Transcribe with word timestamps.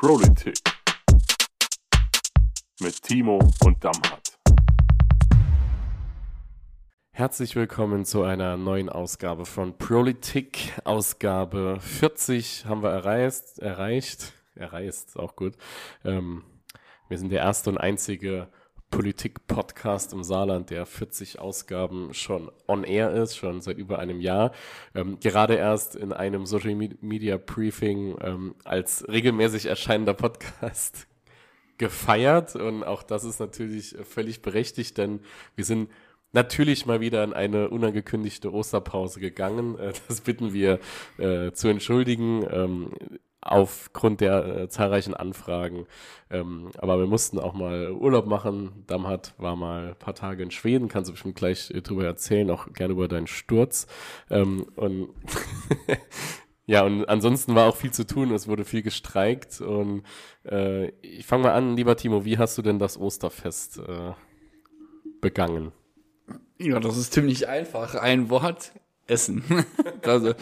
Politik 0.00 0.56
mit 2.80 3.02
Timo 3.02 3.38
und 3.62 3.84
Damhat. 3.84 4.38
Herzlich 7.12 7.54
willkommen 7.54 8.06
zu 8.06 8.22
einer 8.22 8.56
neuen 8.56 8.88
Ausgabe 8.88 9.44
von 9.44 9.76
Politik. 9.76 10.72
Ausgabe 10.84 11.76
40 11.80 12.64
haben 12.64 12.82
wir 12.82 12.88
erreicht. 12.88 13.58
Erreicht. 13.58 14.32
Erreicht, 14.54 14.88
ist 14.88 15.18
auch 15.18 15.36
gut. 15.36 15.58
Ähm, 16.02 16.44
wir 17.10 17.18
sind 17.18 17.30
der 17.30 17.40
erste 17.40 17.68
und 17.68 17.76
einzige 17.76 18.48
Politik-Podcast 18.90 20.12
im 20.12 20.24
Saarland, 20.24 20.70
der 20.70 20.84
40 20.84 21.38
Ausgaben 21.38 22.12
schon 22.12 22.50
on 22.66 22.84
air 22.84 23.12
ist, 23.12 23.36
schon 23.36 23.60
seit 23.60 23.78
über 23.78 23.98
einem 23.98 24.20
Jahr. 24.20 24.52
Ähm, 24.94 25.18
gerade 25.20 25.54
erst 25.54 25.96
in 25.96 26.12
einem 26.12 26.46
Social 26.46 26.74
Media 26.74 27.36
Briefing 27.36 28.16
ähm, 28.20 28.54
als 28.64 29.06
regelmäßig 29.08 29.66
erscheinender 29.66 30.14
Podcast 30.14 31.06
gefeiert. 31.78 32.56
Und 32.56 32.84
auch 32.84 33.02
das 33.02 33.24
ist 33.24 33.40
natürlich 33.40 33.96
völlig 34.02 34.42
berechtigt, 34.42 34.98
denn 34.98 35.20
wir 35.54 35.64
sind 35.64 35.88
natürlich 36.32 36.86
mal 36.86 37.00
wieder 37.00 37.24
in 37.24 37.32
eine 37.32 37.70
unangekündigte 37.70 38.52
Osterpause 38.52 39.20
gegangen. 39.20 39.78
Äh, 39.78 39.92
das 40.08 40.20
bitten 40.20 40.52
wir 40.52 40.80
äh, 41.18 41.52
zu 41.52 41.68
entschuldigen. 41.68 42.44
Ähm, 42.50 42.90
aufgrund 43.42 44.20
der 44.20 44.44
äh, 44.44 44.68
zahlreichen 44.68 45.14
Anfragen. 45.14 45.86
Ähm, 46.30 46.70
aber 46.78 46.98
wir 46.98 47.06
mussten 47.06 47.38
auch 47.38 47.54
mal 47.54 47.90
Urlaub 47.92 48.26
machen. 48.26 48.84
Damhat 48.86 49.34
war 49.38 49.56
mal 49.56 49.88
ein 49.90 49.96
paar 49.96 50.14
Tage 50.14 50.42
in 50.42 50.50
Schweden, 50.50 50.88
kannst 50.88 51.08
du 51.08 51.12
bestimmt 51.12 51.36
gleich 51.36 51.70
äh, 51.70 51.80
drüber 51.80 52.04
erzählen, 52.04 52.50
auch 52.50 52.72
gerne 52.72 52.92
über 52.92 53.08
deinen 53.08 53.26
Sturz. 53.26 53.86
Ähm, 54.28 54.66
und 54.76 55.08
ja, 56.66 56.84
und 56.84 57.08
ansonsten 57.08 57.54
war 57.54 57.68
auch 57.68 57.76
viel 57.76 57.92
zu 57.92 58.06
tun, 58.06 58.30
es 58.32 58.46
wurde 58.46 58.64
viel 58.64 58.82
gestreikt. 58.82 59.60
Und 59.60 60.02
äh, 60.44 60.90
ich 61.00 61.26
fange 61.26 61.44
mal 61.44 61.52
an, 61.52 61.76
lieber 61.76 61.96
Timo, 61.96 62.24
wie 62.24 62.38
hast 62.38 62.58
du 62.58 62.62
denn 62.62 62.78
das 62.78 62.98
Osterfest 62.98 63.78
äh, 63.78 64.12
begangen? 65.22 65.72
Ja, 66.58 66.78
das 66.78 66.98
ist 66.98 67.14
ziemlich 67.14 67.48
einfach. 67.48 67.94
Ein 67.94 68.28
Wort, 68.28 68.72
Essen. 69.06 69.42
also, 70.02 70.34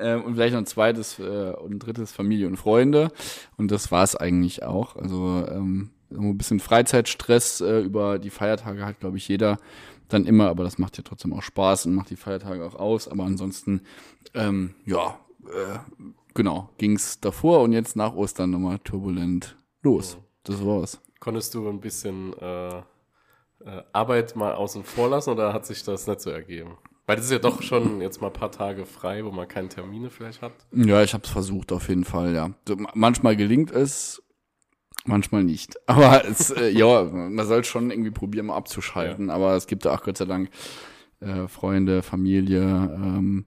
ähm, 0.00 0.22
und 0.24 0.34
vielleicht 0.34 0.52
noch 0.52 0.60
ein 0.60 0.66
zweites 0.66 1.18
äh, 1.18 1.52
und 1.52 1.74
ein 1.74 1.78
drittes 1.78 2.12
Familie 2.12 2.46
und 2.46 2.56
Freunde. 2.56 3.10
Und 3.56 3.70
das 3.70 3.90
war 3.90 4.02
es 4.02 4.16
eigentlich 4.16 4.62
auch. 4.62 4.96
Also 4.96 5.46
ähm, 5.48 5.90
ein 6.10 6.38
bisschen 6.38 6.60
Freizeitstress 6.60 7.60
äh, 7.60 7.80
über 7.80 8.18
die 8.18 8.30
Feiertage 8.30 8.84
hat, 8.84 9.00
glaube 9.00 9.16
ich, 9.16 9.28
jeder 9.28 9.58
dann 10.08 10.24
immer, 10.24 10.48
aber 10.48 10.64
das 10.64 10.78
macht 10.78 10.96
ja 10.96 11.04
trotzdem 11.04 11.34
auch 11.34 11.42
Spaß 11.42 11.86
und 11.86 11.94
macht 11.94 12.10
die 12.10 12.16
Feiertage 12.16 12.64
auch 12.64 12.74
aus. 12.74 13.08
Aber 13.08 13.24
ansonsten, 13.24 13.82
ähm, 14.34 14.74
ja, 14.86 15.18
äh, 15.44 15.78
genau, 16.34 16.70
ging's 16.78 17.20
davor 17.20 17.60
und 17.60 17.72
jetzt 17.72 17.96
nach 17.96 18.14
Ostern 18.14 18.50
nochmal 18.50 18.78
turbulent 18.78 19.56
los. 19.82 20.16
Das 20.44 20.64
war's. 20.64 21.00
Konntest 21.20 21.54
du 21.54 21.68
ein 21.68 21.80
bisschen 21.80 22.32
äh, 22.38 22.78
äh, 22.78 22.82
Arbeit 23.92 24.36
mal 24.36 24.54
außen 24.54 24.84
vor 24.84 25.10
lassen 25.10 25.30
oder 25.30 25.52
hat 25.52 25.66
sich 25.66 25.82
das 25.82 26.06
nicht 26.06 26.20
so 26.20 26.30
ergeben? 26.30 26.78
Weil 27.08 27.16
das 27.16 27.24
ist 27.24 27.30
ja 27.30 27.38
doch 27.38 27.62
schon 27.62 28.02
jetzt 28.02 28.20
mal 28.20 28.26
ein 28.26 28.34
paar 28.34 28.52
Tage 28.52 28.84
frei, 28.84 29.24
wo 29.24 29.30
man 29.30 29.48
keine 29.48 29.70
Termine 29.70 30.10
vielleicht 30.10 30.42
hat. 30.42 30.52
Ja, 30.72 31.02
ich 31.02 31.14
habe 31.14 31.24
es 31.24 31.30
versucht 31.30 31.72
auf 31.72 31.88
jeden 31.88 32.04
Fall, 32.04 32.34
ja. 32.34 32.50
Manchmal 32.92 33.34
gelingt 33.34 33.70
es, 33.70 34.22
manchmal 35.06 35.42
nicht. 35.42 35.76
Aber 35.86 36.26
es, 36.26 36.50
äh, 36.50 36.68
ja, 36.68 37.04
man 37.04 37.46
soll 37.46 37.64
schon 37.64 37.90
irgendwie 37.90 38.10
probieren, 38.10 38.44
mal 38.44 38.56
abzuschalten. 38.56 39.28
Ja. 39.28 39.34
Aber 39.34 39.56
es 39.56 39.66
gibt 39.66 39.86
auch 39.86 40.02
Gott 40.02 40.18
sei 40.18 40.26
Dank 40.26 40.50
äh, 41.20 41.48
Freunde, 41.48 42.02
Familie 42.02 42.60
ähm, 42.60 43.46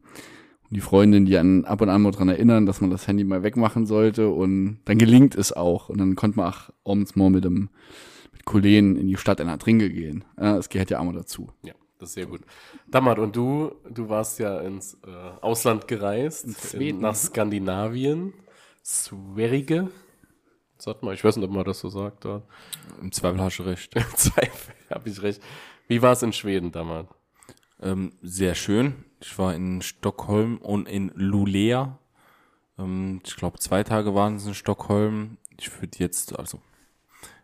und 0.64 0.76
die 0.76 0.82
Freundin, 0.82 1.28
die 1.28 1.38
an 1.38 1.64
ab 1.66 1.82
und 1.82 1.90
an 1.90 2.02
mal 2.02 2.10
dran 2.10 2.30
erinnern, 2.30 2.66
dass 2.66 2.82
man 2.82 2.90
das 2.90 3.08
Handy 3.08 3.24
mal 3.24 3.44
wegmachen 3.44 3.86
sollte. 3.86 4.30
Und 4.30 4.80
dann 4.86 4.98
gelingt 4.98 5.36
es 5.36 5.54
auch. 5.54 5.88
Und 5.88 6.00
dann 6.00 6.16
konnte 6.16 6.40
man 6.40 6.52
auch 6.52 6.72
abends 6.84 7.16
mal 7.16 7.30
mit 7.30 7.44
dem 7.44 7.70
mit 8.32 8.44
Kollegen 8.44 8.96
in 8.96 9.06
die 9.06 9.18
Stadt 9.18 9.40
in 9.40 9.46
der 9.46 9.60
Trinke 9.60 9.92
gehen. 9.92 10.24
Ja, 10.40 10.58
es 10.58 10.70
gehört 10.70 10.90
ja 10.90 10.98
auch 10.98 11.04
mal 11.04 11.14
dazu. 11.14 11.52
Ja. 11.64 11.76
Das 12.02 12.10
ist 12.10 12.16
sehr 12.16 12.26
gut. 12.26 12.42
Damart, 12.88 13.20
und 13.20 13.36
du, 13.36 13.76
du 13.88 14.10
warst 14.10 14.40
ja 14.40 14.60
ins 14.62 14.98
äh, 15.06 15.10
Ausland 15.40 15.88
gereist, 15.88 16.74
in, 16.74 17.00
nach 17.00 17.14
Skandinavien, 17.14 18.34
Sverige. 18.82 19.92
Sag 20.80 21.04
mal, 21.04 21.14
ich 21.14 21.24
weiß 21.24 21.36
nicht, 21.36 21.46
ob 21.46 21.52
man 21.52 21.64
das 21.64 21.80
so 21.80 21.90
sagt 21.90 22.26
dort. 22.26 22.44
Im 23.00 23.12
Zweifel 23.12 23.40
hast 23.40 23.60
du 23.60 23.64
recht. 23.64 23.96
Im 23.96 24.16
Zweifel 24.16 24.74
habe 24.90 25.10
ich 25.10 25.22
recht. 25.22 25.44
Wie 25.88 26.02
war 26.02 26.14
es 26.14 26.24
in 26.24 26.34
Schweden 26.34 26.72
damals? 26.72 27.08
Ähm, 27.80 28.14
sehr 28.24 28.56
schön. 28.56 29.06
Ich 29.22 29.38
war 29.38 29.54
in 29.54 29.84
Stockholm 29.84 30.58
und 30.58 30.90
in 30.90 31.12
Lulea. 31.14 32.00
Ähm, 32.80 33.22
ich 33.24 33.36
glaube, 33.36 33.60
zwei 33.60 33.84
Tage 33.84 34.16
waren 34.16 34.38
es 34.38 34.48
in 34.48 34.56
Stockholm. 34.56 35.38
Ich 35.60 35.72
würde 35.80 36.00
jetzt, 36.00 36.40
also 36.40 36.60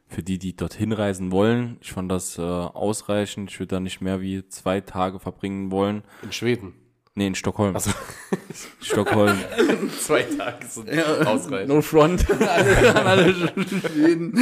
für 0.07 0.23
die, 0.23 0.39
die 0.39 0.55
dorthin 0.55 0.91
reisen 0.91 1.31
wollen. 1.31 1.77
Ich 1.81 1.91
fand 1.91 2.11
das 2.11 2.37
äh, 2.37 2.41
ausreichend. 2.41 3.51
Ich 3.51 3.59
würde 3.59 3.75
da 3.75 3.79
nicht 3.79 4.01
mehr 4.01 4.21
wie 4.21 4.47
zwei 4.47 4.81
Tage 4.81 5.19
verbringen 5.19 5.71
wollen. 5.71 6.03
In 6.23 6.31
Schweden? 6.31 6.73
Nee, 7.15 7.27
in 7.27 7.35
Stockholm. 7.35 7.75
Also 7.75 7.91
Stockholm. 8.81 9.37
zwei 9.99 10.23
Tage 10.23 10.65
sind 10.67 10.89
ja, 10.89 11.03
ausreichend. 11.21 11.69
No 11.69 11.81
front. 11.81 12.29
alle, 12.41 13.05
alle 13.05 13.33
Schweden. 13.33 14.33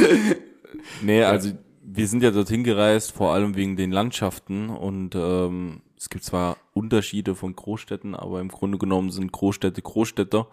Nee, 1.02 1.22
also 1.22 1.52
wir 1.82 2.06
sind 2.06 2.22
ja 2.22 2.30
dorthin 2.30 2.64
gereist, 2.64 3.12
vor 3.12 3.32
allem 3.32 3.56
wegen 3.56 3.76
den 3.76 3.90
Landschaften 3.90 4.68
und 4.68 5.14
ähm, 5.14 5.80
es 5.96 6.10
gibt 6.10 6.24
zwar 6.24 6.58
Unterschiede 6.74 7.34
von 7.34 7.56
Großstädten, 7.56 8.14
aber 8.14 8.40
im 8.40 8.48
Grunde 8.48 8.76
genommen 8.76 9.10
sind 9.10 9.32
Großstädte 9.32 9.80
Großstädter. 9.80 10.46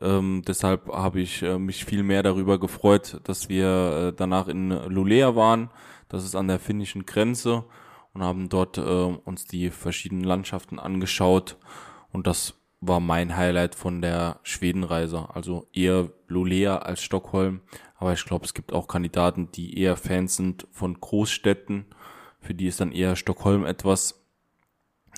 Ähm, 0.00 0.42
deshalb 0.46 0.88
habe 0.88 1.20
ich 1.20 1.42
äh, 1.42 1.58
mich 1.58 1.84
viel 1.84 2.02
mehr 2.02 2.22
darüber 2.22 2.58
gefreut, 2.58 3.20
dass 3.24 3.48
wir 3.48 4.08
äh, 4.08 4.12
danach 4.16 4.48
in 4.48 4.70
Lulea 4.70 5.34
waren. 5.36 5.70
Das 6.08 6.24
ist 6.24 6.34
an 6.34 6.48
der 6.48 6.58
finnischen 6.58 7.06
Grenze 7.06 7.64
und 8.14 8.22
haben 8.22 8.48
dort 8.48 8.78
äh, 8.78 8.80
uns 8.80 9.44
die 9.44 9.70
verschiedenen 9.70 10.24
Landschaften 10.24 10.78
angeschaut. 10.78 11.56
Und 12.12 12.26
das 12.26 12.54
war 12.80 13.00
mein 13.00 13.36
Highlight 13.36 13.74
von 13.74 14.00
der 14.00 14.40
Schwedenreise. 14.42 15.28
Also 15.34 15.68
eher 15.72 16.10
Lulea 16.26 16.78
als 16.78 17.02
Stockholm. 17.02 17.60
Aber 17.96 18.14
ich 18.14 18.24
glaube, 18.24 18.46
es 18.46 18.54
gibt 18.54 18.72
auch 18.72 18.88
Kandidaten, 18.88 19.52
die 19.52 19.78
eher 19.78 19.96
Fans 19.96 20.36
sind 20.36 20.66
von 20.72 20.98
Großstädten. 20.98 21.84
Für 22.40 22.54
die 22.54 22.66
ist 22.66 22.80
dann 22.80 22.92
eher 22.92 23.16
Stockholm 23.16 23.66
etwas. 23.66 24.24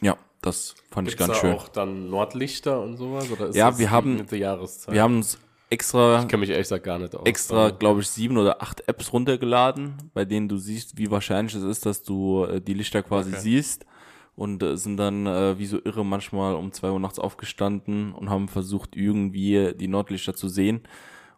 Ja, 0.03 0.17
das 0.43 0.75
fand 0.91 1.09
Gibt's 1.09 1.23
ich 1.23 1.27
ganz 1.27 1.41
da 1.41 1.47
schön. 1.47 1.55
auch 1.55 1.69
dann 1.69 2.11
Nordlichter 2.11 2.81
und 2.81 2.97
sowas? 2.97 3.31
Oder 3.31 3.49
ist 3.49 3.57
ja, 3.57 3.79
wir 3.79 3.91
haben, 3.91 4.31
wir 4.31 4.49
haben 4.49 5.17
uns 5.17 5.39
extra, 5.71 6.21
ich 6.21 6.29
kenne 6.29 6.41
mich 6.41 6.51
ehrlich 6.51 6.65
gesagt 6.65 6.85
gar 6.85 6.99
nicht 6.99 7.15
aus. 7.15 7.25
Extra, 7.25 7.71
glaube 7.71 8.01
ich, 8.01 8.09
sieben 8.09 8.37
oder 8.37 8.61
acht 8.61 8.87
Apps 8.89 9.13
runtergeladen, 9.13 9.95
bei 10.13 10.25
denen 10.25 10.49
du 10.49 10.59
siehst, 10.59 10.99
wie 10.99 11.11
wahrscheinlich 11.11 11.55
es 11.55 11.63
ist, 11.63 11.87
dass 11.87 12.03
du 12.03 12.45
äh, 12.45 12.61
die 12.61 12.75
Lichter 12.75 13.03
quasi 13.03 13.31
okay. 13.31 13.41
siehst. 13.41 13.87
Und 14.35 14.63
äh, 14.63 14.79
sind 14.79 14.97
dann 14.97 15.27
äh, 15.27 15.59
wie 15.59 15.67
so 15.67 15.79
irre 15.85 16.05
manchmal 16.05 16.55
um 16.55 16.73
zwei 16.73 16.91
Uhr 16.91 16.99
nachts 16.99 17.19
aufgestanden 17.19 18.13
und 18.13 18.31
haben 18.31 18.49
versucht, 18.49 18.97
irgendwie 18.97 19.75
die 19.75 19.89
Nordlichter 19.89 20.35
zu 20.35 20.49
sehen. 20.49 20.81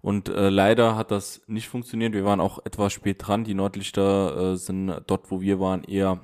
Und 0.01 0.29
äh, 0.29 0.49
leider 0.49 0.97
hat 0.97 1.11
das 1.11 1.43
nicht 1.47 1.69
funktioniert. 1.69 2.13
Wir 2.13 2.25
waren 2.25 2.41
auch 2.41 2.65
etwas 2.65 2.93
spät 2.93 3.27
dran. 3.27 3.43
Die 3.43 3.55
Nordlichter 3.55 4.53
äh, 4.53 4.57
sind 4.57 5.03
dort, 5.07 5.31
wo 5.31 5.41
wir 5.41 5.59
waren, 5.59 5.83
eher 5.83 6.21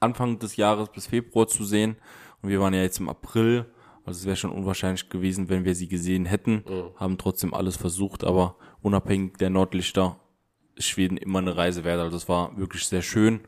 Anfang 0.00 0.38
des 0.38 0.56
Jahres 0.56 0.88
bis 0.88 1.06
Februar 1.06 1.46
zu 1.46 1.64
sehen. 1.64 1.96
Und 2.42 2.48
wir 2.48 2.60
waren 2.60 2.74
ja 2.74 2.82
jetzt 2.82 2.98
im 2.98 3.08
April. 3.08 3.66
Also 4.04 4.20
es 4.20 4.26
wäre 4.26 4.36
schon 4.36 4.50
unwahrscheinlich 4.50 5.08
gewesen, 5.08 5.48
wenn 5.48 5.64
wir 5.64 5.74
sie 5.74 5.88
gesehen 5.88 6.24
hätten. 6.24 6.64
Mhm. 6.66 6.96
Haben 6.96 7.18
trotzdem 7.18 7.54
alles 7.54 7.76
versucht, 7.76 8.24
aber 8.24 8.56
unabhängig 8.82 9.36
der 9.38 9.50
Nordlichter 9.50 10.18
ist 10.74 10.88
Schweden 10.88 11.16
immer 11.16 11.40
eine 11.40 11.56
Reise 11.56 11.84
wert. 11.84 12.00
Also 12.00 12.16
es 12.16 12.28
war 12.28 12.56
wirklich 12.56 12.86
sehr 12.86 13.02
schön. 13.02 13.40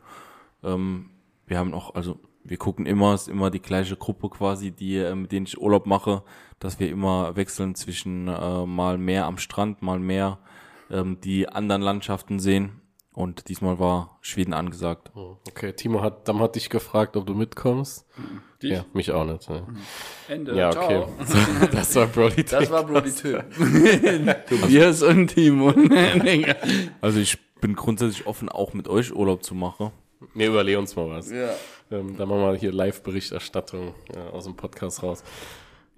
Ähm, 0.62 1.10
wir 1.46 1.58
haben 1.58 1.74
auch, 1.74 1.94
also 1.94 2.20
wir 2.44 2.56
gucken 2.58 2.86
immer, 2.86 3.14
es 3.14 3.22
ist 3.22 3.28
immer 3.28 3.50
die 3.50 3.62
gleiche 3.62 3.96
Gruppe 3.96 4.28
quasi, 4.28 4.70
die, 4.70 4.96
äh, 4.96 5.14
mit 5.14 5.32
denen 5.32 5.46
ich 5.46 5.60
Urlaub 5.60 5.86
mache, 5.86 6.22
dass 6.58 6.78
wir 6.78 6.90
immer 6.90 7.36
wechseln 7.36 7.74
zwischen 7.74 8.28
äh, 8.28 8.66
mal 8.66 8.98
mehr 8.98 9.26
am 9.26 9.38
Strand, 9.38 9.82
mal 9.82 9.98
mehr 9.98 10.38
ähm, 10.90 11.18
die 11.22 11.48
anderen 11.48 11.82
Landschaften 11.82 12.38
sehen. 12.38 12.81
Und 13.14 13.48
diesmal 13.48 13.78
war 13.78 14.18
Schweden 14.22 14.54
angesagt. 14.54 15.10
Oh, 15.14 15.36
okay, 15.46 15.74
Timo 15.74 16.00
hat, 16.00 16.28
dann 16.28 16.38
hat 16.38 16.56
dich 16.56 16.70
gefragt, 16.70 17.16
ob 17.16 17.26
du 17.26 17.34
mitkommst. 17.34 18.06
Dich? 18.62 18.70
Ja, 18.70 18.86
mich 18.94 19.10
auch 19.12 19.24
nicht. 19.24 19.48
Ja. 19.50 19.60
Mhm. 19.60 19.76
Ende. 20.28 20.56
Ja, 20.56 20.70
okay. 20.70 21.04
das 21.72 21.94
war 21.94 22.06
Brody 22.06 22.44
Das 22.44 22.70
war 22.70 22.84
Brody 22.84 23.10
Tobias 24.48 25.02
und 25.02 25.26
Timo. 25.26 25.74
also 27.02 27.20
ich 27.20 27.38
bin 27.60 27.76
grundsätzlich 27.76 28.26
offen, 28.26 28.48
auch 28.48 28.72
mit 28.72 28.88
euch 28.88 29.14
Urlaub 29.14 29.44
zu 29.44 29.54
machen. 29.54 29.90
Wir 30.34 30.48
überlegen 30.48 30.78
uns 30.78 30.96
mal 30.96 31.10
was. 31.10 31.30
Ja. 31.30 31.50
Ähm, 31.90 32.16
dann 32.16 32.28
machen 32.28 32.40
wir 32.40 32.54
hier 32.54 32.72
Live-Berichterstattung 32.72 33.94
ja, 34.14 34.30
aus 34.30 34.44
dem 34.44 34.56
Podcast 34.56 35.02
raus. 35.02 35.22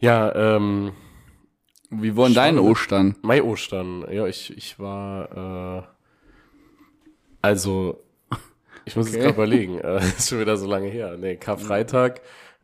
Ja, 0.01 0.57
ähm. 0.57 0.93
Wie 1.91 2.17
war 2.17 2.29
dein 2.31 2.59
Ostern? 2.59 3.17
Mein 3.23 3.43
Ostern. 3.43 4.05
Ja, 4.11 4.27
ich, 4.27 4.57
ich 4.57 4.81
war, 4.81 5.85
äh, 5.85 5.94
also, 7.45 8.03
ich 8.87 8.97
muss 8.97 9.09
okay. 9.09 9.17
jetzt 9.17 9.23
gerade 9.23 9.35
überlegen, 9.35 9.79
äh, 9.81 9.99
ist 10.17 10.31
schon 10.31 10.41
wieder 10.41 10.57
so 10.57 10.67
lange 10.67 10.89
her. 10.89 11.19
Nee, 11.19 11.37
Karfreitag 11.37 12.23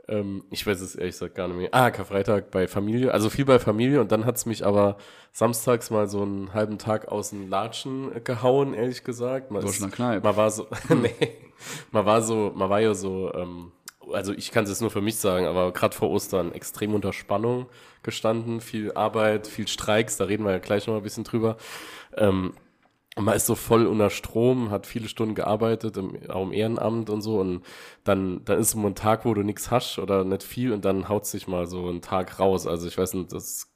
Ähm, 0.08 0.42
ich 0.50 0.66
weiß 0.66 0.80
es 0.80 0.96
ehrlich 0.96 1.14
gesagt 1.14 1.34
gar 1.34 1.48
nicht 1.48 1.58
mehr. 1.58 1.68
Ah, 1.72 1.90
Karfreitag 1.90 2.50
bei 2.50 2.66
Familie, 2.66 3.12
also 3.12 3.28
viel 3.28 3.44
bei 3.44 3.58
Familie 3.58 4.00
und 4.00 4.10
dann 4.10 4.24
hat's 4.24 4.46
mich 4.46 4.64
aber 4.64 4.96
samstags 5.32 5.90
mal 5.90 6.08
so 6.08 6.22
einen 6.22 6.54
halben 6.54 6.78
Tag 6.78 7.08
aus 7.08 7.28
den 7.28 7.50
Latschen 7.50 8.24
gehauen, 8.24 8.72
ehrlich 8.72 9.04
gesagt. 9.04 9.50
Man, 9.50 9.62
ist, 9.62 9.92
Kneipe. 9.92 10.26
man 10.26 10.36
war 10.36 10.50
so, 10.50 10.66
nee, 10.88 11.36
man 11.92 12.06
war 12.06 12.22
so, 12.22 12.50
man 12.54 12.70
war 12.70 12.80
ja 12.80 12.94
so, 12.94 13.32
ähm, 13.34 13.72
also 14.10 14.32
ich 14.32 14.50
kann 14.50 14.64
es 14.64 14.70
jetzt 14.70 14.80
nur 14.80 14.90
für 14.90 15.02
mich 15.02 15.16
sagen, 15.16 15.44
aber 15.44 15.72
gerade 15.72 15.94
vor 15.94 16.08
Ostern 16.08 16.52
extrem 16.52 16.94
unter 16.94 17.12
Spannung 17.12 17.66
gestanden, 18.02 18.62
viel 18.62 18.92
Arbeit, 18.92 19.46
viel 19.46 19.68
Streiks, 19.68 20.16
da 20.16 20.24
reden 20.24 20.44
wir 20.44 20.52
ja 20.52 20.58
gleich 20.58 20.86
noch 20.86 20.94
mal 20.94 21.00
ein 21.00 21.04
bisschen 21.04 21.24
drüber. 21.24 21.58
Ähm, 22.16 22.54
man 23.24 23.36
ist 23.36 23.46
so 23.46 23.54
voll 23.54 23.86
unter 23.86 24.10
Strom, 24.10 24.70
hat 24.70 24.86
viele 24.86 25.08
Stunden 25.08 25.34
gearbeitet, 25.34 25.96
im, 25.96 26.18
auch 26.30 26.42
im 26.42 26.52
Ehrenamt 26.52 27.10
und 27.10 27.22
so. 27.22 27.40
Und 27.40 27.62
dann, 28.04 28.44
dann 28.44 28.58
ist 28.58 28.70
so 28.70 28.78
ein 28.78 28.94
Tag, 28.94 29.24
wo 29.24 29.34
du 29.34 29.42
nichts 29.42 29.70
hast 29.70 29.98
oder 29.98 30.24
nicht 30.24 30.42
viel 30.42 30.72
und 30.72 30.84
dann 30.84 31.08
haut 31.08 31.26
sich 31.26 31.48
mal 31.48 31.66
so 31.66 31.88
ein 31.88 32.02
Tag 32.02 32.38
raus. 32.38 32.66
Also 32.66 32.88
ich 32.88 32.98
weiß 32.98 33.14
nicht, 33.14 33.32
das 33.32 33.69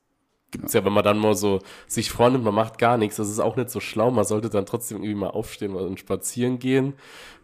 gibt's 0.55 0.73
ja, 0.73 0.85
wenn 0.85 0.93
man 0.93 1.03
dann 1.03 1.19
mal 1.19 1.35
so 1.35 1.59
sich 1.89 2.11
vornimmt, 2.11 2.45
man 2.45 2.55
macht 2.55 2.79
gar 2.79 2.97
nichts. 2.97 3.17
Das 3.17 3.29
ist 3.29 3.41
auch 3.41 3.57
nicht 3.57 3.71
so 3.71 3.81
schlau. 3.81 4.11
Man 4.11 4.25
sollte 4.25 4.49
dann 4.49 4.67
trotzdem 4.67 4.99
irgendwie 4.99 5.15
mal 5.15 5.31
aufstehen 5.31 5.75
und 5.75 5.99
spazieren 5.99 6.61
gehen. 6.61 6.95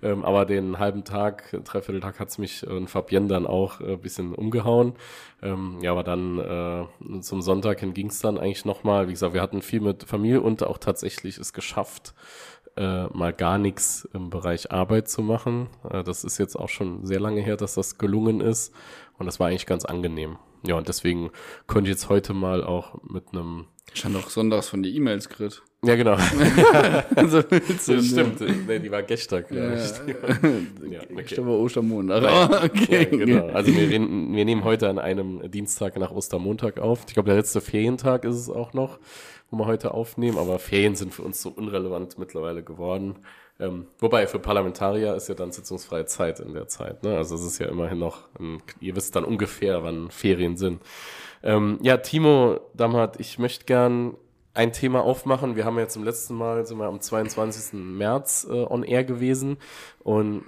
Ähm, 0.02 0.24
aber 0.24 0.46
den 0.46 0.78
halben 0.78 1.04
Tag, 1.04 1.50
dreiviertel 1.64 2.00
Tag 2.00 2.20
hat's 2.20 2.38
mich 2.38 2.66
und 2.66 2.88
Fabienne 2.88 3.26
dann 3.26 3.46
auch 3.46 3.80
äh, 3.80 3.96
bisschen 3.96 4.34
umgehauen. 4.34 4.94
Ähm, 5.42 5.78
ja, 5.82 5.90
aber 5.90 6.04
dann 6.04 6.38
äh, 6.38 7.20
zum 7.20 7.42
Sonntag 7.42 7.80
hin 7.80 7.94
ging's 7.94 8.20
dann 8.20 8.38
eigentlich 8.38 8.64
nochmal. 8.64 9.08
Wie 9.08 9.12
gesagt, 9.12 9.34
wir 9.34 9.42
hatten 9.42 9.60
viel 9.60 9.80
mit 9.80 10.04
Familie 10.04 10.40
und 10.40 10.62
auch 10.62 10.78
tatsächlich 10.78 11.36
es 11.36 11.52
geschafft, 11.52 12.14
äh, 12.76 13.06
mal 13.08 13.32
gar 13.32 13.58
nichts 13.58 14.08
im 14.14 14.30
Bereich 14.30 14.70
Arbeit 14.70 15.08
zu 15.08 15.22
machen. 15.22 15.68
Äh, 15.90 16.04
das 16.04 16.22
ist 16.22 16.38
jetzt 16.38 16.54
auch 16.54 16.68
schon 16.68 17.04
sehr 17.04 17.20
lange 17.20 17.40
her, 17.40 17.56
dass 17.56 17.74
das 17.74 17.98
gelungen 17.98 18.40
ist. 18.40 18.72
Und 19.18 19.26
das 19.26 19.40
war 19.40 19.48
eigentlich 19.48 19.66
ganz 19.66 19.84
angenehm. 19.84 20.38
Ja, 20.66 20.76
und 20.76 20.88
deswegen 20.88 21.30
konnte 21.66 21.90
ich 21.90 21.94
jetzt 21.94 22.08
heute 22.08 22.34
mal 22.34 22.62
auch 22.64 23.02
mit 23.02 23.24
einem. 23.32 23.66
Ich 23.94 24.04
habe 24.04 24.14
doch 24.14 24.30
sonntags 24.30 24.68
von 24.68 24.82
die 24.82 24.94
E-Mails 24.94 25.28
gekriegt. 25.28 25.62
Ja, 25.82 25.96
genau. 25.96 26.12
also, 27.16 27.40
Das 27.42 27.84
stimmt. 28.06 28.40
Nee, 28.68 28.78
die 28.78 28.90
war 28.90 29.02
gestern, 29.02 29.44
glaube 29.48 29.76
ich. 29.76 30.90
Ja, 30.92 31.00
okay. 31.00 31.14
Gestern 31.16 31.46
war 31.46 31.58
Ostermontag. 31.58 32.22
Ja, 32.22 32.28
Ah, 32.50 32.64
okay. 32.64 33.06
genau. 33.06 33.46
Also 33.48 33.74
wir, 33.74 33.88
reden, 33.88 34.34
wir 34.36 34.44
nehmen 34.44 34.62
heute 34.64 34.88
an 34.90 34.98
einem 34.98 35.50
Dienstag 35.50 35.96
nach 35.98 36.10
Ostermontag 36.10 36.78
auf. 36.78 37.04
Ich 37.08 37.14
glaube, 37.14 37.28
der 37.28 37.36
letzte 37.36 37.60
Ferientag 37.62 38.24
ist 38.24 38.36
es 38.36 38.50
auch 38.50 38.74
noch, 38.74 38.98
wo 39.50 39.56
wir 39.58 39.66
heute 39.66 39.94
aufnehmen. 39.94 40.36
Aber 40.36 40.58
Ferien 40.58 40.94
sind 40.96 41.14
für 41.14 41.22
uns 41.22 41.40
so 41.40 41.48
unrelevant 41.48 42.18
mittlerweile 42.18 42.62
geworden. 42.62 43.16
Ähm, 43.60 43.86
wobei 43.98 44.26
für 44.26 44.38
Parlamentarier 44.38 45.14
ist 45.14 45.28
ja 45.28 45.34
dann 45.34 45.52
sitzungsfreie 45.52 46.06
Zeit 46.06 46.40
in 46.40 46.54
der 46.54 46.66
Zeit. 46.68 47.02
Ne? 47.02 47.16
Also 47.16 47.34
es 47.34 47.42
ist 47.44 47.58
ja 47.58 47.68
immerhin 47.68 47.98
noch, 47.98 48.28
ein, 48.38 48.62
ihr 48.80 48.96
wisst 48.96 49.14
dann 49.16 49.24
ungefähr, 49.24 49.84
wann 49.84 50.10
Ferien 50.10 50.56
sind. 50.56 50.82
Ähm, 51.42 51.78
ja, 51.82 51.98
Timo 51.98 52.60
Damhardt, 52.74 53.20
ich 53.20 53.38
möchte 53.38 53.66
gern 53.66 54.16
ein 54.54 54.72
Thema 54.72 55.02
aufmachen. 55.02 55.56
Wir 55.56 55.64
haben 55.64 55.78
jetzt 55.78 55.94
zum 55.94 56.04
letzten 56.04 56.34
Mal, 56.34 56.66
sind 56.66 56.78
wir 56.78 56.86
am 56.86 57.00
22. 57.00 57.74
März 57.74 58.46
äh, 58.50 58.52
on 58.52 58.82
air 58.82 59.04
gewesen 59.04 59.58
und 60.00 60.44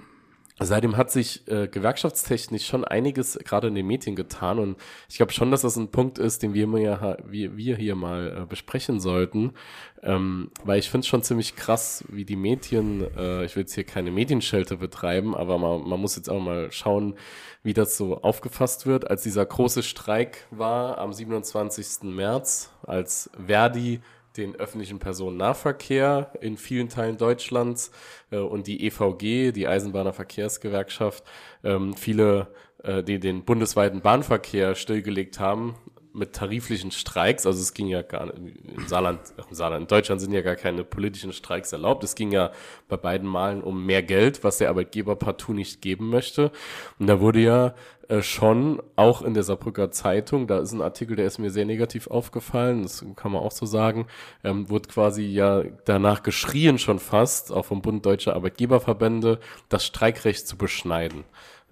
Seitdem 0.65 0.97
hat 0.97 1.11
sich 1.11 1.47
äh, 1.47 1.67
gewerkschaftstechnisch 1.67 2.65
schon 2.65 2.85
einiges 2.85 3.39
gerade 3.43 3.67
in 3.67 3.75
den 3.75 3.87
Medien 3.87 4.15
getan 4.15 4.59
und 4.59 4.77
ich 5.09 5.17
glaube 5.17 5.31
schon, 5.31 5.51
dass 5.51 5.61
das 5.61 5.75
ein 5.75 5.89
Punkt 5.89 6.17
ist, 6.19 6.43
den 6.43 6.53
wir, 6.53 6.67
mal, 6.67 7.17
wir, 7.27 7.57
wir 7.57 7.75
hier 7.77 7.95
mal 7.95 8.43
äh, 8.43 8.45
besprechen 8.45 8.99
sollten, 8.99 9.53
ähm, 10.01 10.51
weil 10.63 10.79
ich 10.79 10.89
finde 10.89 11.05
es 11.05 11.07
schon 11.07 11.23
ziemlich 11.23 11.55
krass, 11.55 12.03
wie 12.09 12.25
die 12.25 12.35
Medien, 12.35 13.05
äh, 13.15 13.45
ich 13.45 13.55
will 13.55 13.63
jetzt 13.63 13.73
hier 13.73 13.83
keine 13.83 14.11
Medienschelte 14.11 14.77
betreiben, 14.77 15.35
aber 15.35 15.57
man, 15.57 15.87
man 15.87 15.99
muss 15.99 16.15
jetzt 16.15 16.29
auch 16.29 16.41
mal 16.41 16.71
schauen, 16.71 17.15
wie 17.63 17.73
das 17.73 17.97
so 17.97 18.21
aufgefasst 18.21 18.85
wird, 18.85 19.09
als 19.09 19.23
dieser 19.23 19.45
große 19.45 19.83
Streik 19.83 20.45
war 20.51 20.97
am 20.97 21.13
27. 21.13 22.03
März, 22.03 22.71
als 22.83 23.29
Verdi 23.45 24.01
den 24.37 24.55
öffentlichen 24.55 24.99
Personennahverkehr 24.99 26.31
in 26.41 26.57
vielen 26.57 26.89
Teilen 26.89 27.17
Deutschlands 27.17 27.91
äh, 28.31 28.37
und 28.37 28.67
die 28.67 28.85
EVG, 28.85 29.51
die 29.51 29.67
Eisenbahner 29.67 30.13
Verkehrsgewerkschaft, 30.13 31.23
ähm, 31.63 31.95
viele, 31.95 32.47
äh, 32.83 33.03
die 33.03 33.19
den 33.19 33.45
bundesweiten 33.45 34.01
Bahnverkehr 34.01 34.75
stillgelegt 34.75 35.39
haben 35.39 35.75
mit 36.13 36.33
tariflichen 36.33 36.91
Streiks. 36.91 37.45
Also 37.45 37.59
es 37.59 37.73
ging 37.73 37.87
ja 37.87 38.03
gar 38.03 38.27
nicht, 38.27 38.65
im 38.65 38.87
Saarland, 38.87 39.19
im 39.49 39.55
Saarland, 39.55 39.81
in 39.81 39.87
Deutschland 39.87 40.21
sind 40.21 40.31
ja 40.31 40.41
gar 40.41 40.55
keine 40.55 40.83
politischen 40.83 41.33
Streiks 41.33 41.71
erlaubt. 41.71 42.03
Es 42.03 42.15
ging 42.15 42.31
ja 42.31 42.51
bei 42.87 42.97
beiden 42.97 43.27
Malen 43.27 43.63
um 43.63 43.85
mehr 43.85 44.03
Geld, 44.03 44.43
was 44.43 44.59
der 44.59 44.69
Arbeitgeber 44.69 45.15
partout 45.15 45.53
nicht 45.53 45.81
geben 45.81 46.09
möchte. 46.09 46.51
Und 46.99 47.07
da 47.07 47.19
wurde 47.19 47.39
ja 47.39 47.73
äh, 48.09 48.21
schon 48.21 48.81
auch 48.95 49.21
in 49.21 49.33
der 49.33 49.43
Saarbrücker 49.43 49.89
Zeitung, 49.89 50.45
da 50.45 50.59
ist 50.59 50.71
ein 50.71 50.81
Artikel, 50.81 51.15
der 51.15 51.25
ist 51.25 51.39
mir 51.39 51.49
sehr 51.49 51.65
negativ 51.65 52.07
aufgefallen, 52.07 52.83
das 52.83 53.03
kann 53.15 53.31
man 53.31 53.41
auch 53.41 53.51
so 53.51 53.65
sagen, 53.65 54.07
ähm, 54.43 54.69
wurde 54.69 54.89
quasi 54.89 55.23
ja 55.23 55.63
danach 55.85 56.21
geschrien 56.21 56.77
schon 56.77 56.99
fast, 56.99 57.51
auch 57.51 57.65
vom 57.65 57.81
Bund 57.81 58.05
Deutscher 58.05 58.35
Arbeitgeberverbände, 58.35 59.39
das 59.69 59.85
Streikrecht 59.85 60.47
zu 60.47 60.57
beschneiden. 60.57 61.23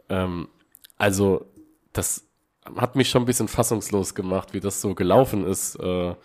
Ähm, 0.10 0.48
also 0.98 1.46
das 1.94 2.31
hat 2.76 2.96
mich 2.96 3.10
schon 3.10 3.24
ein 3.24 3.26
bisschen 3.26 3.48
fassungslos 3.48 4.16
gemacht, 4.16 4.54
wie 4.54 4.60
das 4.60 4.82
so 4.82 4.96
gelaufen 4.96 5.46
ist. 5.46 5.76
Äh, 5.76 6.16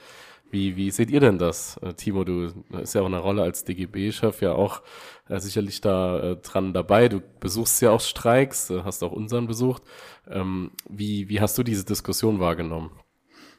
wie, 0.51 0.77
wie 0.77 0.91
seht 0.91 1.11
ihr 1.11 1.21
denn 1.21 1.39
das, 1.39 1.77
äh, 1.79 1.95
Timo? 1.95 2.25
Du 2.25 2.53
ist 2.81 2.95
ja 2.95 3.03
auch 3.03 3.07
eine 3.07 3.19
Rolle 3.19 3.43
als 3.43 3.65
DGB-Chef 3.65 4.41
ja 4.43 4.53
auch 4.53 4.83
äh, 5.29 5.41
sicherlich 5.41 5.81
da 5.81 6.21
äh, 6.21 6.37
dran 6.37 6.73
dabei. 6.73 7.09
Du 7.09 7.21
besuchst 7.41 7.83
ja 7.83 7.91
auch 7.91 8.01
Streiks, 8.01 8.71
äh, 8.71 8.83
hast 8.85 9.03
auch 9.03 9.13
unseren 9.13 9.47
besucht. 9.47 9.83
Ähm, 10.29 10.71
wie, 10.89 11.29
wie 11.29 11.41
hast 11.41 11.59
du 11.59 11.63
diese 11.63 11.85
Diskussion 11.85 12.39
wahrgenommen? 12.39 12.91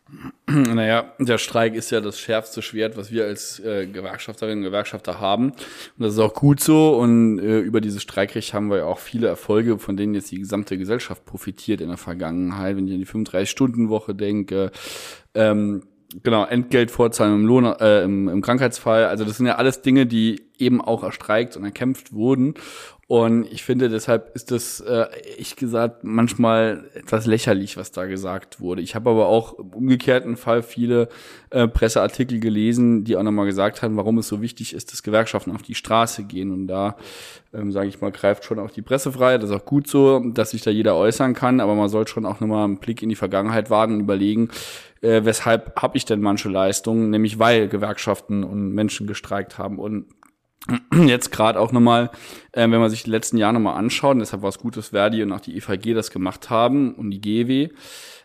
Naja, 0.48 1.14
der 1.20 1.38
Streik 1.38 1.76
ist 1.76 1.92
ja 1.92 2.00
das 2.00 2.20
schärfste 2.20 2.62
Schwert, 2.62 2.96
was 2.96 3.12
wir 3.12 3.26
als 3.26 3.60
äh, 3.60 3.86
Gewerkschafterinnen 3.86 4.60
und 4.60 4.64
Gewerkschafter 4.64 5.20
haben. 5.20 5.52
Und 5.52 5.58
das 5.98 6.14
ist 6.14 6.20
auch 6.20 6.34
gut 6.34 6.62
so. 6.62 6.98
Und 6.98 7.40
äh, 7.40 7.60
über 7.60 7.82
dieses 7.82 8.04
Streikrecht 8.04 8.54
haben 8.54 8.70
wir 8.70 8.78
ja 8.78 8.86
auch 8.86 9.00
viele 9.00 9.28
Erfolge, 9.28 9.78
von 9.78 9.98
denen 9.98 10.14
jetzt 10.14 10.32
die 10.32 10.40
gesamte 10.40 10.78
Gesellschaft 10.78 11.26
profitiert 11.26 11.82
in 11.82 11.90
der 11.90 11.98
Vergangenheit. 11.98 12.78
Wenn 12.78 12.88
ich 12.88 12.94
an 12.94 13.00
die 13.00 13.06
35-Stunden-Woche 13.06 14.16
denke, 14.16 14.72
ähm, 15.34 15.84
genau, 16.24 16.46
Entgeltvorzahlung 16.46 17.42
im 17.42 17.46
Lohn, 17.46 17.66
äh, 17.66 18.04
im, 18.04 18.28
im 18.30 18.42
Krankheitsfall. 18.42 19.06
Also 19.06 19.26
das 19.26 19.38
sind 19.38 19.46
ja 19.46 19.56
alles 19.56 19.82
Dinge, 19.82 20.06
die 20.06 20.42
eben 20.58 20.82
auch 20.82 21.04
erstreikt 21.04 21.58
und 21.58 21.64
erkämpft 21.64 22.14
wurden. 22.14 22.56
Und 23.10 23.46
ich 23.50 23.64
finde, 23.64 23.88
deshalb 23.88 24.36
ist 24.36 24.52
das, 24.52 24.82
äh, 24.82 25.06
ich 25.38 25.56
gesagt, 25.56 26.04
manchmal 26.04 26.90
etwas 26.94 27.26
lächerlich, 27.26 27.78
was 27.78 27.94
da 27.94 28.06
gesagt 28.06 28.60
wurde. 28.60 28.82
Ich 28.82 28.96
habe 28.96 29.10
aber 29.10 29.28
auch 29.28 29.58
im 29.60 29.70
umgekehrten 29.70 30.36
Fall 30.36 30.62
viele 30.62 31.08
äh, 31.50 31.70
Presseartikel 31.70 32.42
gelesen, 32.42 33.06
die 33.06 33.16
auch 33.16 33.24
nochmal 33.24 33.46
gesagt 33.46 33.82
haben, 33.82 33.96
warum 33.96 34.18
es 34.18 34.28
so 34.28 34.42
wichtig 34.42 34.74
ist, 34.74 34.92
dass 34.92 35.04
Gewerkschaften 35.04 35.56
auf 35.56 35.62
die 35.62 35.76
Straße 35.76 36.26
gehen. 36.26 36.52
Und 36.52 36.68
da, 36.68 36.98
ähm, 37.54 37.72
sage 37.72 37.88
ich 37.88 38.02
mal, 38.02 38.12
greift 38.12 38.44
schon 38.44 38.60
auch 38.60 38.72
die 38.72 38.82
Pressefreiheit. 38.82 39.42
Das 39.42 39.52
ist 39.52 39.56
auch 39.56 39.66
gut 39.66 39.88
so, 39.88 40.20
dass 40.20 40.50
sich 40.50 40.64
da 40.64 40.72
jeder 40.72 40.98
äußern 40.98 41.34
kann. 41.34 41.62
Aber 41.62 41.76
man 41.76 41.88
sollte 41.88 42.12
schon 42.12 42.26
auch 42.26 42.42
nochmal 42.42 42.66
einen 42.66 42.80
Blick 42.80 43.02
in 43.02 43.08
die 43.08 43.16
Vergangenheit 43.16 43.70
wagen 43.70 43.94
und 43.94 44.02
überlegen, 44.02 44.50
äh, 45.02 45.24
weshalb 45.24 45.80
habe 45.82 45.98
ich 45.98 46.06
denn 46.06 46.22
manche 46.22 46.50
Leistungen, 46.50 47.10
nämlich 47.10 47.40
weil 47.40 47.68
Gewerkschaften 47.68 48.44
und 48.44 48.74
Menschen 48.74 49.08
gestreikt 49.08 49.58
haben. 49.58 49.80
Und 49.80 50.08
jetzt 51.06 51.32
gerade 51.32 51.60
auch 51.60 51.72
nochmal, 51.72 52.12
äh, 52.52 52.62
wenn 52.62 52.80
man 52.80 52.90
sich 52.90 53.04
die 53.04 53.10
letzten 53.10 53.38
Jahre 53.38 53.54
nochmal 53.54 53.78
anschaut, 53.78 54.14
und 54.14 54.20
deshalb 54.20 54.42
war 54.42 54.50
es 54.50 54.60
gut, 54.60 54.78
dass 54.78 54.90
Verdi 54.90 55.24
und 55.24 55.32
auch 55.32 55.42
die 55.42 55.56
EVG 55.58 55.94
das 55.94 56.12
gemacht 56.12 56.50
haben 56.50 56.94
und 56.96 57.12
die 57.12 57.22
GW, 57.22 57.70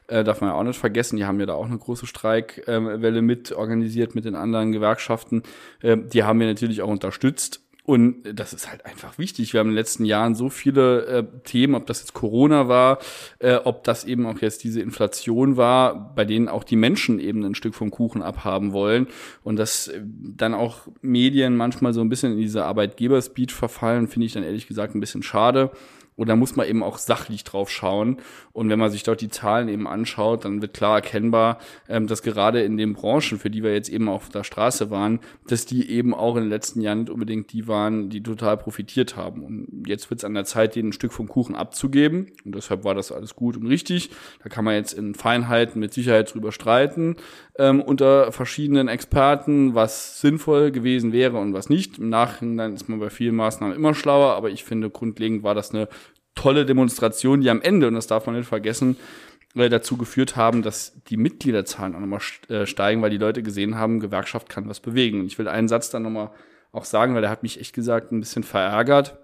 äh, 0.08 0.24
darf 0.24 0.40
man 0.40 0.50
ja 0.50 0.56
auch 0.56 0.62
nicht 0.62 0.78
vergessen, 0.78 1.16
die 1.16 1.24
haben 1.24 1.40
ja 1.40 1.46
da 1.46 1.54
auch 1.54 1.66
eine 1.66 1.78
große 1.78 2.06
Streikwelle 2.06 3.22
mit 3.22 3.52
organisiert 3.52 4.14
mit 4.14 4.24
den 4.24 4.34
anderen 4.34 4.72
Gewerkschaften. 4.72 5.42
Äh, 5.80 5.96
die 5.98 6.24
haben 6.24 6.40
wir 6.40 6.46
natürlich 6.46 6.82
auch 6.82 6.88
unterstützt. 6.88 7.61
Und 7.84 8.22
das 8.38 8.52
ist 8.52 8.70
halt 8.70 8.86
einfach 8.86 9.18
wichtig. 9.18 9.52
Wir 9.52 9.58
haben 9.58 9.68
in 9.68 9.72
den 9.72 9.78
letzten 9.78 10.04
Jahren 10.04 10.36
so 10.36 10.48
viele 10.50 11.04
äh, 11.06 11.24
Themen, 11.42 11.74
ob 11.74 11.86
das 11.86 12.00
jetzt 12.00 12.12
Corona 12.12 12.68
war, 12.68 12.98
äh, 13.40 13.56
ob 13.56 13.82
das 13.82 14.04
eben 14.04 14.24
auch 14.26 14.38
jetzt 14.38 14.62
diese 14.62 14.80
Inflation 14.80 15.56
war, 15.56 16.14
bei 16.14 16.24
denen 16.24 16.48
auch 16.48 16.62
die 16.62 16.76
Menschen 16.76 17.18
eben 17.18 17.44
ein 17.44 17.56
Stück 17.56 17.74
vom 17.74 17.90
Kuchen 17.90 18.22
abhaben 18.22 18.72
wollen. 18.72 19.08
Und 19.42 19.56
dass 19.56 19.88
äh, 19.88 20.00
dann 20.04 20.54
auch 20.54 20.86
Medien 21.00 21.56
manchmal 21.56 21.92
so 21.92 22.00
ein 22.02 22.08
bisschen 22.08 22.32
in 22.32 22.38
diese 22.38 22.64
Arbeitgeberspeed 22.64 23.50
verfallen, 23.50 24.06
finde 24.06 24.26
ich 24.26 24.32
dann 24.32 24.44
ehrlich 24.44 24.68
gesagt 24.68 24.94
ein 24.94 25.00
bisschen 25.00 25.24
schade. 25.24 25.72
Und 26.16 26.28
da 26.28 26.36
muss 26.36 26.56
man 26.56 26.68
eben 26.68 26.82
auch 26.82 26.98
sachlich 26.98 27.44
drauf 27.44 27.70
schauen. 27.70 28.18
Und 28.52 28.68
wenn 28.68 28.78
man 28.78 28.90
sich 28.90 29.02
dort 29.02 29.20
die 29.20 29.28
Zahlen 29.28 29.68
eben 29.68 29.86
anschaut, 29.86 30.44
dann 30.44 30.60
wird 30.60 30.74
klar 30.74 30.96
erkennbar, 30.96 31.58
ähm, 31.88 32.06
dass 32.06 32.22
gerade 32.22 32.62
in 32.62 32.76
den 32.76 32.92
Branchen, 32.92 33.38
für 33.38 33.50
die 33.50 33.62
wir 33.62 33.72
jetzt 33.72 33.88
eben 33.88 34.08
auf 34.08 34.28
der 34.28 34.44
Straße 34.44 34.90
waren, 34.90 35.20
dass 35.48 35.66
die 35.66 35.90
eben 35.90 36.14
auch 36.14 36.36
in 36.36 36.42
den 36.42 36.50
letzten 36.50 36.80
Jahren 36.80 37.00
nicht 37.00 37.10
unbedingt 37.10 37.52
die 37.52 37.66
waren, 37.66 38.10
die 38.10 38.22
total 38.22 38.56
profitiert 38.56 39.16
haben. 39.16 39.42
Und 39.42 39.84
jetzt 39.86 40.10
wird 40.10 40.20
es 40.20 40.24
an 40.24 40.34
der 40.34 40.44
Zeit, 40.44 40.76
denen 40.76 40.90
ein 40.90 40.92
Stück 40.92 41.12
vom 41.12 41.28
Kuchen 41.28 41.54
abzugeben. 41.54 42.32
Und 42.44 42.54
deshalb 42.54 42.84
war 42.84 42.94
das 42.94 43.10
alles 43.10 43.34
gut 43.34 43.56
und 43.56 43.66
richtig. 43.66 44.10
Da 44.42 44.48
kann 44.48 44.64
man 44.64 44.74
jetzt 44.74 44.92
in 44.92 45.14
Feinheiten 45.14 45.80
mit 45.80 45.94
Sicherheit 45.94 46.32
drüber 46.32 46.52
streiten, 46.52 47.16
ähm, 47.58 47.80
unter 47.80 48.32
verschiedenen 48.32 48.88
Experten, 48.88 49.74
was 49.74 50.20
sinnvoll 50.20 50.70
gewesen 50.70 51.12
wäre 51.12 51.38
und 51.38 51.54
was 51.54 51.68
nicht. 51.68 51.98
Im 51.98 52.08
Nachhinein 52.08 52.74
ist 52.74 52.88
man 52.88 53.00
bei 53.00 53.10
vielen 53.10 53.34
Maßnahmen 53.34 53.74
immer 53.74 53.94
schlauer, 53.94 54.34
aber 54.34 54.50
ich 54.50 54.64
finde, 54.64 54.90
grundlegend 54.90 55.42
war 55.42 55.54
das 55.54 55.74
eine 55.74 55.88
tolle 56.34 56.66
Demonstrationen, 56.66 57.42
die 57.42 57.50
am 57.50 57.62
Ende, 57.62 57.88
und 57.88 57.94
das 57.94 58.06
darf 58.06 58.26
man 58.26 58.36
nicht 58.36 58.48
vergessen, 58.48 58.96
äh, 59.54 59.68
dazu 59.68 59.96
geführt 59.96 60.36
haben, 60.36 60.62
dass 60.62 61.02
die 61.08 61.16
Mitgliederzahlen 61.16 61.94
auch 61.94 62.00
nochmal 62.00 62.20
äh, 62.48 62.66
steigen, 62.66 63.02
weil 63.02 63.10
die 63.10 63.18
Leute 63.18 63.42
gesehen 63.42 63.76
haben, 63.76 64.00
Gewerkschaft 64.00 64.48
kann 64.48 64.68
was 64.68 64.80
bewegen. 64.80 65.20
Und 65.20 65.26
ich 65.26 65.38
will 65.38 65.48
einen 65.48 65.68
Satz 65.68 65.90
dann 65.90 66.02
nochmal 66.02 66.30
auch 66.72 66.84
sagen, 66.84 67.14
weil 67.14 67.20
der 67.20 67.30
hat 67.30 67.42
mich 67.42 67.60
echt 67.60 67.74
gesagt 67.74 68.12
ein 68.12 68.20
bisschen 68.20 68.44
verärgert. 68.44 69.18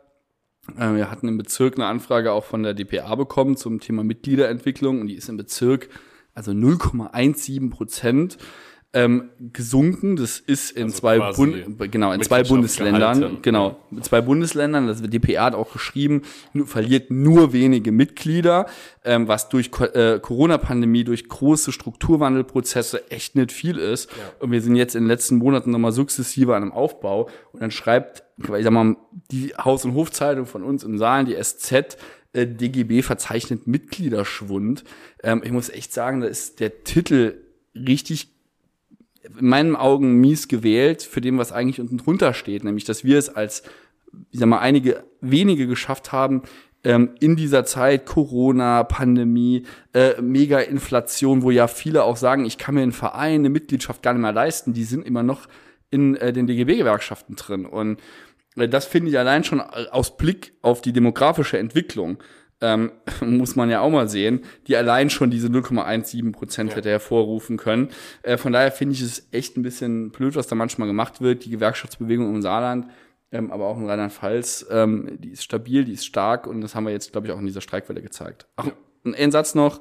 Äh, 0.76 0.94
wir 0.94 1.10
hatten 1.10 1.28
im 1.28 1.38
Bezirk 1.38 1.76
eine 1.76 1.86
Anfrage 1.86 2.32
auch 2.32 2.44
von 2.44 2.62
der 2.62 2.74
DPA 2.74 3.14
bekommen 3.14 3.56
zum 3.56 3.80
Thema 3.80 4.04
Mitgliederentwicklung 4.04 5.00
und 5.00 5.06
die 5.06 5.14
ist 5.14 5.28
im 5.28 5.36
Bezirk 5.36 5.88
also 6.34 6.52
0,17 6.52 7.70
Prozent 7.70 8.38
ähm, 8.95 9.30
gesunken. 9.52 10.16
Das 10.16 10.38
ist 10.40 10.71
in 10.71 10.85
Also 10.85 10.99
zwei 10.99 11.18
Bund 11.33 11.90
genau 11.92 12.11
in 12.12 12.23
zwei 12.23 12.42
Bundesländern 12.42 13.21
gehalten. 13.21 13.38
genau 13.42 13.76
in 13.90 14.02
zwei 14.02 14.23
Bundesländern. 14.23 14.87
Das 14.87 15.02
DPA 15.02 15.45
hat 15.45 15.54
auch 15.54 15.73
geschrieben, 15.73 16.23
nur, 16.54 16.66
verliert 16.66 17.11
nur 17.11 17.52
wenige 17.52 17.92
Mitglieder, 17.92 18.66
ähm, 19.04 19.28
was 19.28 19.50
durch 19.50 19.71
Co- 19.71 19.85
äh, 19.85 20.18
Corona-Pandemie 20.21 21.04
durch 21.04 21.28
große 21.28 21.71
Strukturwandelprozesse 21.73 23.11
echt 23.11 23.37
nicht 23.37 23.52
viel 23.52 23.76
ist. 23.78 24.09
Und 24.40 24.52
wir 24.52 24.61
sind 24.62 24.75
jetzt 24.76 24.95
in 24.95 25.02
den 25.04 25.09
letzten 25.09 25.37
Monaten 25.37 25.71
nochmal 25.71 25.92
sukzessive 25.92 26.57
an 26.57 26.62
einem 26.62 26.73
Aufbau. 26.73 27.28
Und 27.52 27.61
dann 27.62 27.71
schreibt, 27.71 28.25
ich 28.38 28.64
sag 28.64 28.71
mal, 28.73 28.97
die 29.30 29.52
Haus- 29.57 29.85
und 29.85 29.95
Hofzeitung 29.95 30.47
von 30.47 30.62
uns 30.62 30.83
in 30.85 30.97
Saalen, 30.99 31.26
die 31.26 31.35
SZ, 31.35 31.99
äh, 32.33 32.47
DGB 32.47 33.02
verzeichnet 33.02 33.66
Mitgliederschwund. 33.66 34.85
Ähm, 35.23 35.42
ich 35.45 35.52
muss 35.52 35.68
echt 35.68 35.92
sagen, 35.92 36.21
da 36.21 36.26
ist 36.26 36.61
der 36.61 36.85
Titel 36.85 37.35
richtig 37.75 38.38
in 39.22 39.46
meinen 39.46 39.76
Augen 39.76 40.20
mies 40.20 40.48
gewählt 40.48 41.02
für 41.02 41.20
dem, 41.20 41.38
was 41.38 41.52
eigentlich 41.52 41.80
unten 41.80 41.98
drunter 41.98 42.34
steht, 42.34 42.64
nämlich, 42.64 42.84
dass 42.84 43.04
wir 43.04 43.18
es 43.18 43.28
als, 43.28 43.62
ich 44.30 44.38
sag 44.38 44.48
mal, 44.48 44.58
einige 44.58 45.04
wenige 45.20 45.66
geschafft 45.66 46.12
haben, 46.12 46.42
ähm, 46.84 47.10
in 47.20 47.37
dieser 47.37 47.64
Zeit 47.64 48.06
Corona, 48.06 48.84
Pandemie, 48.84 49.64
äh, 49.94 50.20
Mega-Inflation, 50.20 51.42
wo 51.42 51.50
ja 51.50 51.66
viele 51.66 52.04
auch 52.04 52.16
sagen, 52.16 52.44
ich 52.44 52.58
kann 52.58 52.75
mir 52.75 52.82
einen 52.82 52.92
Verein, 52.92 53.40
eine 53.40 53.50
Mitgliedschaft 53.50 54.02
gar 54.02 54.12
nicht 54.12 54.22
mehr 54.22 54.32
leisten, 54.32 54.72
die 54.72 54.84
sind 54.84 55.04
immer 55.04 55.22
noch 55.22 55.48
in 55.90 56.16
äh, 56.16 56.32
den 56.32 56.46
DGB-Gewerkschaften 56.46 57.34
drin. 57.37 57.66
Und 57.66 58.00
äh, 58.56 58.68
das 58.68 58.87
finde 58.87 59.10
ich 59.10 59.18
allein 59.18 59.44
schon 59.44 59.60
äh, 59.60 59.88
aus 59.90 60.16
Blick 60.16 60.52
auf 60.62 60.80
die 60.80 60.92
demografische 60.92 61.58
Entwicklung 61.58 62.18
ähm, 62.60 62.92
muss 63.20 63.56
man 63.56 63.70
ja 63.70 63.80
auch 63.80 63.90
mal 63.90 64.08
sehen, 64.08 64.40
die 64.66 64.76
allein 64.76 65.10
schon 65.10 65.30
diese 65.30 65.48
0,17 65.48 66.32
Prozent 66.32 66.76
hätte 66.76 66.90
hervorrufen 66.90 67.56
können. 67.56 67.88
Äh, 68.22 68.36
von 68.36 68.52
daher 68.52 68.72
finde 68.72 68.94
ich 68.94 69.02
es 69.02 69.28
echt 69.32 69.56
ein 69.56 69.62
bisschen 69.62 70.10
blöd, 70.10 70.36
was 70.36 70.46
da 70.46 70.54
manchmal 70.54 70.88
gemacht 70.88 71.20
wird. 71.20 71.44
Die 71.44 71.50
Gewerkschaftsbewegung 71.50 72.34
im 72.34 72.42
Saarland, 72.42 72.86
ähm, 73.30 73.50
aber 73.50 73.66
auch 73.66 73.78
in 73.78 73.86
Rheinland-Pfalz, 73.86 74.66
ähm, 74.70 75.18
die 75.18 75.30
ist 75.30 75.44
stabil, 75.44 75.84
die 75.84 75.92
ist 75.92 76.06
stark 76.06 76.46
und 76.46 76.60
das 76.60 76.74
haben 76.74 76.84
wir 76.84 76.92
jetzt, 76.92 77.12
glaube 77.12 77.26
ich, 77.26 77.32
auch 77.32 77.38
in 77.38 77.46
dieser 77.46 77.60
Streikwelle 77.60 78.02
gezeigt. 78.02 78.46
Ach, 78.56 78.66
ein, 79.04 79.14
ein 79.14 79.30
Satz 79.30 79.54
noch. 79.54 79.80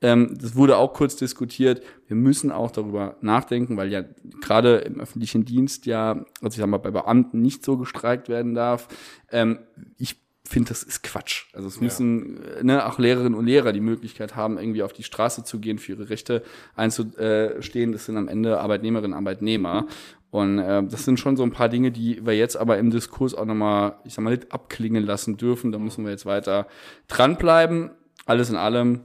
Ähm, 0.00 0.36
das 0.38 0.54
wurde 0.54 0.76
auch 0.76 0.92
kurz 0.92 1.16
diskutiert. 1.16 1.82
Wir 2.06 2.16
müssen 2.16 2.52
auch 2.52 2.70
darüber 2.70 3.16
nachdenken, 3.20 3.76
weil 3.76 3.90
ja 3.90 4.04
gerade 4.42 4.76
im 4.78 5.00
öffentlichen 5.00 5.44
Dienst 5.44 5.86
ja, 5.86 6.24
also 6.42 6.54
ich 6.54 6.56
sag 6.56 6.66
mal, 6.66 6.78
bei 6.78 6.90
Beamten 6.90 7.40
nicht 7.40 7.64
so 7.64 7.78
gestreikt 7.78 8.28
werden 8.28 8.54
darf. 8.54 8.88
Ähm, 9.30 9.60
ich 9.96 10.23
finde, 10.46 10.68
das 10.68 10.82
ist 10.82 11.02
Quatsch. 11.02 11.46
Also 11.54 11.68
es 11.68 11.80
müssen 11.80 12.42
äh, 12.42 12.62
ne, 12.62 12.86
auch 12.86 12.98
Lehrerinnen 12.98 13.34
und 13.34 13.46
Lehrer 13.46 13.72
die 13.72 13.80
Möglichkeit 13.80 14.36
haben, 14.36 14.58
irgendwie 14.58 14.82
auf 14.82 14.92
die 14.92 15.02
Straße 15.02 15.44
zu 15.44 15.58
gehen, 15.58 15.78
für 15.78 15.92
ihre 15.92 16.10
Rechte 16.10 16.42
einzustehen. 16.74 17.92
Das 17.92 18.04
sind 18.04 18.16
am 18.16 18.28
Ende 18.28 18.60
Arbeitnehmerinnen 18.60 19.12
und 19.12 19.18
Arbeitnehmer. 19.18 19.86
Und 20.30 20.58
äh, 20.58 20.82
das 20.82 21.04
sind 21.04 21.20
schon 21.20 21.36
so 21.36 21.44
ein 21.44 21.52
paar 21.52 21.68
Dinge, 21.68 21.92
die 21.92 22.26
wir 22.26 22.36
jetzt 22.36 22.56
aber 22.56 22.76
im 22.78 22.90
Diskurs 22.90 23.34
auch 23.34 23.44
nochmal, 23.44 23.98
ich 24.04 24.14
sag 24.14 24.24
mal, 24.24 24.30
nicht 24.30 24.52
abklingen 24.52 25.04
lassen 25.04 25.36
dürfen. 25.36 25.72
Da 25.72 25.78
müssen 25.78 26.04
wir 26.04 26.10
jetzt 26.10 26.26
weiter 26.26 26.66
dranbleiben. 27.08 27.90
Alles 28.26 28.50
in 28.50 28.56
allem 28.56 29.02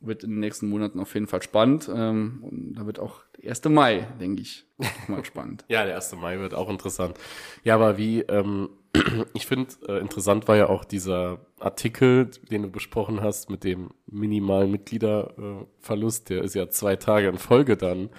wird 0.00 0.24
in 0.24 0.30
den 0.30 0.40
nächsten 0.40 0.68
Monaten 0.68 1.00
auf 1.00 1.14
jeden 1.14 1.26
Fall 1.26 1.42
spannend. 1.42 1.90
Ähm, 1.92 2.38
und 2.42 2.74
da 2.74 2.86
wird 2.86 2.98
auch 2.98 3.22
der 3.42 3.50
1. 3.50 3.64
Mai, 3.64 4.06
denke 4.20 4.42
ich, 4.42 4.66
mal 5.08 5.24
spannend. 5.24 5.64
Ja, 5.68 5.84
der 5.84 5.96
1. 5.96 6.14
Mai 6.16 6.38
wird 6.38 6.54
auch 6.54 6.68
interessant. 6.68 7.14
Ja, 7.64 7.74
aber 7.74 7.98
wie, 7.98 8.20
ähm, 8.20 8.68
ich 9.34 9.46
finde, 9.46 9.70
äh, 9.88 9.98
interessant 9.98 10.48
war 10.48 10.56
ja 10.56 10.68
auch 10.68 10.84
dieser 10.84 11.38
Artikel, 11.60 12.30
den 12.50 12.62
du 12.62 12.70
besprochen 12.70 13.20
hast, 13.20 13.50
mit 13.50 13.64
dem 13.64 13.90
minimalen 14.06 14.70
Mitgliederverlust. 14.70 16.30
Der 16.30 16.42
ist 16.42 16.54
ja 16.54 16.68
zwei 16.70 16.96
Tage 16.96 17.28
in 17.28 17.38
Folge 17.38 17.76
dann 17.76 18.10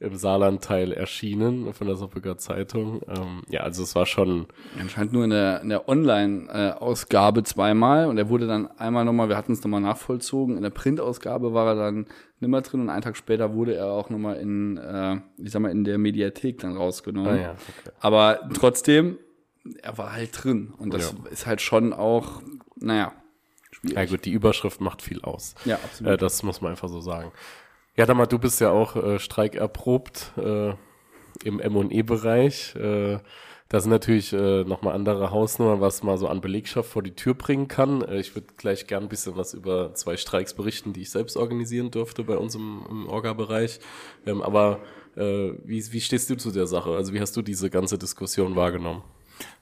im 0.00 0.16
Saarlandteil 0.16 0.92
erschienen 0.92 1.74
von 1.74 1.86
der 1.86 1.96
Soppecker 1.96 2.38
Zeitung. 2.38 3.02
Ähm, 3.06 3.42
ja, 3.50 3.60
also 3.60 3.82
es 3.82 3.94
war 3.94 4.06
schon, 4.06 4.46
Anscheinend 4.80 5.12
nur 5.12 5.24
in 5.24 5.30
der, 5.30 5.60
in 5.60 5.68
der 5.68 5.88
Online-Ausgabe 5.88 7.42
zweimal 7.42 8.06
und 8.06 8.16
er 8.16 8.30
wurde 8.30 8.46
dann 8.46 8.66
einmal 8.78 9.04
nochmal, 9.04 9.28
wir 9.28 9.36
hatten 9.36 9.52
es 9.52 9.62
nochmal 9.62 9.82
nachvollzogen, 9.82 10.56
in 10.56 10.62
der 10.62 10.70
Printausgabe 10.70 11.52
war 11.52 11.68
er 11.68 11.74
dann 11.74 12.06
nimmer 12.40 12.62
drin 12.62 12.80
und 12.80 12.88
einen 12.88 13.02
Tag 13.02 13.16
später 13.16 13.52
wurde 13.52 13.74
er 13.74 13.86
auch 13.88 14.08
nochmal 14.08 14.36
in, 14.36 14.78
äh, 14.78 15.16
ich 15.36 15.50
sag 15.50 15.60
mal, 15.60 15.70
in 15.70 15.84
der 15.84 15.98
Mediathek 15.98 16.58
dann 16.60 16.76
rausgenommen. 16.76 17.34
ah 17.34 17.40
ja, 17.40 17.50
okay. 17.50 17.94
Aber 18.00 18.40
trotzdem, 18.54 19.18
er 19.82 19.98
war 19.98 20.12
halt 20.12 20.30
drin 20.42 20.72
und 20.78 20.92
das 20.94 21.12
Ja. 21.12 21.30
ist 21.30 21.46
halt 21.46 21.60
schon 21.60 21.92
auch, 21.92 22.42
naja, 22.76 23.12
schwierig. 23.70 23.96
Ja 23.96 24.04
gut, 24.06 24.24
die 24.24 24.32
Überschrift 24.32 24.80
macht 24.80 25.02
viel 25.02 25.20
aus. 25.22 25.54
Ja, 25.64 25.76
absolut. 25.76 26.12
Äh, 26.12 26.16
das 26.16 26.42
muss 26.42 26.60
man 26.60 26.70
einfach 26.72 26.88
so 26.88 27.00
sagen. 27.00 27.32
Ja, 27.96 28.06
Damar, 28.06 28.26
du 28.26 28.38
bist 28.38 28.60
ja 28.60 28.70
auch 28.70 28.96
äh, 28.96 29.18
streikerprobt 29.18 30.32
äh, 30.38 30.70
im 31.44 31.60
M&E-Bereich. 31.60 32.74
Äh, 32.76 33.18
da 33.68 33.80
sind 33.80 33.90
natürlich 33.90 34.32
äh, 34.32 34.64
nochmal 34.64 34.94
andere 34.94 35.30
Hausnummern, 35.30 35.80
was 35.80 36.02
man 36.02 36.18
so 36.18 36.26
an 36.26 36.40
Belegschaft 36.40 36.90
vor 36.90 37.02
die 37.02 37.14
Tür 37.14 37.34
bringen 37.34 37.68
kann. 37.68 38.02
Äh, 38.02 38.18
ich 38.18 38.34
würde 38.34 38.48
gleich 38.56 38.86
gern 38.86 39.04
ein 39.04 39.08
bisschen 39.08 39.36
was 39.36 39.54
über 39.54 39.94
zwei 39.94 40.16
Streiks 40.16 40.54
berichten, 40.54 40.92
die 40.92 41.02
ich 41.02 41.10
selbst 41.10 41.36
organisieren 41.36 41.90
durfte 41.90 42.24
bei 42.24 42.36
uns 42.36 42.54
im, 42.54 42.84
im 42.88 43.06
Orga-Bereich. 43.08 43.78
Ähm, 44.26 44.42
aber 44.42 44.80
äh, 45.16 45.52
wie, 45.64 45.92
wie 45.92 46.00
stehst 46.00 46.30
du 46.30 46.36
zu 46.36 46.50
der 46.50 46.66
Sache? 46.66 46.90
Also 46.96 47.12
wie 47.12 47.20
hast 47.20 47.36
du 47.36 47.42
diese 47.42 47.70
ganze 47.70 47.98
Diskussion 47.98 48.56
wahrgenommen? 48.56 49.02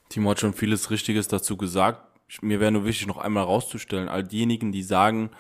Timo 0.09 0.31
hat 0.31 0.41
schon 0.41 0.55
vieles 0.55 0.91
Richtiges 0.91 1.29
dazu 1.29 1.57
gesagt. 1.57 2.03
Mir 2.43 2.61
wäre 2.61 2.73
nur 2.73 2.85
wichtig, 2.85 3.07
noch 3.07 3.19
einmal 3.19 3.45
rauszustellen, 3.45 4.09
all 4.09 4.23
diejenigen, 4.25 4.71
die 4.73 4.83
sagen, 4.83 5.31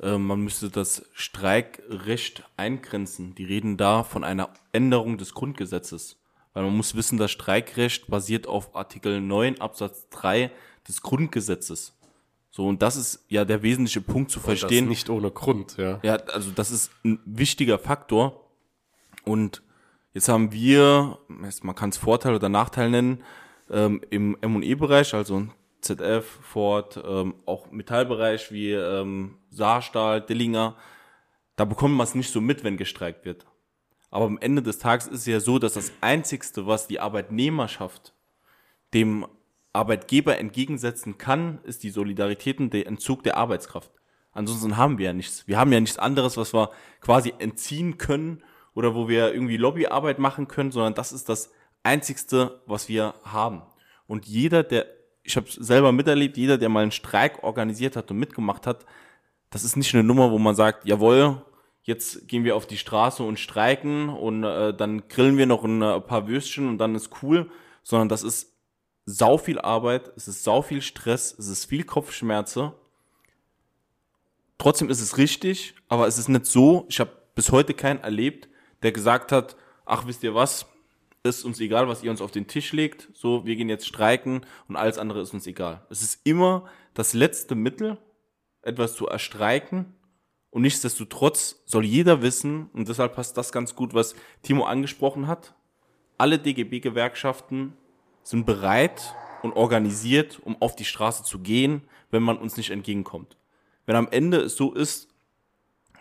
äh, 0.00 0.16
man 0.18 0.40
müsste 0.40 0.70
das 0.70 1.04
Streikrecht 1.12 2.44
eingrenzen, 2.56 3.34
die 3.34 3.44
reden 3.44 3.76
da 3.76 4.04
von 4.04 4.22
einer 4.24 4.50
Änderung 4.72 5.18
des 5.18 5.34
Grundgesetzes. 5.34 6.16
Weil 6.54 6.64
man 6.64 6.76
muss 6.76 6.94
wissen, 6.94 7.18
das 7.18 7.30
Streikrecht 7.30 8.08
basiert 8.08 8.46
auf 8.46 8.74
Artikel 8.74 9.20
9 9.20 9.60
Absatz 9.60 10.08
3 10.10 10.50
des 10.86 11.02
Grundgesetzes. 11.02 11.94
So, 12.50 12.66
und 12.66 12.82
das 12.82 12.96
ist 12.96 13.24
ja 13.28 13.44
der 13.44 13.62
wesentliche 13.62 14.00
Punkt 14.00 14.30
zu 14.30 14.38
Das 14.38 14.46
verstehen. 14.46 14.88
nicht 14.88 15.10
ohne 15.10 15.30
Grund, 15.30 15.76
ja. 15.76 16.00
Ja, 16.02 16.16
also 16.32 16.50
das 16.50 16.70
ist 16.70 16.90
ein 17.04 17.20
wichtiger 17.24 17.78
Faktor. 17.78 18.48
Und 19.24 19.62
jetzt 20.14 20.28
haben 20.28 20.50
wir, 20.52 21.18
man 21.28 21.74
kann 21.74 21.90
es 21.90 21.98
Vorteil 21.98 22.34
oder 22.34 22.48
Nachteil 22.48 22.90
nennen, 22.90 23.22
ähm, 23.70 24.00
im 24.10 24.36
M&E-Bereich, 24.40 25.14
also 25.14 25.46
ZF, 25.80 26.24
Ford, 26.42 27.02
ähm, 27.06 27.34
auch 27.46 27.70
Metallbereich 27.70 28.50
wie 28.50 28.72
ähm, 28.72 29.36
Saarstahl, 29.50 30.20
Dillinger, 30.20 30.76
da 31.56 31.64
bekommt 31.64 31.94
man 31.94 32.04
es 32.04 32.14
nicht 32.14 32.32
so 32.32 32.40
mit, 32.40 32.64
wenn 32.64 32.76
gestreikt 32.76 33.24
wird. 33.24 33.46
Aber 34.10 34.24
am 34.24 34.38
Ende 34.38 34.62
des 34.62 34.78
Tages 34.78 35.06
ist 35.06 35.20
es 35.20 35.26
ja 35.26 35.40
so, 35.40 35.58
dass 35.58 35.74
das 35.74 35.92
Einzigste, 36.00 36.66
was 36.66 36.86
die 36.86 37.00
Arbeitnehmerschaft 37.00 38.14
dem 38.94 39.26
Arbeitgeber 39.72 40.38
entgegensetzen 40.38 41.18
kann, 41.18 41.60
ist 41.64 41.82
die 41.82 41.90
Solidarität 41.90 42.58
und 42.58 42.72
der 42.72 42.86
Entzug 42.86 43.22
der 43.22 43.36
Arbeitskraft. 43.36 43.92
Ansonsten 44.32 44.76
haben 44.76 44.98
wir 44.98 45.06
ja 45.06 45.12
nichts. 45.12 45.46
Wir 45.46 45.58
haben 45.58 45.72
ja 45.72 45.80
nichts 45.80 45.98
anderes, 45.98 46.36
was 46.36 46.54
wir 46.54 46.70
quasi 47.00 47.34
entziehen 47.38 47.98
können 47.98 48.42
oder 48.74 48.94
wo 48.94 49.08
wir 49.08 49.32
irgendwie 49.32 49.56
Lobbyarbeit 49.56 50.18
machen 50.18 50.48
können, 50.48 50.70
sondern 50.70 50.94
das 50.94 51.12
ist 51.12 51.28
das 51.28 51.52
Einzigste, 51.82 52.60
was 52.66 52.88
wir 52.88 53.14
haben. 53.24 53.62
Und 54.06 54.26
jeder, 54.26 54.62
der, 54.62 54.86
ich 55.22 55.36
habe 55.36 55.46
selber 55.48 55.92
miterlebt, 55.92 56.36
jeder, 56.36 56.58
der 56.58 56.68
mal 56.68 56.82
einen 56.82 56.92
Streik 56.92 57.42
organisiert 57.42 57.96
hat 57.96 58.10
und 58.10 58.18
mitgemacht 58.18 58.66
hat, 58.66 58.84
das 59.50 59.64
ist 59.64 59.76
nicht 59.76 59.94
eine 59.94 60.04
Nummer, 60.04 60.30
wo 60.30 60.38
man 60.38 60.54
sagt, 60.54 60.86
jawohl, 60.86 61.42
jetzt 61.82 62.28
gehen 62.28 62.44
wir 62.44 62.56
auf 62.56 62.66
die 62.66 62.76
Straße 62.76 63.22
und 63.22 63.38
streiken 63.38 64.10
und 64.10 64.44
äh, 64.44 64.74
dann 64.74 65.08
grillen 65.08 65.38
wir 65.38 65.46
noch 65.46 65.64
ein 65.64 65.80
äh, 65.80 66.00
paar 66.00 66.28
Würstchen 66.28 66.68
und 66.68 66.78
dann 66.78 66.94
ist 66.94 67.22
cool, 67.22 67.50
sondern 67.82 68.08
das 68.10 68.22
ist 68.22 68.54
sau 69.06 69.38
viel 69.38 69.58
Arbeit, 69.58 70.12
es 70.16 70.28
ist 70.28 70.44
sau 70.44 70.60
viel 70.60 70.82
Stress, 70.82 71.34
es 71.38 71.48
ist 71.48 71.64
viel 71.64 71.84
Kopfschmerze. 71.84 72.74
Trotzdem 74.58 74.90
ist 74.90 75.00
es 75.00 75.16
richtig, 75.16 75.74
aber 75.88 76.06
es 76.06 76.18
ist 76.18 76.28
nicht 76.28 76.44
so, 76.44 76.84
ich 76.90 77.00
habe 77.00 77.12
bis 77.34 77.52
heute 77.52 77.72
keinen 77.72 78.00
erlebt, 78.00 78.48
der 78.82 78.92
gesagt 78.92 79.32
hat, 79.32 79.56
ach 79.86 80.06
wisst 80.06 80.22
ihr 80.24 80.34
was, 80.34 80.66
ist 81.22 81.44
uns 81.44 81.60
egal, 81.60 81.88
was 81.88 82.02
ihr 82.02 82.10
uns 82.10 82.20
auf 82.20 82.30
den 82.30 82.46
Tisch 82.46 82.72
legt, 82.72 83.08
so 83.12 83.44
wir 83.44 83.56
gehen 83.56 83.68
jetzt 83.68 83.86
streiken 83.86 84.46
und 84.68 84.76
alles 84.76 84.98
andere 84.98 85.20
ist 85.20 85.34
uns 85.34 85.46
egal. 85.46 85.86
Es 85.90 86.02
ist 86.02 86.20
immer 86.24 86.66
das 86.94 87.14
letzte 87.14 87.54
Mittel, 87.54 87.98
etwas 88.62 88.94
zu 88.94 89.06
erstreiken 89.06 89.94
und 90.50 90.62
nichtsdestotrotz 90.62 91.62
soll 91.66 91.84
jeder 91.84 92.22
wissen, 92.22 92.70
und 92.72 92.88
deshalb 92.88 93.14
passt 93.14 93.36
das 93.36 93.52
ganz 93.52 93.74
gut, 93.74 93.94
was 93.94 94.14
Timo 94.42 94.64
angesprochen 94.64 95.26
hat, 95.26 95.54
alle 96.16 96.38
DGB-Gewerkschaften 96.38 97.74
sind 98.22 98.46
bereit, 98.46 99.14
und 99.42 99.52
organisiert, 99.52 100.40
um 100.44 100.60
auf 100.60 100.76
die 100.76 100.84
Straße 100.84 101.22
zu 101.22 101.40
gehen, 101.40 101.82
wenn 102.10 102.22
man 102.22 102.38
uns 102.38 102.56
nicht 102.56 102.70
entgegenkommt. 102.70 103.36
Wenn 103.86 103.96
am 103.96 104.08
Ende 104.10 104.38
es 104.38 104.56
so 104.56 104.72
ist, 104.72 105.08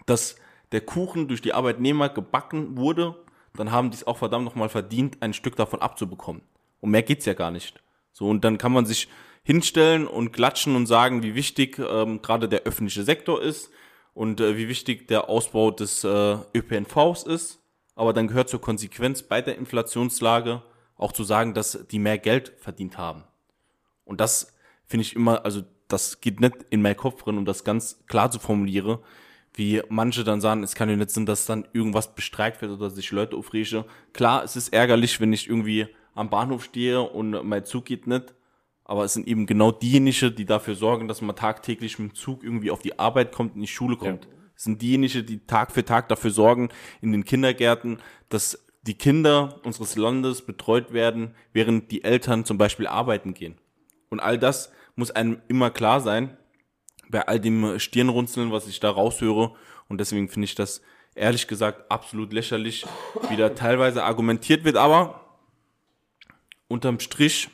dass 0.06 0.36
der 0.72 0.82
Kuchen 0.82 1.28
durch 1.28 1.42
die 1.42 1.54
Arbeitnehmer 1.54 2.10
gebacken 2.10 2.78
wurde, 2.78 3.16
dann 3.60 3.72
haben 3.72 3.92
die 3.92 3.98
es 3.98 4.08
auch 4.08 4.18
verdammt 4.18 4.46
nochmal 4.46 4.70
verdient, 4.70 5.18
ein 5.22 5.34
Stück 5.34 5.56
davon 5.56 5.82
abzubekommen. 5.82 6.42
Und 6.80 6.92
mehr 6.92 7.04
geht's 7.04 7.26
ja 7.26 7.34
gar 7.34 7.52
nicht. 7.52 7.82
So, 8.12 8.28
und 8.28 8.44
dann 8.44 8.58
kann 8.58 8.72
man 8.72 8.86
sich 8.86 9.08
hinstellen 9.44 10.08
und 10.08 10.32
klatschen 10.32 10.76
und 10.76 10.88
sagen, 10.88 11.24
wie 11.24 11.36
wichtig 11.36 11.80
ähm, 11.80 12.22
gerade 12.22 12.50
der 12.50 12.64
öffentliche 12.64 13.04
Sektor 13.04 13.42
ist 13.42 13.70
und 14.14 14.42
äh, 14.42 14.58
wie 14.58 14.68
wichtig 14.68 15.08
der 15.08 15.30
Ausbau 15.30 15.72
des 15.72 16.04
äh, 16.04 16.38
ÖPNVs 16.54 17.24
ist. 17.24 17.60
Aber 17.96 18.14
dann 18.14 18.28
gehört 18.28 18.50
zur 18.50 18.62
Konsequenz 18.62 19.24
bei 19.24 19.42
der 19.42 19.58
Inflationslage 19.58 20.64
auch 20.98 21.12
zu 21.12 21.24
sagen, 21.24 21.54
dass 21.54 21.88
die 21.92 22.00
mehr 22.00 22.18
Geld 22.18 22.54
verdient 22.58 22.98
haben. 22.98 23.24
Und 24.04 24.20
das 24.20 24.54
finde 24.86 25.04
ich 25.04 25.16
immer, 25.16 25.46
also 25.46 25.62
das 25.88 26.22
geht 26.22 26.40
nicht 26.40 26.56
in 26.70 26.82
meinen 26.82 26.98
Kopf 26.98 27.24
drin, 27.24 27.38
um 27.38 27.46
das 27.46 27.64
ganz 27.64 28.04
klar 28.08 28.32
zu 28.32 28.40
formulieren, 28.40 29.00
wie 29.58 29.82
manche 29.90 30.24
dann 30.24 30.40
sagen, 30.40 30.62
es 30.62 30.76
kann 30.76 30.88
ja 30.88 30.96
nicht 30.96 31.10
sein, 31.10 31.26
dass 31.26 31.48
dann 31.48 31.68
irgendwas 31.74 32.14
bestreikt 32.14 32.62
wird 32.62 32.72
oder 32.72 32.92
sich 32.92 33.12
Leute 33.12 33.36
aufregen. 33.36 33.86
Klar, 34.14 34.44
es 34.44 34.56
ist 34.56 34.70
ärgerlich, 34.70 35.20
wenn 35.20 35.34
ich 35.34 35.50
irgendwie 35.50 35.88
am 36.14 36.30
Bahnhof 36.30 36.64
stehe 36.64 37.02
und 37.02 37.32
mein 37.44 37.66
Zug 37.66 37.86
geht 37.86 38.06
nicht, 38.06 38.36
aber 38.86 39.04
es 39.04 39.14
sind 39.14 39.28
eben 39.28 39.48
genau 39.48 39.72
diejenigen, 39.72 40.36
die 40.36 40.46
dafür 40.46 40.76
sorgen, 40.76 41.08
dass 41.08 41.22
man 41.22 41.36
tagtäglich 41.36 41.98
mit 41.98 42.12
dem 42.12 42.16
Zug 42.16 42.44
irgendwie 42.44 42.70
auf 42.70 42.82
die 42.84 43.00
Arbeit 43.00 43.32
kommt, 43.32 43.56
in 43.56 43.62
die 43.62 43.68
Schule 43.68 43.98
kommt. 43.98 44.26
Ja. 44.26 44.32
Es 44.56 44.64
sind 44.64 44.82
diejenigen, 44.82 45.26
die 45.26 45.46
Tag 45.46 45.72
für 45.72 45.84
Tag 45.84 46.08
dafür 46.08 46.32
sorgen, 46.32 46.70
in 47.02 47.12
den 47.12 47.26
Kindergärten, 47.26 47.98
dass 48.30 48.64
die 48.84 48.96
Kinder 48.96 49.60
unseres 49.64 49.96
Landes 49.96 50.44
betreut 50.44 50.94
werden, 50.94 51.36
während 51.52 51.92
die 51.92 52.04
Eltern 52.04 52.46
zum 52.46 52.58
Beispiel 52.58 52.88
arbeiten 52.88 53.34
gehen. 53.34 53.58
Und 54.10 54.20
all 54.20 54.38
das 54.38 54.72
muss 54.96 55.12
einem 55.12 55.42
immer 55.48 55.72
klar 55.72 56.00
sein, 56.00 56.38
bei 57.10 57.28
all 57.28 57.40
dem 57.40 57.80
Stirnrunzeln, 57.80 58.52
was 58.52 58.68
ich 58.68 58.80
da 58.80 58.90
raushöre. 58.90 59.54
Und 59.88 60.00
deswegen 60.00 60.30
finde 60.30 60.46
ich 60.46 60.56
das 60.56 60.82
ehrlich 61.16 61.48
gesagt 61.48 61.90
absolut 61.92 62.34
lächerlich, 62.34 62.86
wie 63.30 63.38
da 63.38 63.50
teilweise 63.50 64.04
argumentiert 64.04 64.64
wird. 64.64 64.78
Aber 64.78 65.38
unterm 66.68 67.00
Strich 67.00 67.50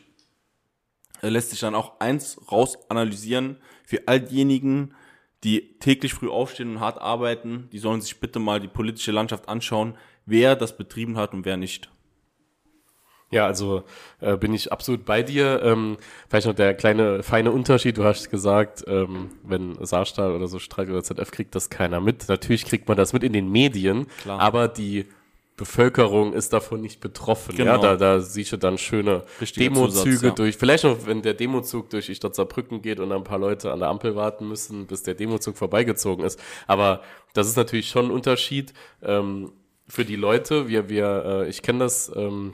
äh, 1.22 1.29
lässt 1.29 1.51
sich 1.51 1.60
dann 1.60 1.75
auch 1.75 2.00
eins 2.00 2.39
raus 2.51 2.77
analysieren 2.89 3.57
für 3.86 4.07
all 4.07 4.19
diejenigen, 4.19 4.93
die 5.43 5.77
täglich 5.79 6.13
früh 6.13 6.29
aufstehen 6.29 6.72
und 6.72 6.79
hart 6.79 7.00
arbeiten, 7.00 7.67
die 7.72 7.79
sollen 7.79 8.01
sich 8.01 8.19
bitte 8.19 8.39
mal 8.39 8.60
die 8.60 8.67
politische 8.67 9.12
Landschaft 9.12 9.50
anschauen, 9.50 9.98
wer 10.25 10.55
das 10.55 10.77
betrieben 10.77 11.17
hat 11.17 11.33
und 11.33 11.45
wer 11.45 11.57
nicht. 11.57 11.89
Ja, 13.33 13.45
also 13.45 13.83
äh, 14.21 14.37
bin 14.37 14.53
ich 14.53 14.71
absolut 14.71 15.05
bei 15.05 15.23
dir. 15.23 15.61
Ähm, 15.63 15.97
vielleicht 16.29 16.47
noch 16.47 16.55
der 16.55 16.73
kleine 16.73 17.23
feine 17.23 17.51
Unterschied. 17.51 17.97
Du 17.97 18.03
hast 18.03 18.29
gesagt, 18.29 18.83
ähm, 18.87 19.31
wenn 19.43 19.77
Saarstahl 19.83 20.31
oder 20.31 20.47
so 20.47 20.59
Streik 20.59 20.89
oder 20.89 21.03
ZF 21.03 21.31
kriegt 21.31 21.55
das 21.55 21.69
keiner 21.69 21.99
mit. 21.99 22.29
Natürlich 22.29 22.65
kriegt 22.65 22.87
man 22.87 22.97
das 22.97 23.13
mit 23.13 23.23
in 23.23 23.33
den 23.33 23.51
Medien, 23.51 24.07
Klar. 24.21 24.39
aber 24.39 24.67
die 24.67 25.05
Bevölkerung 25.55 26.33
ist 26.33 26.51
davon 26.51 26.81
nicht 26.81 26.99
betroffen. 26.99 27.55
Genau. 27.55 27.73
Ja, 27.73 27.77
da, 27.77 27.95
da 27.95 28.19
siehst 28.21 28.51
du 28.51 28.57
dann 28.57 28.77
schöne 28.79 29.23
Richtiger 29.39 29.69
Demozüge 29.69 30.15
Zusatz, 30.15 30.23
ja. 30.23 30.31
durch. 30.31 30.57
Vielleicht 30.57 30.83
noch, 30.83 31.05
wenn 31.05 31.21
der 31.21 31.35
Demozug 31.35 31.91
durch 31.91 32.07
die 32.07 32.15
Stadt 32.15 32.33
Saarbrücken 32.33 32.81
geht 32.81 32.99
und 32.99 33.11
ein 33.11 33.23
paar 33.23 33.37
Leute 33.37 33.71
an 33.71 33.79
der 33.79 33.89
Ampel 33.89 34.15
warten 34.15 34.47
müssen, 34.47 34.87
bis 34.87 35.03
der 35.03 35.13
Demozug 35.13 35.55
vorbeigezogen 35.55 36.25
ist. 36.25 36.41
Aber 36.65 37.01
das 37.33 37.47
ist 37.47 37.55
natürlich 37.55 37.89
schon 37.89 38.05
ein 38.05 38.11
Unterschied 38.11 38.73
ähm, 39.03 39.51
für 39.87 40.05
die 40.05 40.15
Leute. 40.15 40.67
Wir, 40.69 40.89
wir, 40.89 41.23
äh, 41.25 41.49
ich 41.49 41.61
kenne 41.61 41.79
das 41.79 42.11
ähm, 42.15 42.53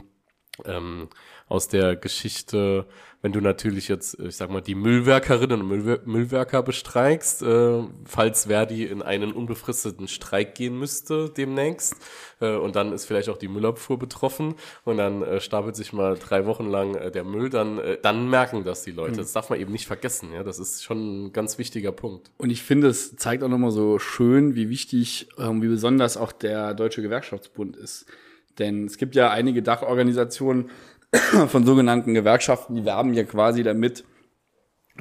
ähm, 0.66 1.08
aus 1.48 1.68
der 1.68 1.96
Geschichte, 1.96 2.86
wenn 3.22 3.34
du 3.34 3.42
natürlich 3.42 3.88
jetzt, 3.88 4.18
ich 4.20 4.38
sag 4.38 4.50
mal, 4.50 4.62
die 4.62 4.76
Müllwerkerinnen 4.76 5.62
und 5.62 5.68
Müllwer 5.68 6.00
Müllwerker 6.06 6.64
bestreikst, 6.64 7.42
äh, 7.42 7.84
falls 8.06 8.46
Verdi 8.46 8.86
in 8.86 9.02
einen 9.02 9.34
unbefristeten 9.34 10.08
Streik 10.08 10.56
gehen 10.56 10.78
müsste 10.78 11.30
demnächst, 11.30 11.96
äh, 12.40 12.56
und 12.56 12.76
dann 12.76 12.94
ist 12.94 13.06
vielleicht 13.06 13.28
auch 13.30 13.38
die 13.38 13.48
Müllabfuhr 13.48 13.98
betroffen 14.00 14.56
und 14.86 14.98
dann 14.98 15.24
äh, 15.24 15.42
stapelt 15.42 15.76
sich 15.76 15.92
mal 15.92 16.18
drei 16.18 16.46
Wochen 16.46 16.70
lang 16.70 16.96
äh, 16.96 17.12
der 17.12 17.24
Müll, 17.24 17.50
dann, 17.50 17.80
äh, 17.80 17.98
dann 18.02 18.30
merken 18.30 18.64
das 18.64 18.84
die 18.84 18.92
Leute. 18.92 19.14
Mhm. 19.14 19.18
Das 19.18 19.34
darf 19.34 19.50
man 19.50 19.60
eben 19.60 19.72
nicht 19.72 19.88
vergessen, 19.88 20.32
ja. 20.32 20.44
Das 20.44 20.60
ist 20.60 20.84
schon 20.84 21.26
ein 21.26 21.34
ganz 21.34 21.58
wichtiger 21.58 21.92
Punkt. 21.92 22.32
Und 22.38 22.52
ich 22.52 22.64
finde, 22.64 22.88
es 22.88 23.16
zeigt 23.18 23.44
auch 23.44 23.50
nochmal 23.50 23.72
so 23.72 24.00
schön, 24.00 24.56
wie 24.56 24.70
wichtig, 24.70 25.28
ähm, 25.38 25.62
wie 25.62 25.68
besonders 25.68 26.16
auch 26.16 26.32
der 26.32 26.74
Deutsche 26.74 27.02
Gewerkschaftsbund 27.02 27.76
ist. 27.76 28.06
Denn 28.60 28.86
es 28.86 28.98
gibt 28.98 29.16
ja 29.16 29.32
einige 29.32 29.64
Dachorganisationen 29.64 30.70
von 31.48 31.66
sogenannten 31.66 32.14
Gewerkschaften, 32.14 32.76
die 32.76 32.86
werben 32.86 33.14
ja 33.14 33.24
quasi 33.24 33.64
damit, 33.64 34.04